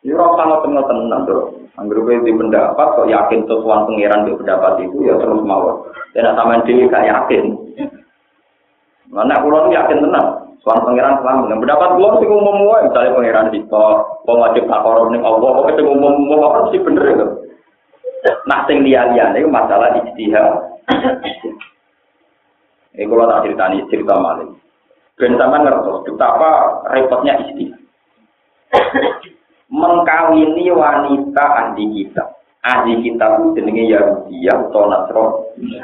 ini 0.05 0.14
ora 0.14 0.38
usah 0.38 0.44
ngoten-ngoten 0.47 1.26
bro 1.26 1.66
Anggur 1.76 2.09
kowe 2.09 2.16
di 2.24 2.32
pendapat 2.32 2.88
kok 2.97 3.05
yakin 3.05 3.44
sesuatu 3.44 3.92
pangeran 3.92 4.24
di 4.24 4.32
pendapat 4.32 4.80
itu 4.80 4.97
ya 5.05 5.20
terus 5.20 5.44
mawon. 5.44 5.92
Dan 6.16 6.32
sampean 6.32 6.64
dhewe 6.64 6.88
gak 6.88 7.05
yakin. 7.05 7.53
Mana 9.12 9.36
kula 9.44 9.68
yakin 9.68 10.01
tenang. 10.01 10.57
Soal 10.64 10.80
pangeran 10.80 11.20
selamat. 11.20 11.53
Yang 11.53 11.61
pendapat 11.68 11.88
kula 12.01 12.11
sing 12.16 12.30
umum 12.32 12.64
wae 12.64 12.80
misalnya 12.88 13.16
pangeran 13.20 13.53
itu 13.53 13.84
wong 14.24 14.38
wajib 14.40 14.64
takor 14.64 15.12
ning 15.12 15.20
Allah 15.20 15.49
kok 15.53 15.76
sing 15.76 15.84
umum-umum 15.84 16.40
apa 16.49 16.59
sih 16.72 16.80
bener 16.80 17.05
itu. 17.12 17.26
Nah 18.47 18.66
sing 18.66 18.83
liya-liyane 18.83 19.43
masalah 19.47 19.95
ijtihad. 20.03 20.53
Ini 22.97 23.05
kalau 23.05 23.29
tak 23.29 23.43
ceritani 23.45 23.85
cerita 23.93 24.14
maling. 24.16 24.57
Ben 25.16 25.37
sampean 25.37 25.64
ngertos 25.64 26.05
betapa 26.05 26.81
repotnya 26.93 27.41
ijtihad 27.45 27.87
mengkawini 29.70 30.70
wanita 30.70 31.45
ahli 31.45 31.85
kitab. 31.93 32.39
Ahli 32.66 32.99
kitab 33.03 33.39
itu 33.39 33.62
jenenge 33.62 33.85
Yahudi 33.87 34.39
atau 34.51 34.91
Nasrani. 34.91 35.79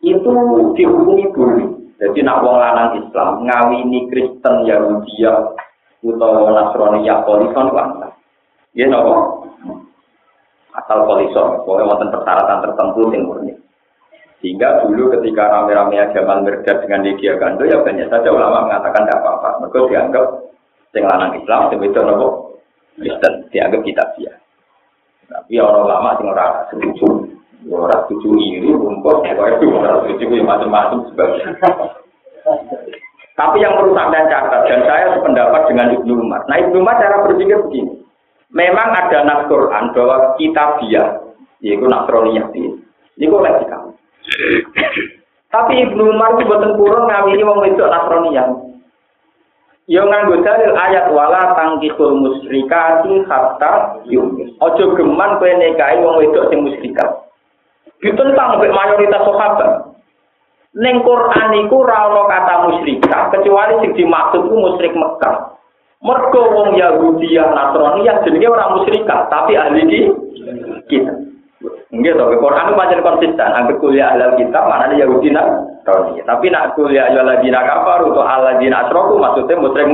Itu 0.00 0.32
dihukumi 0.72 1.28
boleh. 1.32 1.68
Jadi 2.00 2.24
nak 2.24 2.40
wong 2.40 2.56
lanang 2.56 2.96
Islam 2.96 3.44
ngawini 3.44 4.08
Kristen 4.08 4.64
Yahudi 4.64 5.20
atau 5.28 6.48
Nasrani 6.56 7.04
ya 7.04 7.20
polison 7.24 7.68
kan. 7.76 8.16
Ya 8.72 8.88
nopo? 8.88 9.44
Asal 10.70 11.02
polison, 11.02 11.66
pokoknya 11.66 11.88
wonten 11.90 12.08
persyaratan 12.14 12.62
tertentu 12.62 13.02
yang 13.10 13.26
murni. 13.26 13.54
Sehingga 14.40 14.86
dulu 14.86 15.12
ketika 15.18 15.52
rame-rame 15.52 16.00
agama 16.00 16.40
Mirdad 16.40 16.80
dengan 16.80 17.04
Lydia 17.04 17.36
Gando, 17.36 17.68
ya 17.68 17.84
banyak 17.84 18.08
saja 18.08 18.32
ulama 18.32 18.64
mengatakan 18.64 19.04
tidak 19.04 19.20
apa-apa. 19.20 19.48
Mereka 19.60 19.78
dianggap 19.92 20.26
sing 20.96 21.04
lanang 21.04 21.36
Islam, 21.36 21.68
sing 21.68 21.78
itu 21.84 22.00
nopo 22.00 22.28
Kristen 22.96 23.32
dianggap 23.52 23.80
kitab 23.84 24.08
dia. 24.16 24.32
Tapi 25.28 25.60
orang 25.60 25.84
lama 25.84 26.10
sing 26.16 26.26
ora 26.26 26.46
setuju. 26.72 27.08
Ora 27.68 28.08
setuju 28.08 28.40
ini 28.40 28.72
rumput 28.72 29.20
pokoknya 29.20 29.60
itu 29.60 29.66
ora 29.68 30.00
setuju 30.08 30.24
yang 30.32 30.48
macam-macam 30.48 30.98
sebagainya. 31.12 31.52
Tapi 33.36 33.56
yang 33.60 33.76
perlu 33.76 33.92
saya 33.92 34.24
catat 34.24 34.62
dan 34.68 34.80
saya 34.88 35.06
sependapat 35.16 35.62
dengan 35.68 35.92
Ibnu 36.00 36.12
Umar. 36.24 36.48
Nah 36.48 36.56
Ibnu 36.60 36.80
Umar 36.80 36.96
cara 36.96 37.28
berpikir 37.28 37.60
begini. 37.68 37.99
Memang 38.50 38.88
ada 38.90 39.22
nas 39.22 39.46
Quran 39.46 39.94
bahwa 39.94 40.34
kitab 40.34 40.82
dia, 40.82 41.22
yaitu 41.62 41.86
Nasroniyah 41.86 42.50
ini. 42.50 42.82
Ini 43.14 43.30
kok 43.30 43.44
lagi 43.46 43.64
kamu. 43.70 43.90
Tapi 45.50 45.72
Ibnu 45.86 46.02
Umar 46.14 46.34
itu 46.34 46.46
buatan 46.46 46.74
kurang 46.74 47.06
ngawini 47.06 47.42
wong 47.46 47.62
itu 47.70 47.82
Nasroniyah. 47.82 48.70
Yo 49.90 50.06
nganggo 50.06 50.38
dalil 50.46 50.70
ayat 50.78 51.10
wala 51.10 51.50
tangkihul 51.58 52.22
musyrikati 52.22 53.26
hatta 53.26 53.98
yumis. 54.06 54.54
Ojo 54.62 54.94
geman 54.94 55.42
kowe 55.42 55.50
nikahi 55.50 55.98
wong 55.98 56.22
wedok 56.22 56.46
sing 56.46 56.62
musyrikat. 56.62 57.10
Ditentang 57.98 58.62
mbek 58.62 58.70
mayoritas 58.70 59.26
sahabat. 59.26 59.90
Ning 60.78 61.02
Quran 61.02 61.50
iku 61.66 61.82
kata 61.82 62.70
musyrikat 62.70 63.34
kecuali 63.34 63.82
sing 63.82 63.90
dimaksud 63.98 64.46
ku 64.46 64.54
musyrik 64.54 64.94
Mekah. 64.94 65.58
Mergo 66.00 66.42
wong 66.56 66.80
Yahudi 66.80 67.36
yang 67.36 67.52
Nasrani 67.52 68.08
yang 68.08 68.24
jenenge 68.24 68.48
ora 68.48 68.72
musyrikat, 68.72 69.28
tapi 69.28 69.52
ahli 69.52 70.08
kita. 70.88 71.12
Nggih 71.92 72.16
to, 72.16 72.24
Quran 72.40 72.66
itu 72.72 72.78
pancen 72.78 73.04
konsisten. 73.04 73.50
Angger 73.52 73.76
kuliah 73.76 74.16
halal 74.16 74.32
kitab 74.40 74.64
mana 74.64 74.96
Yahudi 74.96 75.28
Nasrani. 75.28 76.24
Tapi 76.24 76.46
nak 76.48 76.72
kuliah 76.72 77.12
ya 77.12 77.20
ladina 77.20 77.60
kafar 77.60 78.00
atau 78.00 78.24
aladina 78.24 78.88
asroku 78.88 79.20
maksudnya 79.20 79.60
musyrik 79.60 79.92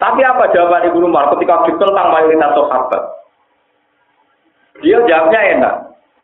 Tapi 0.00 0.20
apa 0.24 0.48
jawaban 0.52 0.88
Ibnu 0.88 1.12
Umar 1.12 1.28
ketika 1.36 1.68
ditentang 1.68 2.08
mayoritas 2.08 2.56
sahabat? 2.56 3.02
Dia 4.80 4.96
jawabnya 5.04 5.40
enak. 5.56 5.74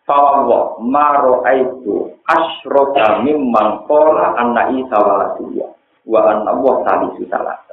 Fawwah 0.09 0.81
maro 0.81 1.43
aitu 1.45 2.14
asroka 2.31 3.20
mimman 3.27 3.83
kola 3.91 4.39
anna 4.39 4.70
isa 4.70 4.97
waladiyah 4.97 5.70
wa 6.07 6.20
anna 6.31 6.55
wa 6.55 6.79
salisu 6.87 7.27
salasa. 7.27 7.66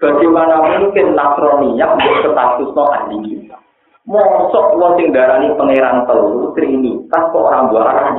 Bagaimana 0.00 0.64
mungkin 0.64 1.12
Nasroniyah 1.12 1.92
berstatus 2.00 2.72
no 2.72 2.88
ahli? 2.88 3.52
Mosok 4.08 4.80
wong 4.80 4.96
sing 4.96 5.12
darani 5.12 5.52
pangeran 5.60 6.08
telu 6.08 6.56
trinitas 6.56 7.22
kok 7.30 7.36
orang 7.36 7.68
buah 7.68 7.84
arah 7.84 8.16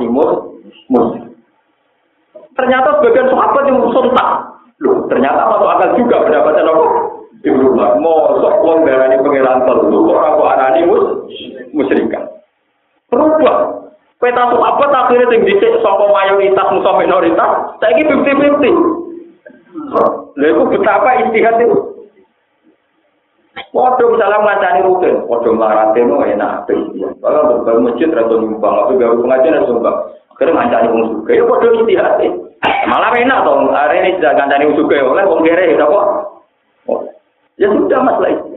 Ternyata 2.52 2.88
sebagian 3.02 3.34
sahabat 3.34 3.66
yang 3.66 3.82
tak. 4.14 4.30
Loh, 4.78 5.10
ternyata 5.10 5.50
masuk 5.50 5.68
akal 5.68 5.90
juga 5.98 6.22
pendapatnya 6.22 6.70
nopo. 6.70 6.86
Ibnu 7.42 7.74
Umar, 7.74 7.98
mosok 7.98 8.62
wong 8.62 8.86
darani 8.86 9.18
pangeran 9.18 9.66
telu 9.66 10.06
kok 10.06 10.16
orang 10.22 10.38
buah 10.38 10.54
arah 10.54 10.68
mus 10.86 11.04
musyrikan. 11.74 12.30
Berubah. 13.10 13.82
Peta 14.22 14.54
sahabat 14.54 14.90
akhirnya 14.94 15.34
sing 15.34 15.42
dhisik 15.42 15.82
saka 15.82 16.06
mayoritas 16.06 16.70
musuh 16.70 16.94
minoritas, 16.94 17.74
saiki 17.82 18.06
50-50. 18.06 20.21
Lha 20.36 20.46
iku 20.48 20.62
betapa 20.72 21.08
istihad 21.26 21.60
itu. 21.60 21.78
Waduh 23.72 24.16
misalnya 24.16 24.40
ngancani 24.40 24.80
rutin, 24.84 25.16
waduh 25.28 25.52
melaratnya 25.52 26.08
mau 26.08 26.24
enak. 26.24 26.68
Kalau 27.20 27.40
berbagai 27.48 27.84
masjid 27.84 28.08
atau 28.12 28.36
nyumbang, 28.40 28.74
tapi 28.84 29.00
gak 29.00 29.16
pengajian 29.16 29.56
atau 29.60 29.72
nyumbang. 29.76 29.96
Akhirnya 30.32 30.56
ngancani 30.56 30.88
wong 30.92 31.04
suka, 31.12 31.30
ya 31.36 31.44
waduh 31.44 31.72
istihad 31.80 32.20
Malah 32.62 33.12
enak 33.16 33.44
dong, 33.44 33.72
hari 33.72 33.96
ini 34.04 34.16
sudah 34.20 34.32
ngancani 34.36 34.68
wong 34.68 34.76
suka, 34.76 34.96
oleh 35.00 35.24
wong 35.24 35.40
kere, 35.44 35.64
ya 35.72 35.84
kok. 35.84 36.06
Ya 37.60 37.66
sudah 37.68 37.98
masalah 38.00 38.30
itu. 38.32 38.51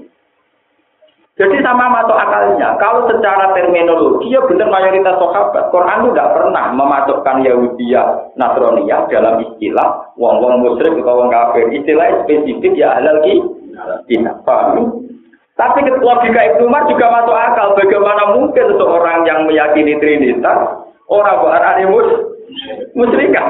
Jadi 1.35 1.59
sama 1.59 1.91
masuk 1.91 2.15
akalnya, 2.15 2.79
kalau 2.79 3.11
secara 3.11 3.51
terminologi 3.51 4.31
ya 4.31 4.39
benar 4.47 4.71
mayoritas 4.71 5.19
sahabat. 5.19 5.67
Quran 5.67 6.07
itu 6.07 6.09
tidak 6.15 6.31
pernah 6.31 6.71
memasukkan 6.71 7.43
Yahudiyah, 7.43 8.07
Nasroniyah 8.39 9.11
dalam 9.11 9.43
istilah 9.43 10.15
wong-wong 10.15 10.63
musyrik 10.63 10.95
atau 10.95 11.19
wong 11.19 11.27
kafir. 11.27 11.67
Istilah 11.75 12.23
spesifik 12.23 12.79
ya 12.79 12.95
halal 12.95 13.19
ki 13.27 13.43
tidak 14.07 14.47
paham. 14.47 15.03
Tapi 15.59 15.83
logika 15.83 16.39
Ibnu 16.55 16.71
Umar 16.71 16.87
juga 16.87 17.11
masuk 17.11 17.35
akal. 17.35 17.67
Bagaimana 17.83 18.23
mungkin 18.31 18.65
seseorang 18.71 19.27
yang 19.27 19.43
meyakini 19.43 19.99
Trinitas, 19.99 20.87
orang 21.11 21.39
bukan 21.43 21.63
animus, 21.67 22.07
musyrikat. 22.95 23.43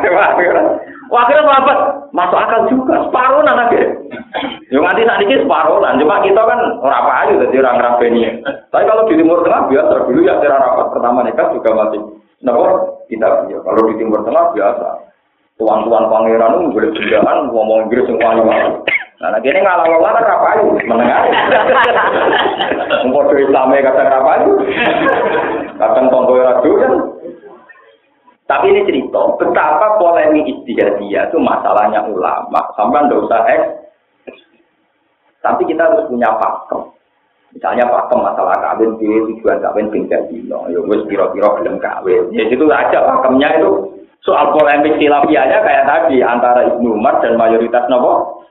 Wah, 1.13 1.21
akhirnya 1.25 1.53
apa? 1.53 1.73
Masuk 2.09 2.39
akal 2.39 2.65
juga. 2.71 3.05
Separuh 3.05 3.45
anaknya. 3.45 3.93
Yang 4.73 4.83
nanti 4.83 5.01
saat 5.05 5.21
separuh 5.21 5.77
lah. 5.77 5.93
Cuma 6.01 6.23
kita 6.25 6.41
kan 6.41 6.59
orang 6.81 6.99
apa 7.05 7.11
aja 7.25 7.33
jadi 7.45 7.61
orang 7.61 7.81
rabeni. 7.83 8.21
Tapi 8.73 8.83
kalau 8.89 9.05
di 9.05 9.15
Timur 9.21 9.45
Tengah 9.45 9.69
biasa. 9.69 9.93
Dulu 10.09 10.19
ya 10.25 10.33
secara 10.41 10.57
rapat 10.57 10.87
pertama 10.89 11.19
nikah 11.21 11.47
juga 11.53 11.69
masih. 11.77 12.01
Nah, 12.41 12.53
kita 13.05 13.27
ya. 13.53 13.57
Kalau 13.61 13.81
di 13.89 13.95
Timur 14.01 14.19
Tengah 14.25 14.45
biasa. 14.57 14.87
Tuan-tuan 15.55 16.11
pangeran 16.11 16.59
itu 16.59 16.67
boleh 16.67 16.91
bendaan 16.91 17.47
ngomong 17.47 17.87
Inggris 17.87 18.03
yang 18.11 18.19
wali 18.19 18.43
Nah, 19.15 19.39
ini 19.39 19.63
ngalah 19.63 19.87
ngalah 19.87 20.11
kan 20.11 20.27
apa 20.27 20.47
aja, 20.59 20.63
menengah. 20.91 21.19
Mungkin 23.07 23.47
Islamnya 23.47 23.87
kata 23.87 24.03
apa 24.11 24.31
aja, 24.35 24.51
kadang 25.79 26.11
tonggo 26.11 26.35
ragu 26.35 26.71
kan. 26.75 26.93
Tapi 28.45 28.65
ini 28.69 28.85
cerita 28.85 29.33
betapa 29.41 29.97
polemik 29.97 30.45
istihadiyah 30.45 31.33
itu 31.33 31.37
masalahnya 31.41 32.05
ulama. 32.05 32.61
Sampai 32.77 33.09
nggak 33.09 33.23
usah 33.25 33.41
eks. 33.49 33.63
Tapi 35.41 35.65
kita 35.65 35.81
harus 35.81 36.05
punya 36.05 36.29
pakem. 36.37 36.93
Misalnya 37.57 37.89
pakem 37.89 38.21
masalah 38.21 38.57
kawin, 38.61 39.01
dia 39.01 39.17
tujuan 39.33 39.57
kawin 39.65 39.89
tinggal 39.89 40.21
di 40.29 40.45
no. 40.45 40.69
Ya 40.69 40.77
wes 40.85 41.01
piro-piro 41.09 41.57
belum 41.57 41.81
kawin. 41.81 42.29
Ya 42.37 42.45
itu 42.45 42.65
aja 42.69 43.01
pakemnya 43.01 43.57
itu. 43.57 43.97
Soal 44.21 44.53
polemik 44.53 44.97
silapianya 44.97 45.61
kayak 45.61 45.85
tadi 45.85 46.21
antara 46.21 46.65
Ibnu 46.69 46.97
Umar 46.97 47.21
dan 47.21 47.37
mayoritas 47.37 47.85
nopo 47.89 48.44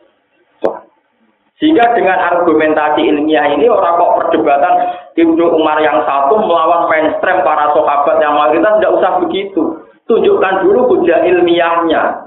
sehingga 1.63 1.95
dengan 1.95 2.19
argumentasi 2.19 3.07
ilmiah 3.07 3.47
ini 3.55 3.71
orang 3.71 3.95
kok 3.95 4.15
perdebatan 4.19 4.75
Ibnu 5.15 5.45
Umar 5.55 5.79
yang 5.79 6.03
satu 6.03 6.35
melawan 6.43 6.91
mainstream 6.91 7.47
para 7.47 7.71
sahabat 7.71 8.19
yang 8.19 8.35
mayoritas 8.35 8.75
tidak 8.83 8.95
usah 8.99 9.13
begitu. 9.23 9.63
Tunjukkan 10.11 10.67
dulu 10.67 10.81
hujah 10.91 11.23
ilmiahnya. 11.23 12.27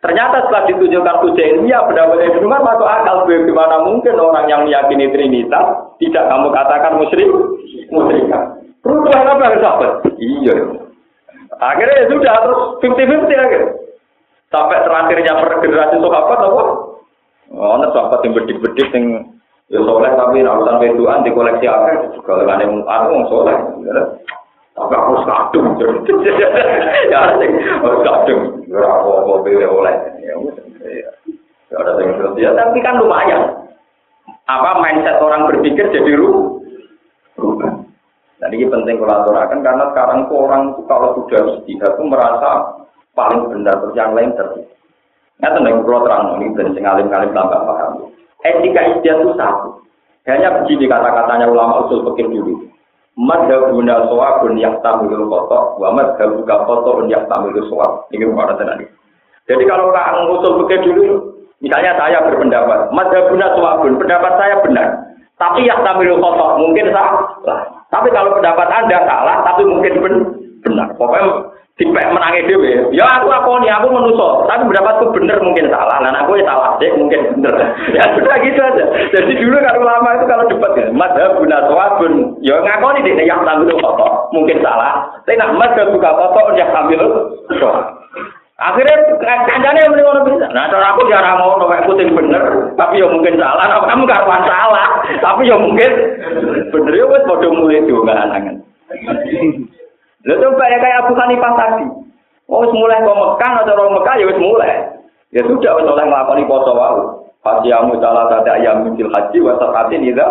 Ternyata 0.00 0.48
setelah 0.48 0.64
ditunjukkan 0.64 1.16
hujah 1.20 1.46
ilmiah, 1.58 1.84
pendapat 1.84 2.24
Ibnu 2.24 2.48
Umar 2.48 2.64
masuk 2.64 2.88
akal 2.88 3.28
bagaimana 3.28 3.84
mungkin 3.84 4.16
orang 4.16 4.46
yang 4.48 4.64
meyakini 4.64 5.12
Trinitas 5.12 5.66
tidak 6.00 6.24
kamu 6.32 6.48
katakan 6.48 6.92
musyrik, 6.96 7.28
musyrikan. 7.92 8.64
Perubahan 8.80 9.28
apa 9.28 9.60
sahabat? 9.60 9.92
Iya. 10.16 10.56
Akhirnya 11.60 12.00
ya 12.00 12.06
sudah 12.08 12.34
terus 12.48 12.60
50-50 12.80 13.44
akhirnya. 13.44 13.70
Sampai 14.48 14.80
terakhirnya 14.80 15.32
per 15.36 15.60
generasi 15.60 15.96
sahabat 16.00 16.38
apa? 16.40 16.87
Ono 17.52 17.86
sahabat 17.92 18.20
yang 18.24 18.36
bedik-bedik 18.36 18.92
yang 18.92 19.04
Ya 19.68 19.84
soleh 19.84 20.08
tapi 20.16 20.40
urusan 20.40 20.80
wedoan 20.80 21.28
di 21.28 21.30
koleksi 21.36 21.68
akeh 21.68 22.16
juga 22.16 22.40
dengan 22.56 22.88
aku 22.88 23.06
wong 23.12 23.24
soleh. 23.28 23.56
Tapi 24.72 24.94
aku 24.96 25.12
kadung. 25.28 25.76
Ya 27.12 27.36
sing 27.36 27.52
kadung. 27.84 28.42
Ora 28.72 28.88
apa-apa 29.04 29.44
oleh. 29.44 29.94
Ya 30.24 30.32
Ya 31.68 31.76
ada 31.84 32.00
yang 32.00 32.16
ya 32.40 32.56
tapi 32.56 32.80
kan 32.80 32.96
lumayan. 32.96 33.68
Apa 34.48 34.80
mindset 34.80 35.20
orang 35.20 35.52
berpikir 35.52 35.84
jadi 35.92 36.16
rubah. 36.16 37.84
Jadi 38.40 38.54
ini 38.56 38.72
penting 38.72 38.96
aturakan 39.04 39.60
karena 39.60 39.84
sekarang 39.92 40.32
orang 40.32 40.80
kalau 40.88 41.12
sudah 41.20 41.60
istihad 41.60 41.92
itu 41.92 42.04
merasa 42.08 42.80
paling 43.12 43.52
benar 43.52 43.84
terus 43.84 43.92
yang 43.92 44.16
lain 44.16 44.32
terus. 44.32 44.64
Nggak 45.38 45.52
tenang 45.54 45.76
kalau 45.86 46.02
terang 46.02 46.24
ini 46.42 46.46
dan 46.58 46.68
sengalim 46.74 47.06
kalim 47.06 47.30
tambah 47.30 47.60
paham. 47.62 48.10
Etika 48.42 48.80
istihad 48.94 49.22
itu 49.22 49.34
satu. 49.38 49.82
Hanya 50.26 50.60
begini 50.60 50.90
kata-katanya 50.90 51.46
ulama 51.48 51.86
usul 51.86 52.04
pikir 52.12 52.28
dulu. 52.28 52.68
Madhabuna 53.18 54.06
so'abun 54.06 54.60
yang 54.62 54.78
tamilul 54.78 55.26
kotok, 55.26 55.80
wa 55.80 55.90
yang 57.10 57.24
tamilul 57.26 57.66
so'ab. 57.66 58.06
Ini 58.14 58.30
mana 58.30 58.54
tadi. 58.54 58.86
Jadi 59.48 59.62
kalau 59.66 59.90
orang 59.90 60.28
usul 60.28 60.62
pikir 60.62 60.84
dulu, 60.84 61.32
misalnya 61.64 61.96
saya 61.98 62.22
berpendapat, 62.28 62.92
madhabuna 62.94 63.46
so'abun, 63.58 63.98
pendapat 63.98 64.32
saya 64.38 64.54
benar. 64.62 64.88
Tapi 65.38 65.66
yang 65.66 65.80
tamilul 65.86 66.18
kotok 66.18 66.58
mungkin 66.62 66.90
salah. 66.90 67.22
Tapi 67.88 68.10
kalau 68.10 68.36
pendapat 68.36 68.68
Anda 68.68 68.98
salah, 69.06 69.36
tapi 69.46 69.62
mungkin 69.64 69.92
ben 70.02 70.14
benar. 70.66 70.92
Pokoknya 70.98 71.46
dipek 71.78 72.10
menangi 72.10 72.42
dewe. 72.50 72.90
Ya 72.90 73.06
aku 73.06 73.30
aku 73.30 73.62
nih 73.62 73.70
aku 73.70 73.86
menuso, 73.94 74.42
tapi 74.50 74.66
pendapatku 74.66 75.14
benar 75.14 75.38
mungkin 75.38 75.70
salah. 75.70 76.02
Nah 76.02 76.10
aku 76.26 76.34
ya 76.34 76.44
salah 76.50 76.74
deh 76.82 76.90
mungkin 76.98 77.38
benar. 77.38 77.54
Ya 77.96 78.04
sudah 78.14 78.36
gitu 78.42 78.60
aja. 78.60 78.84
Jadi 79.14 79.32
dulu 79.38 79.56
kalau 79.62 79.86
lama 79.86 80.18
itu 80.18 80.26
kalau 80.26 80.44
debat 80.50 80.72
ya, 80.74 80.86
madhab 80.90 81.38
guna 81.38 81.58
bun. 81.70 82.14
Ya 82.42 82.58
ngaku 82.58 82.86
nih 82.98 83.22
yang 83.22 83.46
tampil 83.46 83.78
foto 83.78 84.28
mungkin 84.34 84.58
salah. 84.60 85.06
Tapi 85.22 85.38
nak 85.38 85.54
madhab 85.54 85.94
buka 85.94 86.10
foto 86.18 86.40
yang 86.58 86.70
tampil 86.74 87.00
Akhirnya 88.58 88.98
kancane 89.22 89.78
yang 89.78 89.94
ngono 89.94 90.26
bisa. 90.26 90.50
Nah, 90.50 90.66
cara 90.66 90.90
aku 90.90 91.06
jarang 91.06 91.38
mau 91.38 91.62
nek 91.62 91.86
kuting 91.86 92.10
bener, 92.10 92.74
tapi 92.74 92.98
ya 92.98 93.06
mungkin 93.06 93.38
salah. 93.38 93.62
Nah, 93.70 93.86
kamu 93.86 94.02
gak 94.02 94.26
salah, 94.26 94.88
tapi 95.22 95.46
ya 95.46 95.54
mungkin 95.54 95.90
bener 96.74 96.92
ya 96.98 97.06
wis 97.06 97.22
padha 97.22 97.48
mulai 97.54 97.86
diunggah 97.86 98.18
anangan. 98.18 98.58
Lha 100.28 100.34
coba 100.36 100.64
ya 100.68 100.76
kayak 100.76 101.08
Abu 101.08 101.12
Hanifah 101.16 101.52
tadi. 101.56 101.86
Oh, 102.48 102.64
mulai 102.68 103.00
kok 103.00 103.16
Mekah 103.16 103.52
atau 103.64 103.72
orang 103.76 103.96
Mekah 103.96 104.14
ya 104.20 104.24
wis 104.28 104.40
mulai. 104.40 104.72
Ya 105.32 105.40
sudah 105.48 105.72
wis 105.80 105.88
oleh 105.88 106.04
nglakoni 106.04 106.44
poso 106.44 106.76
wae. 106.76 107.00
Hajiamu 107.48 107.96
salah 107.96 108.28
tata 108.28 108.60
ayam 108.60 108.84
mikil 108.84 109.08
haji 109.08 109.38
wa 109.40 109.56
sakatin 109.56 110.04
ida. 110.04 110.28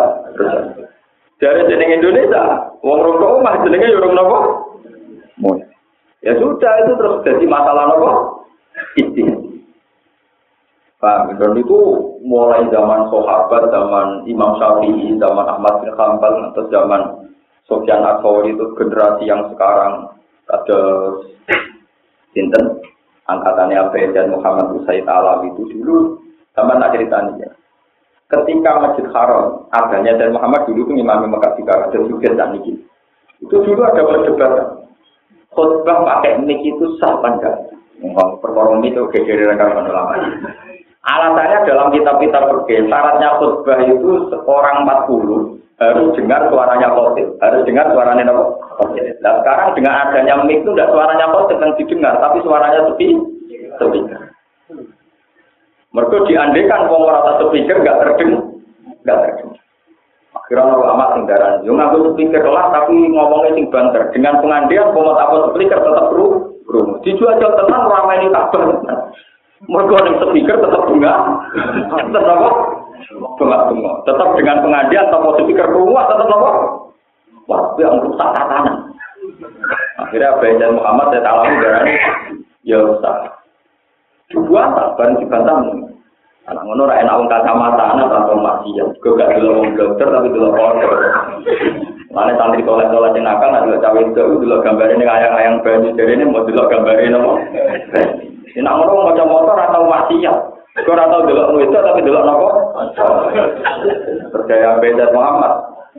Dari 1.38 1.66
jeneng 1.70 1.98
Indonesia, 1.98 2.74
wong 2.82 2.98
rokok 3.02 3.42
yo 3.66 3.98
rong 4.02 4.14
napa? 4.14 4.38
Mulai. 5.38 5.66
Ya 6.22 6.34
sudah 6.38 6.72
itu 6.82 6.92
terus 6.98 7.22
jadi 7.26 7.46
masalah 7.46 7.94
apa? 7.94 8.10
Istihad. 8.98 9.38
Paham? 10.98 11.38
Dan 11.38 11.54
itu 11.54 11.78
mulai 12.26 12.66
zaman 12.74 13.06
sahabat, 13.06 13.70
zaman 13.70 14.26
Imam 14.26 14.58
Syafi'i, 14.58 15.14
zaman 15.14 15.46
Ahmad 15.46 15.78
bin 15.78 15.94
Hanbal, 15.94 16.50
atau 16.50 16.66
zaman 16.74 17.02
Sofyan 17.68 18.00
Asawi 18.00 18.56
itu 18.56 18.64
generasi 18.80 19.28
yang 19.28 19.52
sekarang 19.52 20.16
ada 20.48 20.80
Sinten, 22.32 22.80
angkatannya 23.28 23.76
Abu 23.76 24.00
dan 24.16 24.32
Muhammad 24.32 24.72
Usaid 24.80 25.04
Alam 25.04 25.52
itu 25.52 25.68
dulu 25.76 26.16
zaman 26.56 26.80
tak 26.80 26.96
ceritanya. 26.96 27.48
Ketika 28.28 28.72
Masjid 28.80 29.08
Haram 29.12 29.68
adanya 29.72 30.16
dan 30.16 30.36
Muhammad 30.36 30.68
dulu 30.68 30.84
itu 30.88 30.92
imam 31.00 31.28
Mekah 31.28 31.56
Tikar 31.56 31.88
dan 31.92 32.08
juga 32.08 32.28
dan 32.36 32.56
Itu 33.40 33.56
dulu 33.64 33.80
ada 33.84 34.00
perdebatan 34.04 34.78
khutbah 35.52 36.04
pakai 36.04 36.44
mic 36.44 36.60
itu 36.60 36.96
sah 37.00 37.16
apa 37.18 37.28
enggak? 37.36 37.56
Perkara 38.38 38.78
itu 38.84 39.00
geger 39.10 39.48
rekaman 39.50 39.90
ulama. 39.90 40.14
Alasannya 41.08 41.64
dalam 41.64 41.88
kitab-kitab 41.88 42.42
pergi, 42.52 42.84
syaratnya 42.84 43.40
khutbah 43.40 43.80
itu 43.80 44.28
seorang 44.28 44.84
40 44.84 45.56
harus 45.78 46.10
dengar 46.18 46.50
suaranya 46.50 46.90
khotib, 46.92 47.38
harus 47.40 47.62
dengar 47.64 47.86
suaranya 47.94 48.28
apa? 48.28 48.44
Nah 49.22 49.32
sekarang 49.40 49.68
dengan 49.78 49.94
adanya 50.04 50.34
mic 50.44 50.60
itu 50.60 50.74
tidak 50.74 50.90
suaranya 50.92 51.26
khotib 51.32 51.56
yang 51.62 51.72
didengar, 51.80 52.14
tapi 52.20 52.38
suaranya 52.44 52.80
sepi, 52.92 53.08
sepi. 53.78 54.00
Mereka 55.88 56.16
diandekan 56.28 56.92
wong 56.92 57.02
rata 57.08 57.40
speaker 57.40 57.80
nggak 57.80 57.98
terdengar, 58.04 58.42
nggak 59.06 59.18
terdengar. 59.24 59.62
Kira 60.48 60.64
ulama 60.64 61.12
sing 61.12 61.24
daran, 61.28 61.60
yo 61.64 61.72
nganggo 61.76 62.12
speaker 62.12 62.44
lah 62.48 62.68
tapi 62.72 62.92
ngomongnya 62.92 63.56
sing 63.56 63.66
banter. 63.72 64.12
Dengan 64.12 64.40
pengandian 64.44 64.92
mau 64.92 65.16
apa 65.16 65.56
speaker 65.56 65.78
tetap 65.80 66.04
perlu 66.12 66.56
perlu. 66.68 67.00
Dijual 67.00 67.40
jual 67.40 67.52
tenang 67.56 67.84
ramai 67.88 68.20
ini 68.20 68.28
kabar. 68.32 68.60
Mereka 69.66 69.96
ning 70.06 70.16
speaker 70.22 70.56
tetap 70.62 70.82
bunga. 70.86 71.14
Tetap 71.90 72.24
apa? 72.30 72.50
Bunga 73.34 73.58
bunga. 73.66 73.92
Tetap 74.06 74.28
dengan 74.38 74.62
pengandian 74.62 75.10
atau 75.10 75.34
speaker 75.34 75.66
keluar 75.74 76.06
tetap 76.06 76.30
apa? 76.30 76.50
Wah, 77.48 77.62
yang 77.80 77.98
rusak 78.04 78.28
tatanan. 78.36 78.94
Akhirnya 79.98 80.38
Bayan 80.38 80.78
Muhammad 80.78 81.10
saya 81.10 81.26
alami 81.26 81.56
darah 81.58 81.82
ya 82.62 82.78
usah. 82.78 83.16
Dua 84.30 84.62
tak 84.76 84.94
bareng 85.00 85.16
dibantah 85.24 85.56
Anak 86.48 86.64
ngono 86.64 86.88
ra 86.88 86.96
enak 87.04 87.12
wong 87.12 87.28
kacamata 87.28 87.84
anak 87.92 88.08
atau 88.08 88.40
maksiat. 88.40 88.88
Gue 89.04 89.20
gak 89.20 89.36
dulu 89.36 89.60
wong 89.60 89.68
dokter 89.76 90.08
tapi 90.08 90.32
dulu 90.32 90.48
kotor. 90.56 90.96
Mana 92.08 92.32
santri 92.40 92.64
soleh 92.64 92.88
yang 92.88 93.20
nakal, 93.20 93.52
nak 93.52 93.68
dulu 93.68 93.76
cawe 93.84 94.00
itu 94.00 94.24
dulu 94.40 94.56
gambar 94.64 94.88
ini 94.96 95.04
ayang-ayang 95.04 95.60
banyu 95.60 95.92
jadi 95.92 96.16
ini 96.16 96.24
mau 96.24 96.48
dulu 96.48 96.64
gambar 96.72 96.96
ini 97.04 97.20
nak 98.56 98.74
ngono 98.80 99.12
mau 99.12 99.24
motor 99.28 99.56
atau 99.58 99.84
maksiat. 99.84 100.36
Gue 100.78 100.94
atau 100.94 101.26
dulu 101.26 101.58
itu 101.58 101.74
tapi 101.74 102.00
dulu 102.06 102.20
nopo. 102.22 102.48
Percaya 104.30 104.78
beda 104.78 105.10
Muhammad. 105.10 105.52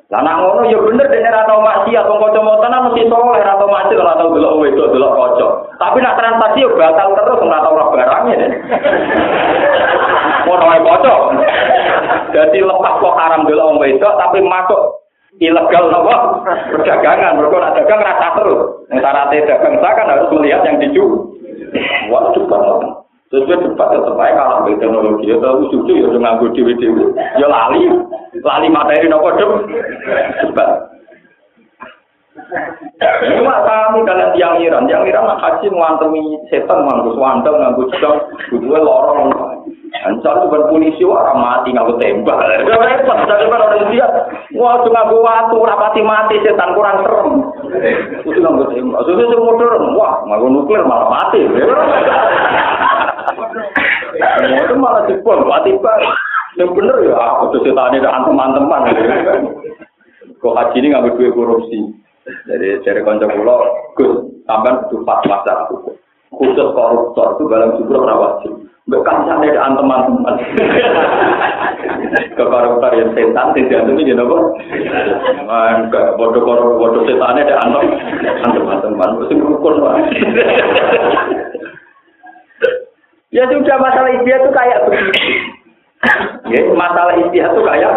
Lah 0.10 0.24
ngono 0.26 0.66
ya 0.66 0.80
bener 0.82 1.06
dene 1.06 1.30
ora 1.30 1.46
tau 1.46 1.62
maksiat 1.62 2.08
wong 2.10 2.18
kanca 2.18 2.66
nang 2.66 2.82
mesti 2.90 3.06
soleh 3.06 3.42
ora 3.46 3.54
tau 3.62 3.70
maksiat 3.70 4.00
ora 4.02 4.18
tau 4.18 4.34
delok 4.34 4.58
wedok 4.58 4.90
delok 4.90 5.14
kanca. 5.14 5.48
Tapi 5.78 5.98
nak 6.02 6.18
transaksi 6.18 6.66
yo 6.66 6.74
batal 6.74 7.14
terus 7.14 7.44
ora 7.44 7.60
tau 7.62 7.76
ora 7.78 7.86
barangnya 7.94 8.36
deh. 8.42 8.52
Ngono 10.50 10.64
wae 10.66 10.82
kanca. 10.82 11.16
Jadi 12.34 12.58
lepas 12.64 12.94
kok 12.98 13.18
haram 13.22 13.46
delok 13.46 13.68
wong 13.70 13.78
wedok 13.84 14.14
tapi 14.18 14.40
masuk 14.42 14.82
ilegal 15.38 15.86
nopo 15.94 16.42
perdagangan 16.74 17.38
mereka 17.38 17.58
nak 17.62 17.76
dagang 17.78 18.02
rasa 18.02 18.28
terus. 18.42 18.62
Antara 18.90 19.30
dagang 19.30 19.78
kan 19.78 20.10
harus 20.10 20.32
melihat 20.34 20.66
yang 20.66 20.82
dijual. 20.82 21.38
Wah, 22.10 22.34
banget. 22.34 23.00
Sesuai 23.30 23.62
debat 23.62 23.94
tetap 23.94 24.18
aja 24.18 24.34
kalah 24.34 24.60
dengan 24.66 24.82
teknologi. 24.82 25.30
Ya 25.30 25.38
tahu 25.38 25.70
susu 25.70 25.94
ya 25.94 26.10
udah 26.10 26.18
nganggur 26.18 26.50
dewi 26.50 26.74
dewi. 26.82 27.14
Ya 27.38 27.46
lali, 27.46 27.86
lali 28.42 28.68
materi 28.74 29.06
nopo 29.06 29.30
dem. 29.38 29.70
Debat. 30.50 30.89
Cuma 32.30 33.56
kami 33.66 34.06
kalian 34.06 34.32
tiang 34.38 34.62
Iran, 34.62 34.86
tiang 34.86 35.02
Iran 35.08 35.26
nak 35.26 35.42
haji 35.42 35.66
mengantemi 35.74 36.38
setan, 36.54 36.86
nganggur 36.86 37.18
swandel, 37.18 37.58
nganggur 37.58 37.90
jam, 37.98 38.22
butuhnya 38.54 38.80
lorong. 38.86 39.30
Ancar 40.06 40.46
itu 40.46 40.48
polisi 40.70 41.04
orang 41.04 41.42
mati 41.42 41.74
nganggur 41.74 41.98
tembak. 41.98 42.38
Repot, 42.70 43.18
jadi 43.26 43.50
orang 43.50 43.90
lihat, 43.90 44.12
wah 44.54 44.78
itu 44.78 44.90
nganggur 44.94 45.26
waktu, 45.26 45.58
rapati 45.58 46.02
mati 46.06 46.36
setan 46.46 46.78
kurang 46.78 47.02
serem. 47.02 47.36
Itu 48.22 48.40
nganggur 48.40 48.68
tembak. 48.78 49.02
Susu 49.10 49.38
modern, 49.42 49.98
wah 49.98 50.22
nganggur 50.30 50.50
nuklir 50.54 50.86
malah 50.86 51.10
mati. 51.10 51.42
itu 54.50 54.76
malah 54.78 55.02
dibom, 55.10 55.50
tiba 55.66 55.94
yang 56.58 56.76
bener 56.76 56.98
ya, 57.08 57.16
aku 57.16 57.58
tuh 57.58 57.62
setan 57.66 57.94
dengan 57.94 58.22
teman-teman. 58.28 58.82
Kok 60.40 60.56
haji 60.56 60.78
ini 60.80 60.88
ngambil 60.94 61.16
duit 61.20 61.34
korupsi. 61.36 61.80
Jadi 62.48 62.68
dari 62.86 63.02
konco 63.06 63.26
pulau, 63.30 63.62
gus, 63.96 64.26
butuh 64.46 65.22
masa 65.28 65.70
hukum. 65.70 65.96
Khusus 66.30 66.70
koruptor 66.78 67.36
itu 67.36 67.44
dalam 67.50 67.74
subur 67.82 68.06
wajib. 68.06 68.54
Bukan 68.90 69.18
sana 69.30 69.46
dengan 69.46 69.78
teman-teman. 69.78 70.34
Ke 72.38 72.44
koruptor 72.46 72.92
yang 72.98 73.14
setan, 73.14 73.54
tidak 73.54 73.86
itu 73.86 74.02
gini 74.02 74.18
apa? 74.18 74.38
Enggak, 75.78 76.18
bodoh 76.18 76.42
koruptor, 76.42 76.78
bodoh 76.78 77.04
setan 77.06 77.38
ada 77.38 77.56
antem, 77.66 77.98
teman-teman. 78.56 79.10
Mesti 79.22 79.36
rukun 79.42 79.76
Ya 83.30 83.46
sudah 83.46 83.78
masalah 83.78 84.10
istihad 84.10 84.42
itu 84.42 84.52
kayak 84.52 84.80
begitu. 84.90 85.14
ya, 86.50 86.62
masalah 86.74 87.14
istihad 87.22 87.54
itu 87.54 87.62
kayak 87.62 87.94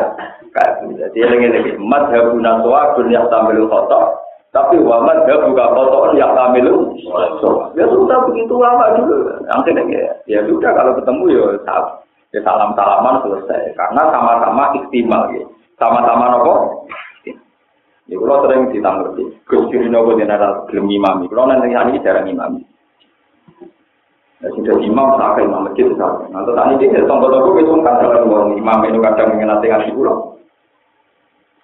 kayak 0.52 0.72
begitu. 0.84 1.00
Jadi 1.08 1.18
lagi 1.24 1.46
lagi 1.48 1.72
madhabuna 1.80 2.60
suwabun 2.60 3.08
yang 3.08 3.24
tamil 3.32 3.64
kotor, 3.64 4.21
tapi 4.52 4.76
wa 4.84 5.00
madhabu 5.00 5.56
ka 5.56 5.64
kotor 5.72 6.12
yang 6.12 6.36
tamil 6.36 6.92
Ya 7.72 7.88
sudah 7.88 8.18
begitu 8.28 8.52
lama 8.60 8.92
dulu. 9.00 9.32
Nanti 9.48 9.72
ya. 9.72 10.12
Ya 10.28 10.40
sudah 10.44 10.76
kalau 10.76 10.92
ketemu 11.00 11.24
ya 11.32 11.44
Ya 12.36 12.40
salam-salaman 12.44 13.24
selesai. 13.24 13.72
Karena 13.72 14.12
sama-sama 14.12 14.76
istimal 14.76 15.32
ya. 15.32 15.44
Sama-sama 15.80 16.36
nopo? 16.36 16.84
Ya 18.12 18.16
kalau 18.20 18.44
sering 18.44 18.68
ditanggerti. 18.76 19.24
Gus 19.48 19.64
Ciri 19.72 19.88
nopo 19.88 20.20
jenara 20.20 20.68
gelem 20.68 20.88
imami. 20.88 21.32
Kalau 21.32 21.48
nanti 21.48 21.72
ini 21.72 22.04
jarang 22.04 22.28
imami. 22.28 22.60
Ya 24.44 24.52
sudah 24.52 24.76
imam 24.84 25.16
sampai 25.16 25.48
imam 25.48 25.64
masjid 25.64 25.88
sampai. 25.96 26.28
Nanti 26.28 26.50
tadi 26.52 26.72
dia 26.76 27.00
tombol-tombol 27.08 27.56
itu 27.56 27.72
kan 27.80 28.04
orang 28.04 28.52
imam 28.58 28.78
itu 28.84 28.98
kadang 29.00 29.32
mengenai 29.32 29.64
ngaji 29.64 29.96
pulau. 29.96 30.31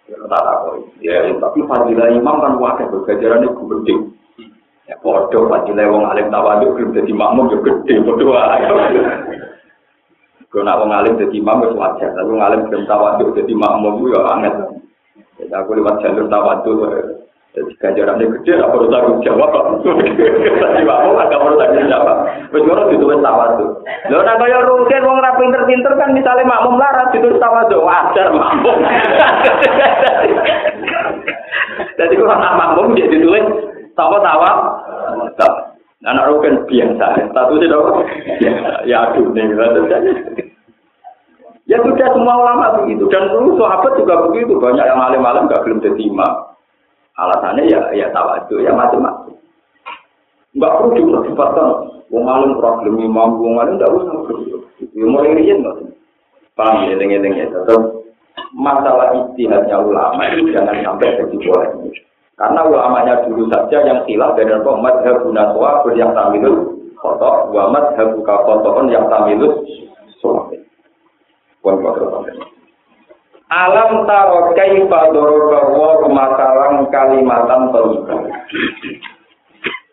Ya 0.09 0.17
tak 0.25 0.41
tahu. 0.41 0.89
Ya 1.05 1.29
tapi 1.37 1.61
fadilah 1.69 2.09
imam 2.09 2.41
kan 2.41 2.57
wakil 2.57 2.89
bergajaran 2.89 3.45
itu 3.45 3.63
gede. 3.69 3.95
Ya 4.89 4.97
bodoh 5.05 5.53
fadilah 5.53 5.85
wong 5.93 6.09
alim 6.09 6.33
tawaduk 6.33 6.81
belum 6.81 6.97
jadi 6.97 7.13
makmum 7.13 7.53
juga 7.53 7.85
gede 7.85 8.01
bodoh. 8.01 8.33
Kalau 10.49 10.65
nak 10.65 10.81
wong 10.81 10.91
alim 10.97 11.21
jadi 11.21 11.37
imam 11.37 11.61
itu 11.61 11.77
wajar, 11.77 12.11
tapi 12.17 12.29
wong 12.33 12.41
alim 12.41 12.61
belum 12.73 12.89
tawaduk 12.89 13.37
jadi 13.37 13.53
makmum 13.53 14.01
itu 14.01 14.17
ya 14.17 14.21
aneh. 14.33 14.53
Jadi 15.37 15.53
aku 15.53 15.77
lewat 15.77 16.01
jalur 16.01 16.27
tawaduk, 16.33 16.81
jadi 17.57 17.73
ganjarannya 17.81 18.29
gede, 18.29 18.61
aku 18.61 18.77
perlu 18.77 18.93
tanggung 18.93 19.19
jawab. 19.25 19.51
Jadi 20.61 20.85
makmum 20.85 21.17
agak 21.17 21.41
perlu 21.41 21.57
tanggung 21.57 21.89
jawab. 21.89 22.29
Terus 22.53 22.65
kalau 22.69 22.93
ditulis 22.93 23.25
tawaduk. 23.25 23.71
Lalu 24.13 24.21
nak 24.21 24.37
kaya 24.37 24.59
rugen 24.69 25.03
wong 25.09 25.19
ra 25.25 25.33
pinter-pinter 25.41 25.93
kan 25.97 26.13
misalnya 26.13 26.45
makmum 26.45 26.77
larat 26.77 27.09
ditulis 27.09 27.41
tawaduk, 27.41 27.81
wajar 27.81 28.29
makmum. 28.37 28.79
Jadi 31.99 32.15
kalau 32.21 32.37
nak 32.37 32.57
makmum 32.61 32.93
dia 32.93 33.09
ditulis 33.09 33.45
tawa 33.97 34.21
tawa. 34.21 34.51
Anak 36.05 36.29
rugen 36.31 36.63
biasa, 36.69 37.33
statusnya 37.33 37.73
dong. 37.75 38.07
Ya 38.85 39.09
aduh 39.09 39.35
nih, 39.35 39.51
Ya 41.69 41.77
sudah 41.85 42.09
semua 42.17 42.39
ulama 42.39 42.81
begitu 42.81 43.05
dan 43.13 43.29
dulu 43.29 43.61
sahabat 43.61 43.93
juga 44.01 44.25
begitu 44.25 44.57
banyak 44.57 44.89
yang 44.89 45.05
alim-alim 45.05 45.53
gak 45.53 45.69
belum 45.69 45.85
imam. 45.85 46.49
Alasannya 47.19 47.67
ya 47.67 47.81
ya 47.99 48.07
tawadu 48.15 48.63
ya 48.63 48.71
macam-macam. 48.71 49.35
Enggak 50.55 50.73
perlu 50.79 50.91
diperdebatkan. 50.95 51.69
Wong 52.09 52.25
alim 52.25 52.57
problem 52.57 52.95
imam, 53.03 53.37
wong 53.37 53.61
alim 53.61 53.77
tidak 53.77 53.93
usah 53.93 54.15
begitu. 54.25 54.57
Ya 54.97 55.05
mulai 55.05 55.37
riyen 55.37 55.61
nggak. 55.61 55.77
Paham 56.57 56.89
ya 56.89 56.95
dengan 56.97 57.27
ya. 57.27 57.47
Tetap 57.51 57.83
masalah 58.55 59.13
istihadnya 59.13 59.77
ulama 59.83 60.23
itu 60.31 60.55
jangan 60.55 60.79
sampai 60.81 61.19
jadi 61.19 61.37
boleh. 61.37 61.71
Karena 62.39 62.61
ulamanya 62.63 63.27
dulu 63.27 63.51
saja 63.51 63.83
yang 63.83 64.07
khilaf 64.07 64.39
dari 64.39 64.55
apa 64.55 64.71
madhab 64.79 65.27
naswa 65.35 65.83
yang 65.99 66.15
tamilul 66.15 66.79
khotok, 66.95 67.51
wa 67.51 67.67
madhab 67.75 68.15
kafotoon 68.23 68.95
yang 68.95 69.11
tamilul 69.11 69.67
suami. 70.23 70.63
Alam 73.49 74.05
taro 74.05 74.53
kaifa 74.53 75.01
daraba 75.09 75.61
wa 75.73 76.09
masalang 76.13 76.85
kalimatan 76.93 77.73
thayyibah. 77.73 78.21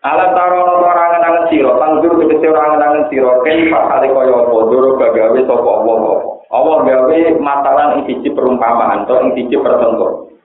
Alam 0.04 0.30
taro 0.36 0.56
ana 0.60 0.74
orang 0.76 1.24
angen 1.24 1.44
sira, 1.48 1.72
tandur 1.80 2.20
tegese 2.20 2.52
ora 2.52 2.76
angen 2.76 3.08
sira, 3.08 3.32
kaifa 3.40 3.80
kali 3.88 4.12
kaya 4.12 4.34
apa 4.44 4.58
daraba 4.68 5.06
gawe 5.08 5.38
sapa 5.48 5.70
Allah 5.72 5.96
apa. 5.96 6.14
Allah 6.52 6.76
gawe 6.84 7.16
masalah 7.40 7.84
ing 7.96 8.02
siji 8.04 8.28
perumpamaan 8.36 9.08
atau 9.08 9.24
ing 9.24 9.32
siji 9.32 9.56
pertentur. 9.56 10.36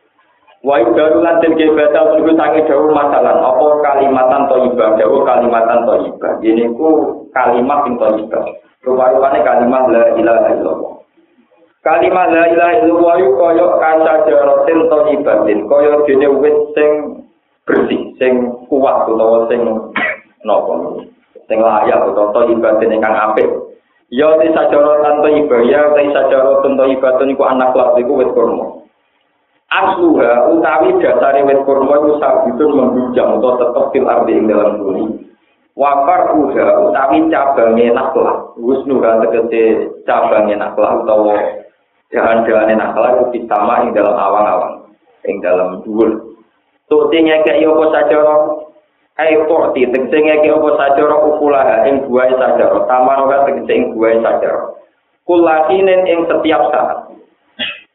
Wa 0.62 0.78
yudaru 0.78 1.26
lan 1.26 1.41
den 1.41 1.57
batal 1.74 2.16
suku 2.16 2.32
sange 2.38 2.64
dawuh 2.70 2.93
masalah 2.93 3.34
apa 3.43 3.66
kalimatan 3.82 4.41
thayyibah, 4.47 4.89
dawuh 4.95 5.22
kalimatan 5.28 5.80
thayyibah. 5.84 6.32
Ini 6.39 6.64
ku 6.80 6.89
kalimat 7.36 7.84
sing 7.84 7.99
thayyibah. 7.99 8.45
Rupa-rupane 8.88 9.39
kalimat 9.43 9.84
la 9.91 10.03
ilaha 10.16 10.49
illallah. 10.53 10.91
Kalimat 11.82 12.30
la 12.30 12.46
ilaha 12.46 12.74
illallah 12.86 13.18
kaya 13.42 13.66
kaca 13.82 14.14
jarotin 14.30 14.86
thayyibatin, 14.86 15.66
kaya 15.66 15.98
dene 16.06 16.30
wit 16.38 16.58
sing 16.78 16.90
bersih, 17.66 18.14
sing 18.22 18.54
kuat 18.70 19.10
utawa 19.10 19.50
sing 19.50 19.66
napa 20.46 21.02
sing 21.50 21.58
layak 21.58 22.06
utawa 22.06 22.38
thayyibatin 22.38 22.94
ingkang 22.94 23.18
apik. 23.18 23.50
Ya 24.14 24.30
te 24.38 24.54
sajarotan 24.54 25.26
thayyibah 25.26 25.62
ya 25.66 25.90
te 25.98 26.06
sajarotan 26.14 26.78
thayyibatun 26.78 27.34
iku 27.34 27.50
anak 27.50 27.74
lak 27.74 27.98
iku 27.98 28.14
wit 28.14 28.30
kurma. 28.38 28.86
Asluha 29.74 30.54
utawi 30.54 31.02
dasare 31.02 31.42
wit 31.50 31.66
kurma 31.66 31.98
iku 31.98 32.22
sabitun 32.22 32.78
membujang 32.78 33.42
utawa 33.42 33.58
tetep 33.58 33.86
fil 33.90 34.06
ardi 34.06 34.38
ing 34.38 34.46
dalam 34.46 34.78
bumi. 34.78 35.06
Wafar 35.74 36.38
uha 36.38 36.94
utawi 36.94 37.26
cabangnya 37.34 37.98
naklah. 37.98 38.54
Wisnuha 38.62 39.26
tegese 39.26 39.90
cabangnya 40.06 40.62
naklah 40.62 41.02
utawa 41.02 41.61
Jangan-jangan 42.12 42.76
nakal 42.76 43.03
itu 43.07 43.26
ditama 43.39 43.88
yang 43.88 43.95
dalam 43.95 44.16
awang-awang, 44.20 44.76
yang 45.24 45.39
dalam 45.39 45.80
dhuwur. 45.88 46.36
Tukti 46.91 47.24
ngekek 47.24 47.64
yo 47.64 47.72
apa 47.80 47.86
sajara 47.95 48.36
tukti 49.47 49.88
tegese 49.88 50.18
ngekek 50.20 50.51
apa 50.51 50.70
sajara 50.76 51.16
ukulah 51.24 51.88
ing 51.88 52.03
buah 52.03 52.28
sajara, 52.36 52.84
tamaro 52.91 53.32
tegese 53.47 53.72
ing 53.72 53.95
buah 53.95 54.20
sajara. 54.20 54.76
Kulakinen 55.24 56.03
ing 56.03 56.28
setiap 56.28 56.68
saat. 56.76 57.16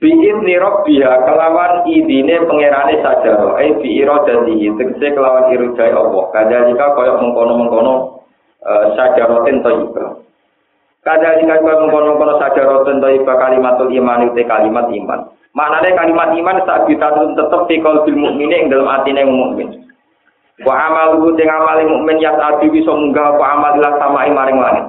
Biin 0.01 0.45
nirok 0.49 0.89
biha 0.89 1.25
kelawan 1.29 1.85
idine 1.85 2.41
pangerane 2.49 2.97
sajara, 3.05 3.61
ai 3.61 3.77
bi 3.85 4.01
iradati 4.01 4.65
tegese 4.81 5.13
kelawan 5.13 5.53
iridai 5.53 5.93
Allah. 5.93 6.25
Kadalika 6.33 6.97
kaya 6.97 7.21
mengkono-mengkono 7.21 8.25
uh, 8.65 8.85
sajaratin 8.97 9.61
thayyibah. 9.61 10.26
Kada 11.07 11.39
jika 11.39 11.63
kau 11.63 11.87
mengkono-kono 11.87 12.35
saja 12.43 12.67
rotan 12.67 12.99
dari 12.99 13.23
kalimatul 13.23 13.95
iman 13.95 14.27
itu 14.27 14.43
kalimat 14.43 14.91
iman. 14.91 15.31
Maknanya 15.55 15.95
kalimat 16.03 16.35
iman 16.35 16.67
saat 16.67 16.83
kita 16.91 17.15
tetap 17.39 17.63
di 17.71 17.79
kalbil 17.79 18.19
mukmin 18.19 18.51
yang 18.51 18.67
dalam 18.67 18.91
hati 18.91 19.15
yang 19.15 19.31
mukmin. 19.31 19.87
Wa 20.67 20.75
amal 20.91 21.23
lu 21.23 21.39
dengan 21.39 21.63
amal 21.63 21.79
mukmin 21.87 22.19
yang 22.19 22.35
adi 22.43 22.67
bisa 22.75 22.91
munggah 22.91 23.39
wa 23.39 23.55
amal 23.55 23.79
lah 23.79 23.95
sama 24.03 24.27
maring 24.27 24.59
langit. 24.59 24.87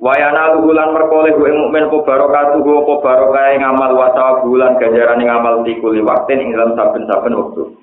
Wa 0.00 0.16
yana 0.16 0.56
bulan 0.56 0.96
perkoleh 0.96 1.36
gue 1.36 1.52
mukmin 1.52 1.92
ko 1.92 2.08
barokatuh 2.08 2.64
ko 2.64 2.94
barokah 3.04 3.52
yang 3.52 3.76
amal 3.76 3.92
wa 3.92 4.40
bulan 4.40 4.80
ganjaran 4.80 5.20
yang 5.20 5.36
amal 5.36 5.60
di 5.68 5.76
kuli 5.84 6.00
ing 6.00 6.48
dalam 6.56 6.72
saben-saben 6.80 7.36
waktu. 7.36 7.76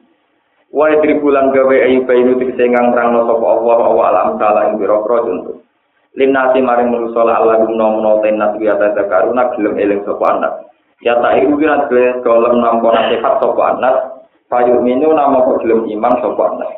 Wa 0.73 0.89
idri 0.89 1.21
bulan 1.21 1.53
gawe 1.53 1.75
ayu 1.85 2.01
bayu 2.09 2.33
tegese 2.41 2.65
ngang 2.65 2.97
no 2.97 3.29
sapa 3.29 3.45
Allah 3.45 3.77
wa 3.77 4.03
alam 4.09 4.27
taala 4.41 4.73
ing 4.73 4.81
biro-biro 4.81 5.68
Linasi 6.17 6.65
maring 6.65 6.89
manusa 6.89 7.21
la 7.21 7.37
Allah 7.37 7.61
gumno 7.61 8.01
menawa 8.01 8.25
tenas 8.25 8.57
ya 8.57 8.73
ta 8.81 8.89
karuna 8.97 9.53
gelem 9.53 9.77
eling 9.77 10.01
sapa 10.01 10.25
anak. 10.33 10.53
Ya 11.05 11.13
tak 11.21 11.37
iku 11.37 11.53
kira 11.61 11.85
dhewe 11.85 12.17
golem 12.25 12.57
nampa 12.65 12.89
nasihat 12.89 13.37
sapa 13.37 13.63
anak. 13.77 13.95
Payu 14.49 14.81
minu 14.81 15.13
nama 15.13 15.45
kok 15.45 15.61
gelem 15.61 15.85
iman 15.85 16.13
sapa 16.17 16.43
anak. 16.49 16.71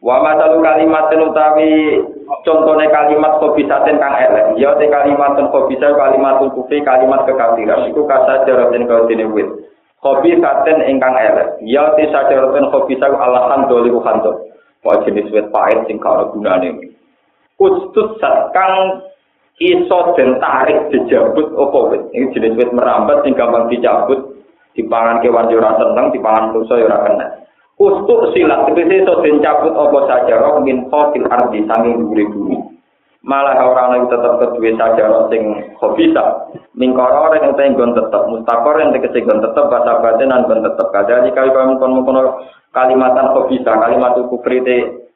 Wa 0.00 0.24
matalu 0.24 0.64
kalimat 0.64 1.12
utawi 1.12 2.00
contohnya 2.48 2.88
kalimat 2.88 3.42
kobisaten 3.44 4.00
kang 4.00 4.14
elek. 4.24 4.56
Ya 4.56 4.72
te 4.80 4.88
kalimat 4.88 5.36
kobisa 5.52 5.92
kalimat 5.92 6.40
kufri 6.52 6.80
kalimat 6.80 7.28
kekafiran. 7.28 7.92
Iku 7.92 8.08
kasajaroten 8.08 8.88
kau 8.88 9.04
dene 9.04 9.28
wit. 9.36 9.48
Kobisaten 10.00 10.80
ingkang 10.88 11.12
elek. 11.12 11.60
Ya 11.60 11.92
te 11.92 12.08
sajaroten 12.08 12.72
kobisa 12.72 13.12
alasan 13.12 13.68
doli 13.68 13.92
khanto. 14.00 14.48
Wah 14.80 14.96
jenis 15.04 15.28
wit 15.28 15.52
pahit 15.52 15.84
sing 15.84 16.00
karo 16.00 16.32
gunane. 16.32 16.96
Kustus 17.56 18.20
kang 18.52 19.00
iso 19.56 19.98
den 20.12 20.36
tarik 20.36 20.92
dijabut 20.92 21.56
apa 21.56 21.78
wit. 21.88 22.02
Ini 22.12 22.32
jenis 22.36 22.56
wit 22.60 22.70
merambat 22.76 23.24
sing 23.24 23.32
gampang 23.32 23.72
dicabut. 23.72 24.36
Dipangan 24.76 25.24
kewan 25.24 25.48
yo 25.48 25.56
ora 25.56 25.72
seneng, 25.80 26.12
dipangan 26.12 26.52
manusa 26.52 26.76
yo 26.76 26.84
ora 26.84 27.08
kena. 27.08 27.26
Kustuk 27.80 28.36
silat 28.36 28.68
tegese 28.68 29.04
iso 29.04 29.24
den 29.24 29.40
cabut 29.40 29.72
apa 29.72 29.98
saja 30.04 30.36
roh 30.36 30.60
min 30.60 30.84
khotil 30.92 31.24
ardi 31.32 31.64
sanging 31.64 31.96
dhuwure 32.04 32.24
bumi. 32.28 32.56
Malah 33.26 33.58
orang 33.58 33.90
lagi 33.90 34.12
tetap 34.12 34.38
kedua 34.38 34.70
saja 34.76 35.04
sing 35.32 35.42
khobisa. 35.80 36.52
Mingkoro 36.76 37.32
orang 37.32 37.40
yang 37.40 37.56
tenggon 37.56 37.96
tetap 37.96 38.28
mustakor 38.28 38.76
yang 38.76 38.92
tegese 38.92 39.24
gon 39.24 39.40
tetap 39.40 39.72
bahasa 39.72 39.98
batin 40.04 40.28
dan 40.28 40.44
gon 40.44 40.60
kali 40.60 41.50
kami 41.56 41.80
kon 41.80 42.04
kalimatan 42.76 43.32
khobisa, 43.32 43.72
kalimat 43.80 44.12
kufri 44.28 44.60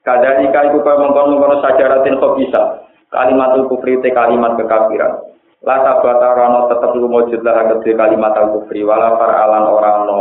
Kadali 0.00 0.48
kali 0.48 0.72
kau 0.72 0.80
mengkono-mengkono 0.80 1.60
sajaratin 1.60 2.16
bisa. 2.40 2.88
Kalimat 3.12 3.52
kufri 3.68 4.00
te 4.00 4.08
kalimat 4.16 4.56
kekafiran. 4.56 5.28
Lata 5.60 6.00
batarano 6.00 6.72
tetap 6.72 6.96
lu 6.96 7.04
mujud 7.04 7.44
lah 7.44 7.68
kedua 7.68 8.00
kalimat 8.00 8.32
al 8.32 8.48
kufri 8.56 8.80
wala 8.80 9.12
faralan 9.20 9.68
orang 9.68 10.08
no 10.08 10.20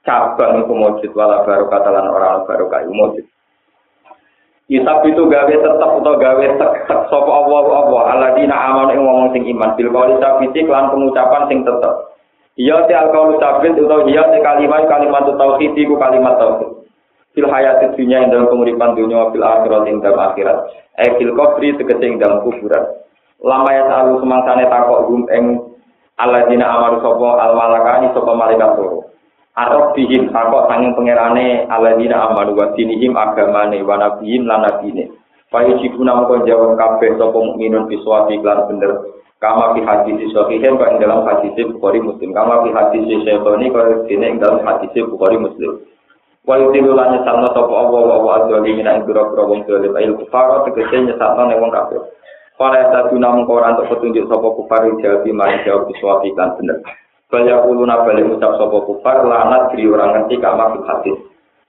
cabang 0.00 0.64
itu 0.64 0.72
mujud 0.72 1.10
wala 1.12 1.44
baru 1.44 1.68
katalan 1.68 2.08
orang 2.08 2.48
baru 2.48 2.72
kayu 2.72 2.88
mujud. 2.88 3.26
Isab 4.72 5.04
itu 5.04 5.28
gawe 5.28 5.54
tetap 5.60 5.90
atau 5.92 6.14
gawe 6.16 6.46
tek 6.56 6.72
tek 6.88 7.00
sopo 7.12 7.28
Allah 7.28 7.84
Allah 7.84 8.02
aladina 8.16 8.56
aman 8.56 8.96
ing 8.96 9.00
ngomong 9.04 9.28
sing 9.36 9.44
iman 9.52 9.76
bil 9.76 9.92
kali 9.92 10.16
sabiti 10.24 10.64
kelan 10.64 10.88
pengucapan 10.88 11.52
sing 11.52 11.68
tetap. 11.68 12.16
Iya 12.56 12.88
ti 12.88 12.96
al 12.96 13.12
kaulu 13.12 13.36
sabit 13.36 13.76
atau 13.76 14.08
iya 14.08 14.24
ti 14.32 14.40
kalimat 14.40 14.88
kalimat 14.88 15.28
tauhid 15.28 15.76
iku 15.76 16.00
kalimat 16.00 16.40
tauhid 16.40 16.77
fil 17.38 17.46
hayati 17.46 17.94
dunia 17.94 18.26
yang 18.26 18.34
dalam 18.34 18.50
penguripan 18.50 18.98
dunia 18.98 19.30
fil 19.30 19.46
akhirat 19.46 19.86
yang 19.86 20.02
dalam 20.02 20.18
akhirat. 20.18 20.58
Eh 20.98 21.14
fil 21.22 21.30
kubri 21.38 21.70
tegese 21.78 22.18
dalam 22.18 22.42
kuburan. 22.42 22.98
Lama 23.38 23.70
ya 23.70 23.86
tahu 23.86 24.18
semangsane 24.18 24.66
takok 24.66 25.06
gum 25.06 25.22
ing 25.30 25.62
alladzina 26.18 26.66
amaru 26.66 26.98
sapa 26.98 27.28
al 27.38 27.54
malakani 27.54 28.10
sapa 28.10 28.34
malaikat 28.34 28.74
loro. 28.74 29.06
Arab 29.54 29.94
bihim 29.94 30.34
takok 30.34 30.66
sanging 30.66 30.98
pangerane 30.98 31.70
alladzina 31.70 32.26
amaru 32.26 32.58
wa 32.58 32.74
dinihim 32.74 33.14
agamane 33.14 33.86
wa 33.86 33.94
nabiyyin 33.94 34.42
lan 34.42 34.66
nabine. 34.66 35.14
Fayu 35.54 35.78
jibuna 35.78 36.18
mongko 36.18 36.42
jawab 36.42 36.74
kabeh 36.74 37.14
sapa 37.22 37.38
mukminun 37.38 37.86
biswa 37.86 38.26
iklan 38.26 38.66
bener. 38.66 39.14
Kama 39.38 39.78
fi 39.78 39.86
hadis 39.86 40.26
sahihin 40.34 40.74
kok 40.74 40.90
ing 40.90 40.98
dalam 40.98 41.22
hadis 41.22 41.54
Bukhari 41.54 42.02
Muslim. 42.02 42.34
Kama 42.34 42.66
fi 42.66 42.74
hadis 42.74 43.06
Syaitani 43.06 43.70
kok 43.70 44.10
dene 44.10 44.26
ing 44.34 44.42
dalam 44.42 44.66
hadis 44.66 44.90
Bukhari 45.06 45.38
Muslim 45.38 45.78
Wa 46.46 46.54
yutilu 46.60 46.94
lan 46.94 47.18
nyesatno 47.18 47.50
sapa 47.50 47.72
Allah 47.72 48.02
wa 48.04 48.16
wa 48.22 48.32
azwali 48.42 48.76
min 48.76 48.86
ing 48.86 49.02
pira-pira 49.08 49.42
wong 49.42 49.66
dolim 49.66 49.96
ayo 49.98 50.14
kufar 50.20 50.62
tegese 50.68 51.06
nyesatno 51.08 51.42
ning 51.48 51.58
wong 51.58 51.72
kafir 51.74 52.02
Para 52.58 52.90
saduna 52.90 53.38
mengko 53.38 53.54
ora 53.54 53.74
untuk 53.74 53.86
petunjuk 53.94 54.26
sapa 54.26 54.48
kufar 54.54 54.82
jawab 54.98 55.26
mari 55.30 55.62
jawab 55.62 55.86
biswa 55.90 56.22
iklan 56.22 56.54
bener 56.58 56.78
Baya 57.28 57.60
kuluna 57.60 58.06
balik 58.08 58.30
ucap 58.30 58.56
sapa 58.56 58.78
kufar 58.86 59.26
lanat 59.26 59.74
diri 59.74 59.90
orang 59.90 60.10
ngerti 60.14 60.40
kama 60.40 60.74
fi 60.74 60.78
hadis 60.86 61.18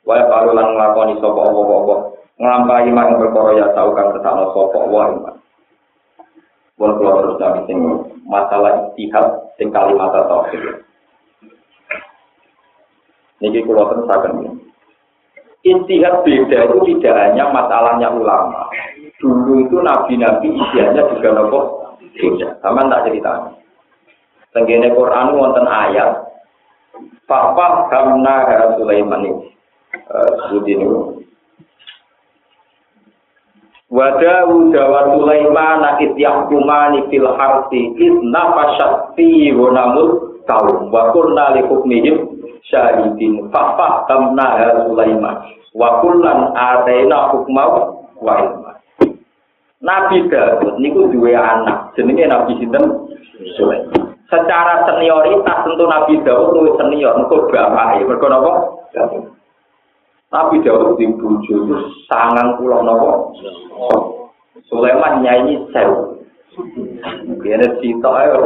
Wa 0.07 0.21
paru 0.25 0.55
lan 0.57 0.73
nglakoni 0.73 1.19
sapa 1.19 1.39
Allah 1.45 1.99
nglampahi 2.39 2.89
mang 2.95 3.19
perkara 3.19 3.51
ya 3.59 3.67
tau 3.75 3.91
kang 3.91 4.15
ketakno 4.15 4.55
sapa 4.55 4.79
wae 4.87 5.11
iman. 5.11 5.35
Wong 6.79 6.91
kula 6.95 7.11
terus 7.19 7.35
nami 7.43 7.59
sing 7.67 7.77
masalah 8.23 8.87
istihad 8.89 9.27
sing 9.59 9.67
kalimat 9.75 10.15
tauhid. 10.15 10.87
Niki 13.39 13.63
kula 13.63 13.87
terus 13.91 14.07
akan 14.07 14.59
Istihad 15.59 16.23
beda 16.23 16.71
itu 16.71 16.77
tidak 16.87 17.15
hanya 17.19 17.51
masalahnya 17.51 18.07
ulama. 18.15 18.71
Dulu 19.19 19.67
itu 19.67 19.75
nabi-nabi 19.83 20.55
isiannya 20.55 21.03
juga 21.15 21.29
nopo 21.35 21.59
beda. 22.15 22.55
Sama 22.63 22.87
tak 22.87 23.11
cerita. 23.11 23.51
Tenggene 24.55 24.95
Quran 24.95 25.35
wonten 25.35 25.67
ayat 25.67 26.31
Papa 27.27 27.91
kamna 27.91 28.47
Sulaiman 28.79 29.21
ini. 29.21 29.45
Uh, 30.09 31.19
Wa 33.89 34.21
Dawud 34.21 34.69
wa 34.69 35.01
Sulaiman 35.17 35.81
id 35.97 36.13
yahkumani 36.13 37.09
fil 37.09 37.25
harsi 37.25 37.89
id 37.97 38.21
nafashat 38.29 39.17
fi 39.17 39.49
ghunamul 39.49 40.37
kaum 40.45 40.93
wa 40.93 41.09
hukmihim 41.09 42.38
syahidin 42.67 43.47
fa 43.53 43.77
fahamna 43.77 44.59
Sulaiman. 44.87 45.35
Wa 45.71 46.01
kullan 46.01 46.51
ataina 46.57 47.31
hukma 47.31 47.63
wa 48.19 48.33
ilma. 48.41 48.71
Nabi 49.79 50.27
Dawud 50.27 50.75
niku 50.83 51.07
duwe 51.07 51.31
anak 51.37 51.95
jenenge 51.95 52.27
Nabi 52.27 52.59
sinten? 52.59 53.07
Sulaiman. 53.55 54.17
Secara 54.27 54.83
senioritas 54.85 55.63
tentu 55.63 55.87
Nabi 55.87 56.19
Dawud 56.21 56.51
luwih 56.51 56.75
senior 56.75 57.15
mergo 57.15 57.47
bapake. 57.47 58.03
Mergo 58.03 58.27
napa? 58.27 58.51
Nabi 60.29 60.61
Dawud 60.61 60.99
di 60.99 61.07
bojo 61.15 61.55
itu 61.65 61.75
sangang 62.11 62.59
pulau 62.59 62.83
nopo. 62.83 63.33
Sulaiman 64.67 65.23
nyanyi 65.23 65.63
sewu. 65.71 66.21
Biar 67.39 67.63
cita 67.79 68.11
ya. 68.27 68.37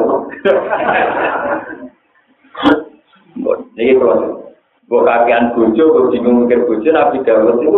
Ini 3.38 3.94
kalau 3.98 4.46
gue 4.86 5.02
kakean 5.02 5.58
bojo, 5.58 5.84
gue 5.84 6.04
bingung 6.14 6.46
mikir 6.46 6.66
bojo, 6.70 6.90
Nabi 6.94 7.24
Dawud 7.26 7.58
itu 7.62 7.70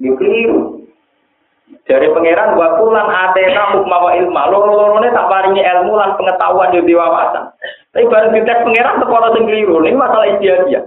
gue 0.00 0.12
keliru. 0.18 0.60
Dari 1.84 2.08
pangeran 2.12 2.56
waktu 2.56 2.84
lan 2.88 3.08
atena 3.12 3.76
hukma 3.76 3.96
wa 4.00 4.10
ilma, 4.16 4.48
loro-lorone 4.48 5.12
tak 5.12 5.28
paringi 5.28 5.60
ilmu 5.60 5.92
lan 5.96 6.16
pengetahuan 6.16 6.72
di 6.72 6.96
wawasan. 6.96 7.52
Tapi 7.92 8.08
baru 8.08 8.32
kita 8.32 8.64
pangeran 8.64 9.00
tekono 9.04 9.28
sing 9.36 9.44
keliru. 9.44 9.84
Ini 9.84 9.96
masalah 9.96 10.32
dia. 10.40 10.80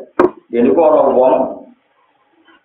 Jadi 0.47 0.67
kok 0.73 0.81
orang 0.81 1.13
wong 1.13 1.33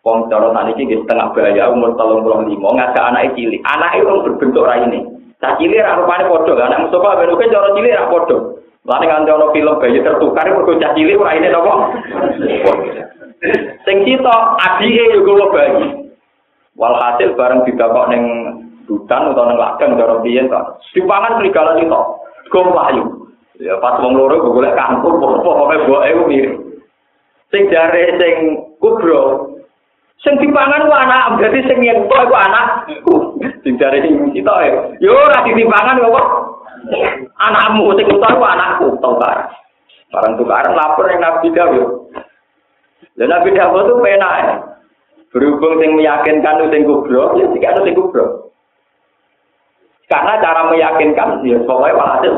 Wong 0.02 0.26
cara 0.26 0.50
saniki 0.50 0.82
nggih 0.82 1.06
setengah 1.06 1.30
bahaya 1.30 1.70
umur 1.70 1.94
35 1.94 2.58
ngajak 2.58 3.04
anak 3.06 3.38
cilik. 3.38 3.62
Anak 3.62 4.02
itu 4.02 4.10
berbentuk 4.26 4.66
ra 4.66 4.82
ini. 4.82 4.98
Cah 5.38 5.54
cilik 5.62 5.78
ra 5.78 5.94
rupane 5.94 6.26
padha, 6.26 6.58
anak 6.58 6.90
Mustafa 6.90 7.22
ben 7.22 7.30
oke 7.30 7.46
cara 7.46 7.70
cilik 7.70 7.94
ra 7.94 8.10
padha. 8.10 8.36
Lane 8.82 9.06
kan 9.06 9.30
ono 9.30 9.54
film 9.54 9.78
bayi 9.78 10.02
tertukar 10.02 10.50
mergo 10.50 10.74
cah 10.82 10.90
cilik 10.98 11.22
ora 11.22 11.38
ini 11.38 11.54
napa? 11.54 11.74
Sing 13.86 13.96
cita 14.02 14.36
adike 14.58 15.14
yo 15.14 15.22
gowo 15.22 15.54
bayi. 15.54 16.10
Walhasil 16.74 17.38
bareng 17.38 17.62
didakok 17.62 18.10
ning 18.10 18.22
hutan 18.90 19.30
utawa 19.30 19.54
ning 19.54 19.58
ladang 19.62 19.90
cara 19.94 20.18
biyen 20.18 20.50
to. 20.50 20.60
Dipangan 20.98 21.38
serigala 21.38 21.78
cita. 21.78 22.00
Gom 22.50 22.74
layu. 22.74 23.04
Ya 23.62 23.78
pas 23.78 24.02
wong 24.02 24.18
loro 24.18 24.50
golek 24.50 24.74
kangkung 24.74 25.22
pokoke 25.22 25.86
boke 25.86 26.26
mirip. 26.26 26.58
Sing 27.54 27.70
jare 27.70 28.18
sing 28.18 28.66
kubro 28.82 29.52
Sing 30.22 30.38
dipangan 30.38 30.86
ku 30.86 30.94
anak, 30.94 31.34
berarti 31.34 31.66
sing 31.66 31.78
nyento 31.82 32.14
iku 32.14 32.34
anakku. 32.34 33.14
Sing 33.62 33.74
jare 33.78 34.02
sing 34.02 34.30
cita 34.34 34.54
ya. 34.62 34.74
Yo 34.98 35.14
ora 35.14 35.46
ditimpangan 35.46 35.98
kok. 35.98 36.26
Anakmu 37.38 37.94
sing 37.98 38.06
utar 38.10 38.32
ku 38.38 38.44
anakku, 38.44 38.86
tukar. 38.98 39.50
Barang 40.12 40.36
tukaran 40.36 40.76
lapor 40.76 41.08
yang 41.08 41.24
Nabi 41.24 41.48
Dawud. 41.50 41.88
Dan 43.16 43.28
Nabi 43.32 43.50
Dawud 43.56 43.82
itu 43.88 43.94
penak 44.02 44.32
ya. 44.44 44.54
Berhubung 45.32 45.80
sing 45.80 45.96
meyakinkan 45.96 46.68
sing 46.68 46.84
kubro, 46.84 47.32
ya 47.40 47.48
jika 47.56 47.72
itu 47.72 47.80
sing 47.88 47.94
kubro. 47.96 48.52
Karena 50.12 50.36
cara 50.44 50.68
meyakinkan, 50.68 51.40
ya 51.40 51.56
pokoknya 51.64 51.96
walhasil. 51.96 52.34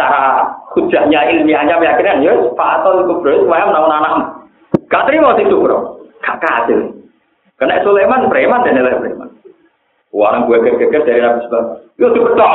Cara 0.00 0.48
hujahnya 0.72 1.28
ilmiahnya 1.36 1.76
meyakinkan, 1.76 2.24
ya 2.24 2.32
Pak 2.56 2.70
Atul 2.80 3.04
kubro, 3.04 3.44
supaya 3.44 3.68
menawan 3.68 3.96
anakmu. 4.00 4.24
Gak 4.88 5.04
terima 5.06 5.36
sing 5.36 5.52
kubro. 5.52 6.00
Gak 6.24 6.40
hasil. 6.40 6.96
Karena 7.60 7.84
Sulaiman 7.84 8.32
preman 8.32 8.64
dan 8.64 8.80
nilai 8.80 8.96
preman. 8.96 9.29
Orang 10.10 10.50
gue 10.50 10.58
geger 10.58 11.06
dari 11.06 11.22
Nabi 11.22 11.46
Sebab. 11.46 11.64
Yo 12.02 12.10
diketok. 12.10 12.52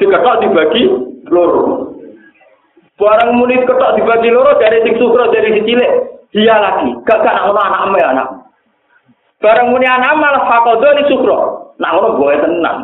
Diketok 0.00 0.38
dibagi 0.40 0.82
loro. 1.28 1.92
Barang 2.96 3.36
muni 3.36 3.60
ketok 3.68 4.00
dibagi 4.00 4.32
loro 4.32 4.56
dari 4.56 4.80
sing 4.80 4.96
sukro 4.96 5.28
dari 5.28 5.60
si 5.60 5.62
cilik. 5.68 5.92
Dia 6.32 6.56
lagi. 6.56 6.96
Gak 7.04 7.20
gak 7.20 7.36
nak 7.36 7.52
anak 7.52 8.00
anak. 8.00 8.28
Barang 9.44 9.76
muni 9.76 9.84
anak 9.84 10.16
malah 10.16 10.48
fakodo 10.48 10.88
di 10.96 11.04
sukro. 11.12 11.38
Nak 11.76 11.92
ngono 11.94 12.16
gue 12.16 12.34
tenang. 12.40 12.78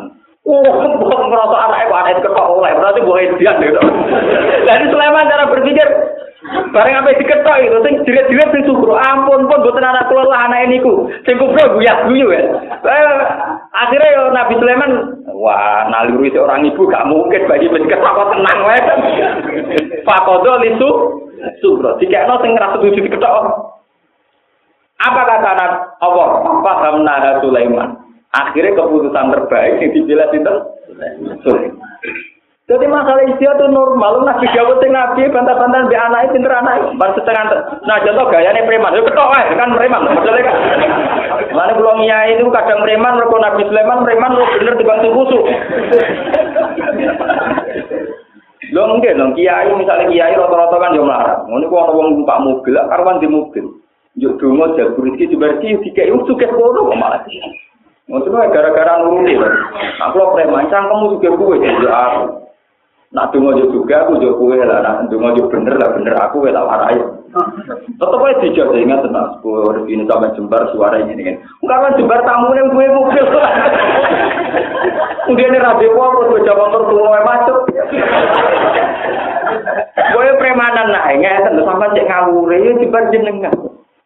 Bukan 0.45 1.21
ngerasa 1.33 1.57
anak 1.57 1.79
ibu 1.89 1.93
anak 1.97 2.21
ketok 2.21 2.45
oleh 2.53 2.71
berarti 2.77 3.01
gue 3.01 3.17
edian 3.17 3.55
gitu. 3.65 3.81
Jadi 4.69 4.83
Sulaiman 4.93 5.25
cara 5.25 5.49
berpikir 5.49 5.87
Bareng 6.45 7.01
apa 7.01 7.17
diketok 7.17 7.57
itu, 7.57 7.77
sing 7.81 7.93
jilat-jilat 8.05 8.49
sing 8.53 8.63
sukro. 8.69 8.93
Ampun 8.93 9.49
pun 9.49 9.65
buatan 9.65 9.81
anak 9.81 10.05
kula 10.13 10.29
lah 10.29 10.45
anak 10.45 10.69
ini 10.69 10.77
ku. 10.77 11.09
Sing 11.25 11.41
kubro 11.41 11.73
guyah 11.73 12.05
guyu 12.05 12.29
ya. 12.29 12.41
Eh, 12.85 13.13
akhirnya 13.73 14.13
yo 14.13 14.23
Nabi 14.29 14.53
Sulaiman, 14.61 14.91
wah 15.33 15.89
naluri 15.89 16.29
seorang 16.29 16.69
ibu 16.69 16.85
gak 16.85 17.09
mungkin 17.09 17.49
bagi 17.49 17.65
diketok 17.73 18.13
kok 18.13 18.29
tenang 18.37 18.59
wae. 18.61 18.79
Fakodo 20.05 20.61
lisu 20.61 20.89
sukro. 21.65 21.97
Dikekno 21.97 22.37
sing 22.45 22.53
ngerasa 22.53 22.77
tujuh 22.77 23.01
diketok. 23.01 23.33
Apa 25.01 25.21
kata 25.25 25.49
anak 25.57 25.71
Allah? 26.05 26.29
Paham 26.61 27.01
Nabi 27.01 27.41
Sulaiman. 27.41 27.89
Akhirnya 28.35 28.75
keputusan 28.77 29.31
terbaik 29.31 29.79
yang 29.81 29.91
dijelas 29.95 30.29
itu 30.29 30.55
Sulaiman. 31.41 31.79
Jadi 32.75 32.91
masalah 32.91 33.23
istilah 33.23 33.55
itu 33.55 33.65
normal. 33.71 34.27
Nabi 34.27 34.51
Dawud 34.51 34.83
sing 34.83 34.91
nabi 34.91 35.31
bantah-bantah 35.31 35.87
di 35.87 35.95
anak 35.95 36.27
pinter 36.35 36.51
anak. 36.51 36.91
Bar 36.99 37.15
setengah. 37.15 37.55
Nah 37.87 38.03
contoh 38.03 38.27
gayanya 38.27 38.67
preman. 38.67 38.91
Yo 38.99 39.07
ketok 39.07 39.31
ae 39.31 39.55
kan 39.55 39.71
preman. 39.79 40.03
Maksudnya 40.11 40.43
kan. 40.43 40.55
Mana 41.55 41.71
belum 41.79 42.03
iya 42.03 42.35
itu 42.35 42.43
kadang 42.51 42.83
preman 42.83 43.15
mereka 43.15 43.37
Nabi 43.39 43.63
Sulaiman 43.63 44.03
preman 44.03 44.35
lu 44.35 44.43
bener 44.59 44.75
dibantu 44.75 45.07
kusuk. 45.15 45.43
Lo 48.75 48.91
enggak 48.91 49.15
dong 49.15 49.31
kiai 49.39 49.71
misalnya 49.71 50.11
kiai 50.11 50.35
rata-rata 50.35 50.75
kan 50.75 50.99
yo 50.99 51.07
melarat. 51.07 51.47
Ngono 51.47 51.71
ku 51.71 51.75
ana 51.79 51.91
wong 51.95 52.07
numpak 52.11 52.43
mobil, 52.43 52.75
karuan 52.75 53.23
di 53.23 53.27
mobil. 53.31 53.65
Yo 54.19 54.35
donga 54.35 54.75
jabur 54.75 55.07
iki 55.15 55.31
diberki 55.31 55.79
dikai 55.79 56.11
sugih 56.11 56.51
kono 56.51 56.91
malah. 56.91 57.23
Maksudnya 58.11 58.51
gara-gara 58.51 58.99
nuruti. 58.99 59.39
Aku 60.03 60.15
lo 60.19 60.35
preman 60.35 60.67
cangkemmu 60.67 61.15
juga 61.15 61.39
gue 61.39 61.55
jadi 61.63 61.87
aku. 61.87 62.44
Nak 63.13 63.29
dungo 63.29 63.53
yo 63.53 63.69
juga 63.69 64.07
aku 64.07 64.17
yo 64.17 64.33
kowe 64.39 64.57
lah, 64.57 64.81
nak 64.81 65.11
dungo 65.13 65.29
yo 65.37 65.45
bener 65.51 65.77
lah 65.77 65.93
bener 65.93 66.15
aku 66.17 66.49
lah 66.49 66.65
warai. 66.65 66.97
Tetep 67.99 68.21
ae 68.25 68.33
dijak 68.41 68.71
ingat 68.73 69.03
tenan 69.03 69.35
sepuluh 69.35 69.83
ini 69.91 70.07
sampai 70.07 70.31
jembar 70.39 70.71
suara 70.71 71.03
ini 71.03 71.19
kan. 71.19 71.35
Enggak 71.61 71.99
jembar 71.99 72.23
tamu 72.23 72.55
yang 72.55 72.71
gue 72.71 72.87
mobil. 72.95 73.25
Mungkin 75.27 75.51
ini 75.51 75.59
rabi 75.59 75.89
apa 75.91 76.19
gue 76.31 76.45
jawab 76.47 76.67
tertua 76.71 77.19
macet. 77.27 77.57
Gue 80.15 80.27
premanan 80.39 80.87
nah, 80.95 81.11
ingat 81.11 81.51
sampai 81.51 81.91
cek 81.91 82.07
ngawur 82.07 82.49
ya 82.55 82.71
jembar 82.79 83.03
jenengan. 83.11 83.53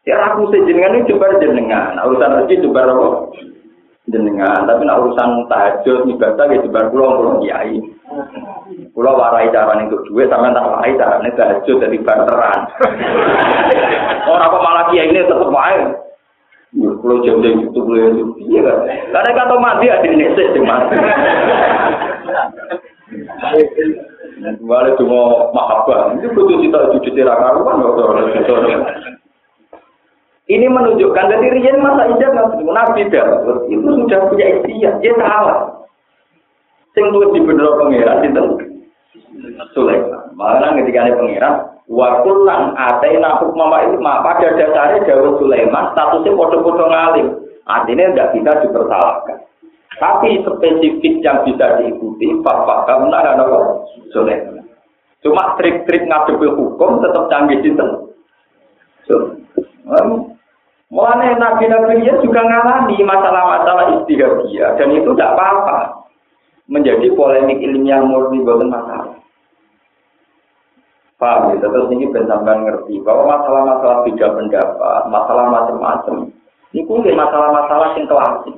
Ya 0.09 0.15
aku 0.25 0.49
sejenengan 0.49 0.97
ini 0.97 1.07
jembar 1.07 1.37
jenengan. 1.37 2.01
Urusan 2.01 2.33
rezeki 2.43 2.65
jembar 2.65 2.89
apa? 2.89 3.29
Jenengan, 4.09 4.65
tapi 4.65 4.85
nak 4.85 4.99
urusan 5.05 5.45
tahajud 5.47 6.09
ibadah 6.09 6.45
ya 6.49 6.61
jebar 6.65 6.89
kula 6.89 7.07
kula 7.17 7.33
kiai. 7.45 7.77
Kula 8.93 9.11
warai 9.13 9.53
carane 9.53 9.87
untuk 9.87 10.05
duit 10.09 10.27
sampean 10.29 10.57
tak 10.57 10.65
warai 10.65 10.97
carane 10.97 11.29
tahajud 11.37 11.77
dari 11.77 11.97
barteran. 12.01 12.59
Ora 14.33 14.51
kok 14.51 14.63
malah 14.65 14.85
kiai 14.89 15.09
ini 15.09 15.25
tetep 15.25 15.49
wae. 15.53 15.79
Ya 16.77 16.89
kula 17.01 17.15
jam-jam 17.21 17.69
itu 17.69 17.79
kula 17.79 17.99
itu. 18.09 18.23
Iya 18.49 18.59
kan. 18.65 18.77
Karena 19.13 19.29
kata 19.37 19.55
mati 19.61 19.85
ada 19.93 20.09
nesek 20.09 20.47
sing 20.57 20.63
mati. 20.65 20.95
Wale 24.65 24.89
cuma 24.97 25.51
mahabbah. 25.53 26.17
Itu 26.17 26.33
kudu 26.33 26.63
cita 26.65 26.93
cucu 26.95 27.09
ra 27.21 27.35
karuan 27.37 27.83
Ini 30.49 30.65
menunjukkan 30.65 31.29
dari 31.29 31.61
Rian 31.61 31.77
masa 31.77 32.09
ijab 32.09 32.33
Nabi 32.65 33.05
Dawud 33.13 33.69
itu 33.69 33.85
sudah 33.85 34.33
punya 34.33 34.45
ikhtiar, 34.57 34.97
dia 34.97 35.13
salah. 35.21 35.85
Sing 36.97 37.05
tuh 37.13 37.29
di 37.37 37.39
bener 37.45 37.69
pangeran 37.77 38.25
itu 38.25 38.43
Sulaiman. 39.77 40.33
Malah 40.33 40.73
ketika 40.81 41.05
ada 41.05 41.21
pangeran, 41.21 41.53
waktu 41.85 42.31
lang 42.49 42.73
atena 42.73 43.37
mama 43.53 43.77
itu 43.85 44.01
pada 44.01 44.47
dasarnya 44.57 45.05
Dawud 45.05 45.37
Sulaiman 45.37 45.93
statusnya 45.93 46.33
foto-foto 46.33 46.83
ngalim. 46.89 47.27
Artinya 47.69 48.09
tidak 48.09 48.29
bisa 48.33 48.51
dipersalahkan. 48.65 49.37
Tapi 50.01 50.41
spesifik 50.41 51.21
yang 51.21 51.45
bisa 51.45 51.77
diikuti, 51.77 52.25
Bapak 52.41 52.89
kamu 52.89 53.13
ada 53.13 53.37
apa? 53.37 53.85
Sulaiman. 54.09 54.65
Cuma 55.21 55.53
trik-trik 55.61 56.09
ngadepi 56.09 56.49
hukum 56.57 57.05
tetap 57.05 57.29
canggih 57.29 57.61
itu. 57.61 57.85
So, 59.05 59.37
Mulanya 60.89 61.37
nabi-nabi 61.37 62.01
dia 62.01 62.17
juga 62.17 62.41
ngalami 62.41 62.97
masalah-masalah 63.05 64.01
istihadiyah 64.01 64.73
dan 64.73 64.89
itu 64.89 65.13
tidak 65.13 65.37
apa-apa. 65.37 66.09
Menjadi 66.69 67.13
polemik 67.13 67.61
ilmiah 67.61 68.01
murni 68.01 68.41
bukan 68.41 68.69
masalah. 68.73 69.17
Paham 71.21 71.53
ya? 71.53 71.61
Terus 71.61 71.93
ini 71.93 72.09
benar 72.09 72.41
ngerti 72.41 73.01
bahwa 73.05 73.37
masalah-masalah 73.37 73.97
beda 74.07 74.27
pendapat, 74.33 75.01
masalah 75.13 75.45
macam-macam. 75.51 76.15
Ini 76.73 76.85
kumpul 76.85 77.13
masalah-masalah 77.13 77.97
yang 77.97 78.05
klasik. 78.05 78.55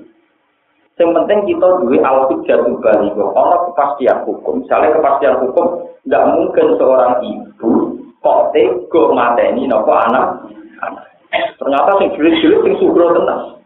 Yang 0.99 1.11
penting 1.17 1.39
kita 1.49 1.67
duwe 1.81 1.97
al-hujjah 1.97 2.61
balik. 2.61 3.17
Ono 3.17 3.55
kepastian 3.71 4.21
hukum. 4.27 4.61
Misalnya 4.61 4.93
kepastian 4.99 5.35
hukum, 5.41 5.65
nggak 6.05 6.27
mungkin 6.29 6.67
seorang 6.77 7.13
ibu 7.25 7.97
kok 8.21 8.53
tego 8.53 9.17
mateni 9.17 9.65
nopo 9.65 9.97
anak 9.97 10.45
anak. 10.85 11.10
Ternyata 11.31 11.91
sing 12.01 12.09
jelit-jelit 12.19 12.59
sing 12.65 12.73
sugro 12.81 13.15
tenang. 13.15 13.61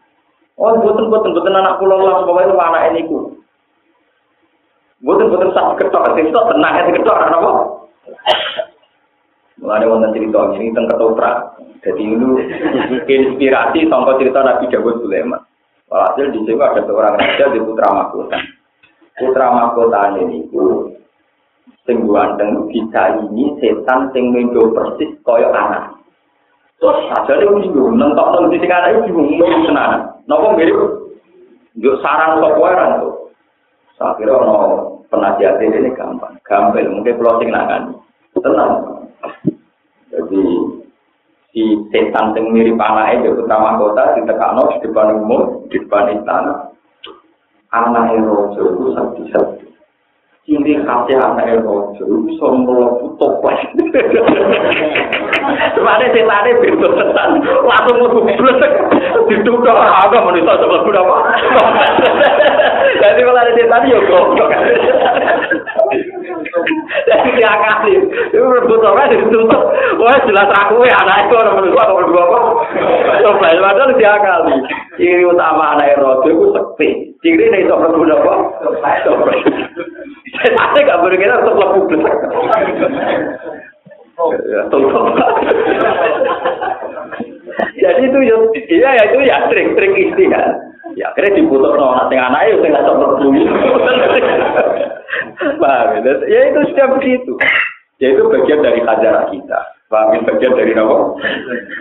Oh, 0.55 0.72
buatan 0.80 1.11
buatan 1.11 1.36
buatan 1.36 1.59
anak 1.59 1.78
pulau 1.82 1.99
lah, 1.99 2.24
itu 2.24 2.55
anak 2.55 2.84
ini 2.93 3.01
ku. 3.09 3.36
Buatan 5.03 5.28
buatan 5.28 5.51
sak 5.51 5.76
ketok, 5.82 6.16
sing 6.16 6.32
ketok 6.32 6.47
tenang, 6.53 6.74
sing 6.88 6.95
ketok 6.95 7.20
anak 7.20 7.41
apa? 7.43 7.51
Mulai 9.59 9.88
wonten 9.88 10.13
cerita 10.16 10.51
ini 10.55 10.72
tentang 10.72 10.91
ketoprak. 10.93 11.38
Jadi 11.82 12.01
itu 12.01 12.28
inspirasi 13.07 13.80
sampai 13.88 14.18
cerita 14.20 14.39
Nabi 14.41 14.66
Dawud 14.70 15.05
Sulaiman. 15.05 15.41
Walhasil 15.86 16.34
di 16.34 16.41
situ 16.43 16.57
ada 16.57 16.82
seorang 16.82 17.16
raja 17.16 17.45
di 17.53 17.61
putra 17.61 17.88
mahkota. 17.93 18.38
Putra 19.16 19.47
mahkota 19.53 20.18
ini 20.18 20.43
itu 20.49 20.91
sing 21.86 22.09
ganteng 22.09 22.66
bisa 22.74 23.22
ini 23.22 23.53
setan 23.61 24.09
sing 24.11 24.34
mendo 24.34 24.74
persis 24.74 25.13
koyo 25.22 25.53
anak. 25.53 25.93
Terus 26.76 27.07
aja 27.07 27.34
dia 27.39 27.47
bingung, 27.47 27.95
nentok 27.95 28.28
nang 28.36 28.51
di 28.51 28.59
sekarang 28.59 28.99
itu 28.99 29.07
bingung, 29.07 29.28
bingung 29.39 29.63
tenan. 29.71 30.11
Nopo 30.28 30.59
mirip, 30.59 30.76
yuk 31.80 31.99
sarang 32.03 32.43
software 32.43 32.99
tuh. 32.99 33.32
Saya 33.95 34.11
kira 34.19 34.36
no 34.43 34.55
penasihat 35.07 35.55
ini 35.63 35.95
gampang, 35.95 36.36
gampang, 36.43 36.91
mungkin 36.91 37.15
closing 37.15 37.47
nangan. 37.47 37.95
Tenang. 38.36 38.71
Jadi 40.11 40.43
si 41.55 41.63
setan 41.95 42.36
yang 42.36 42.51
mirip 42.51 42.76
anak 42.76 43.23
itu 43.23 43.39
utama 43.39 43.80
kota 43.80 44.19
di 44.19 44.28
tekano 44.28 44.67
di 44.76 44.84
depan 44.84 45.15
umum, 45.23 45.63
di 45.71 45.80
depan 45.80 46.11
istana. 46.11 46.76
Anak 47.71 48.19
itu 48.19 48.36
satu-satu. 48.91 49.63
ciri 50.45 50.78
khasnya 50.86 51.17
anak 51.26 51.65
rojo 51.65 52.05
bisa 52.30 52.45
melepuh 52.53 53.17
toples. 53.17 53.59
Semane 55.75 56.05
sing 56.11 56.25
lane 56.25 56.51
tenan, 56.57 57.29
langsung 57.65 57.95
mlebu 58.01 58.19
blesek 58.25 58.71
dituthuk 59.29 59.67
agama 59.69 60.31
manusa 60.31 60.57
sebab 60.59 60.81
kuda 60.85 61.01
apa? 61.01 61.17
Jadi 63.01 63.21
kalau 63.21 63.41
ada 63.41 63.51
dia 63.53 63.67
yo 63.89 63.99
goblok. 64.07 64.49
Jadi 67.05 67.29
dia 67.37 67.51
itu 68.31 68.39
rebut 68.39 68.81
apa 68.81 69.11
ditutup. 69.11 69.61
Wah 69.99 70.17
jelas 70.25 70.49
aku 70.55 70.87
ya 70.87 70.95
anak 71.03 71.27
itu 71.27 71.35
orang 71.35 71.55
menurut 71.59 71.79
aku 71.79 71.93
orang 71.99 72.11
bawa. 72.15 72.39
Coba 73.21 73.47
padahal 73.51 73.91
dia 73.99 74.13
kali. 74.19 74.55
Ciri 74.95 75.27
utama 75.27 75.75
anak 75.75 75.99
itu 75.99 76.31
itu 76.31 76.45
sepi. 76.55 76.89
Ciri 77.21 77.43
ini 77.51 77.67
itu 77.67 77.73
rebut 77.75 78.09
apa? 78.09 78.33
Saya 80.35 80.67
tidak 80.75 80.99
berkenan 81.03 81.43
untuk 81.47 81.89
lebih 81.89 81.99
Ya, 84.16 84.63
Jadi 87.76 88.01
itu 88.07 88.20
ya, 88.24 88.36
iya 88.72 88.89
ya 88.95 89.03
itu 89.11 89.20
ya 89.28 89.38
trik-trik 89.51 89.93
istihad. 89.93 90.55
Ya 90.95 91.11
akhirnya 91.11 91.43
diputus 91.43 91.76
no 91.76 91.91
nanti 91.91 92.16
anak 92.16 92.47
itu 92.47 92.63
nggak 92.63 92.88
sempat 92.88 93.20
bumi. 93.20 93.43
Paham 95.59 95.88
ya? 95.99 96.13
Ya 96.32 96.39
itu 96.55 96.59
sudah 96.72 96.88
begitu. 96.95 97.32
Ya 97.99 98.16
itu 98.16 98.24
bagian 98.32 98.63
dari 98.63 98.80
hajarah 98.80 99.28
kita. 99.28 99.59
Paham 99.91 100.24
bagian 100.24 100.55
dari 100.55 100.72
apa? 100.72 100.95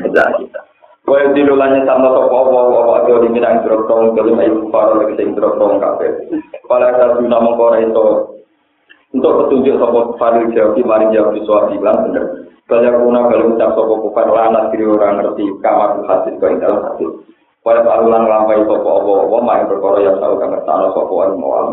Hajarah 0.02 0.34
kita. 0.42 0.60
Kaya 1.04 1.36
dilulanya 1.36 1.84
sama 1.84 2.16
sopa 2.16 2.32
wa 2.32 2.62
wa 2.64 2.80
wa 2.88 2.96
wa 3.04 3.20
di 3.20 3.28
minang 3.28 3.60
drotong 3.60 4.16
kelim 4.16 4.40
ayu 4.40 4.72
faro 4.72 5.04
lagi 5.04 5.20
sing 5.20 5.36
drotong 5.36 5.76
kafe. 5.76 6.08
Pada 6.64 6.96
saat 6.96 7.20
guna 7.20 7.44
mengkora 7.44 7.84
itu 7.84 8.33
untuk 9.14 9.46
petunjuk 9.46 9.78
sopo 9.78 10.18
fadil 10.18 10.50
jawab 10.50 10.74
mari 10.82 11.06
di 11.14 11.40
soal 11.46 11.70
bilang 11.70 12.10
bener 12.10 12.50
banyak 12.66 12.94
guna 12.98 13.20
kalau 13.30 13.54
ucap 13.54 13.70
sopo 13.78 13.94
kufar 14.02 14.26
lana 14.26 14.74
diri 14.74 14.84
orang 14.90 15.22
ngerti 15.22 15.46
kamar 15.62 16.02
hadis 16.10 16.34
kau 16.42 16.50
dalam 16.58 16.82
hadis 16.82 17.10
pada 17.62 17.86
alulan 17.86 18.26
lampai 18.26 18.66
sopo 18.66 18.88
obo 18.90 19.12
obo 19.30 19.38
main 19.40 19.70
berkoro 19.70 20.02
yang 20.02 20.18
selalu 20.18 20.42
kamar 20.42 20.60
tanah 20.66 20.90
sopo 20.92 21.14
mau 21.38 21.70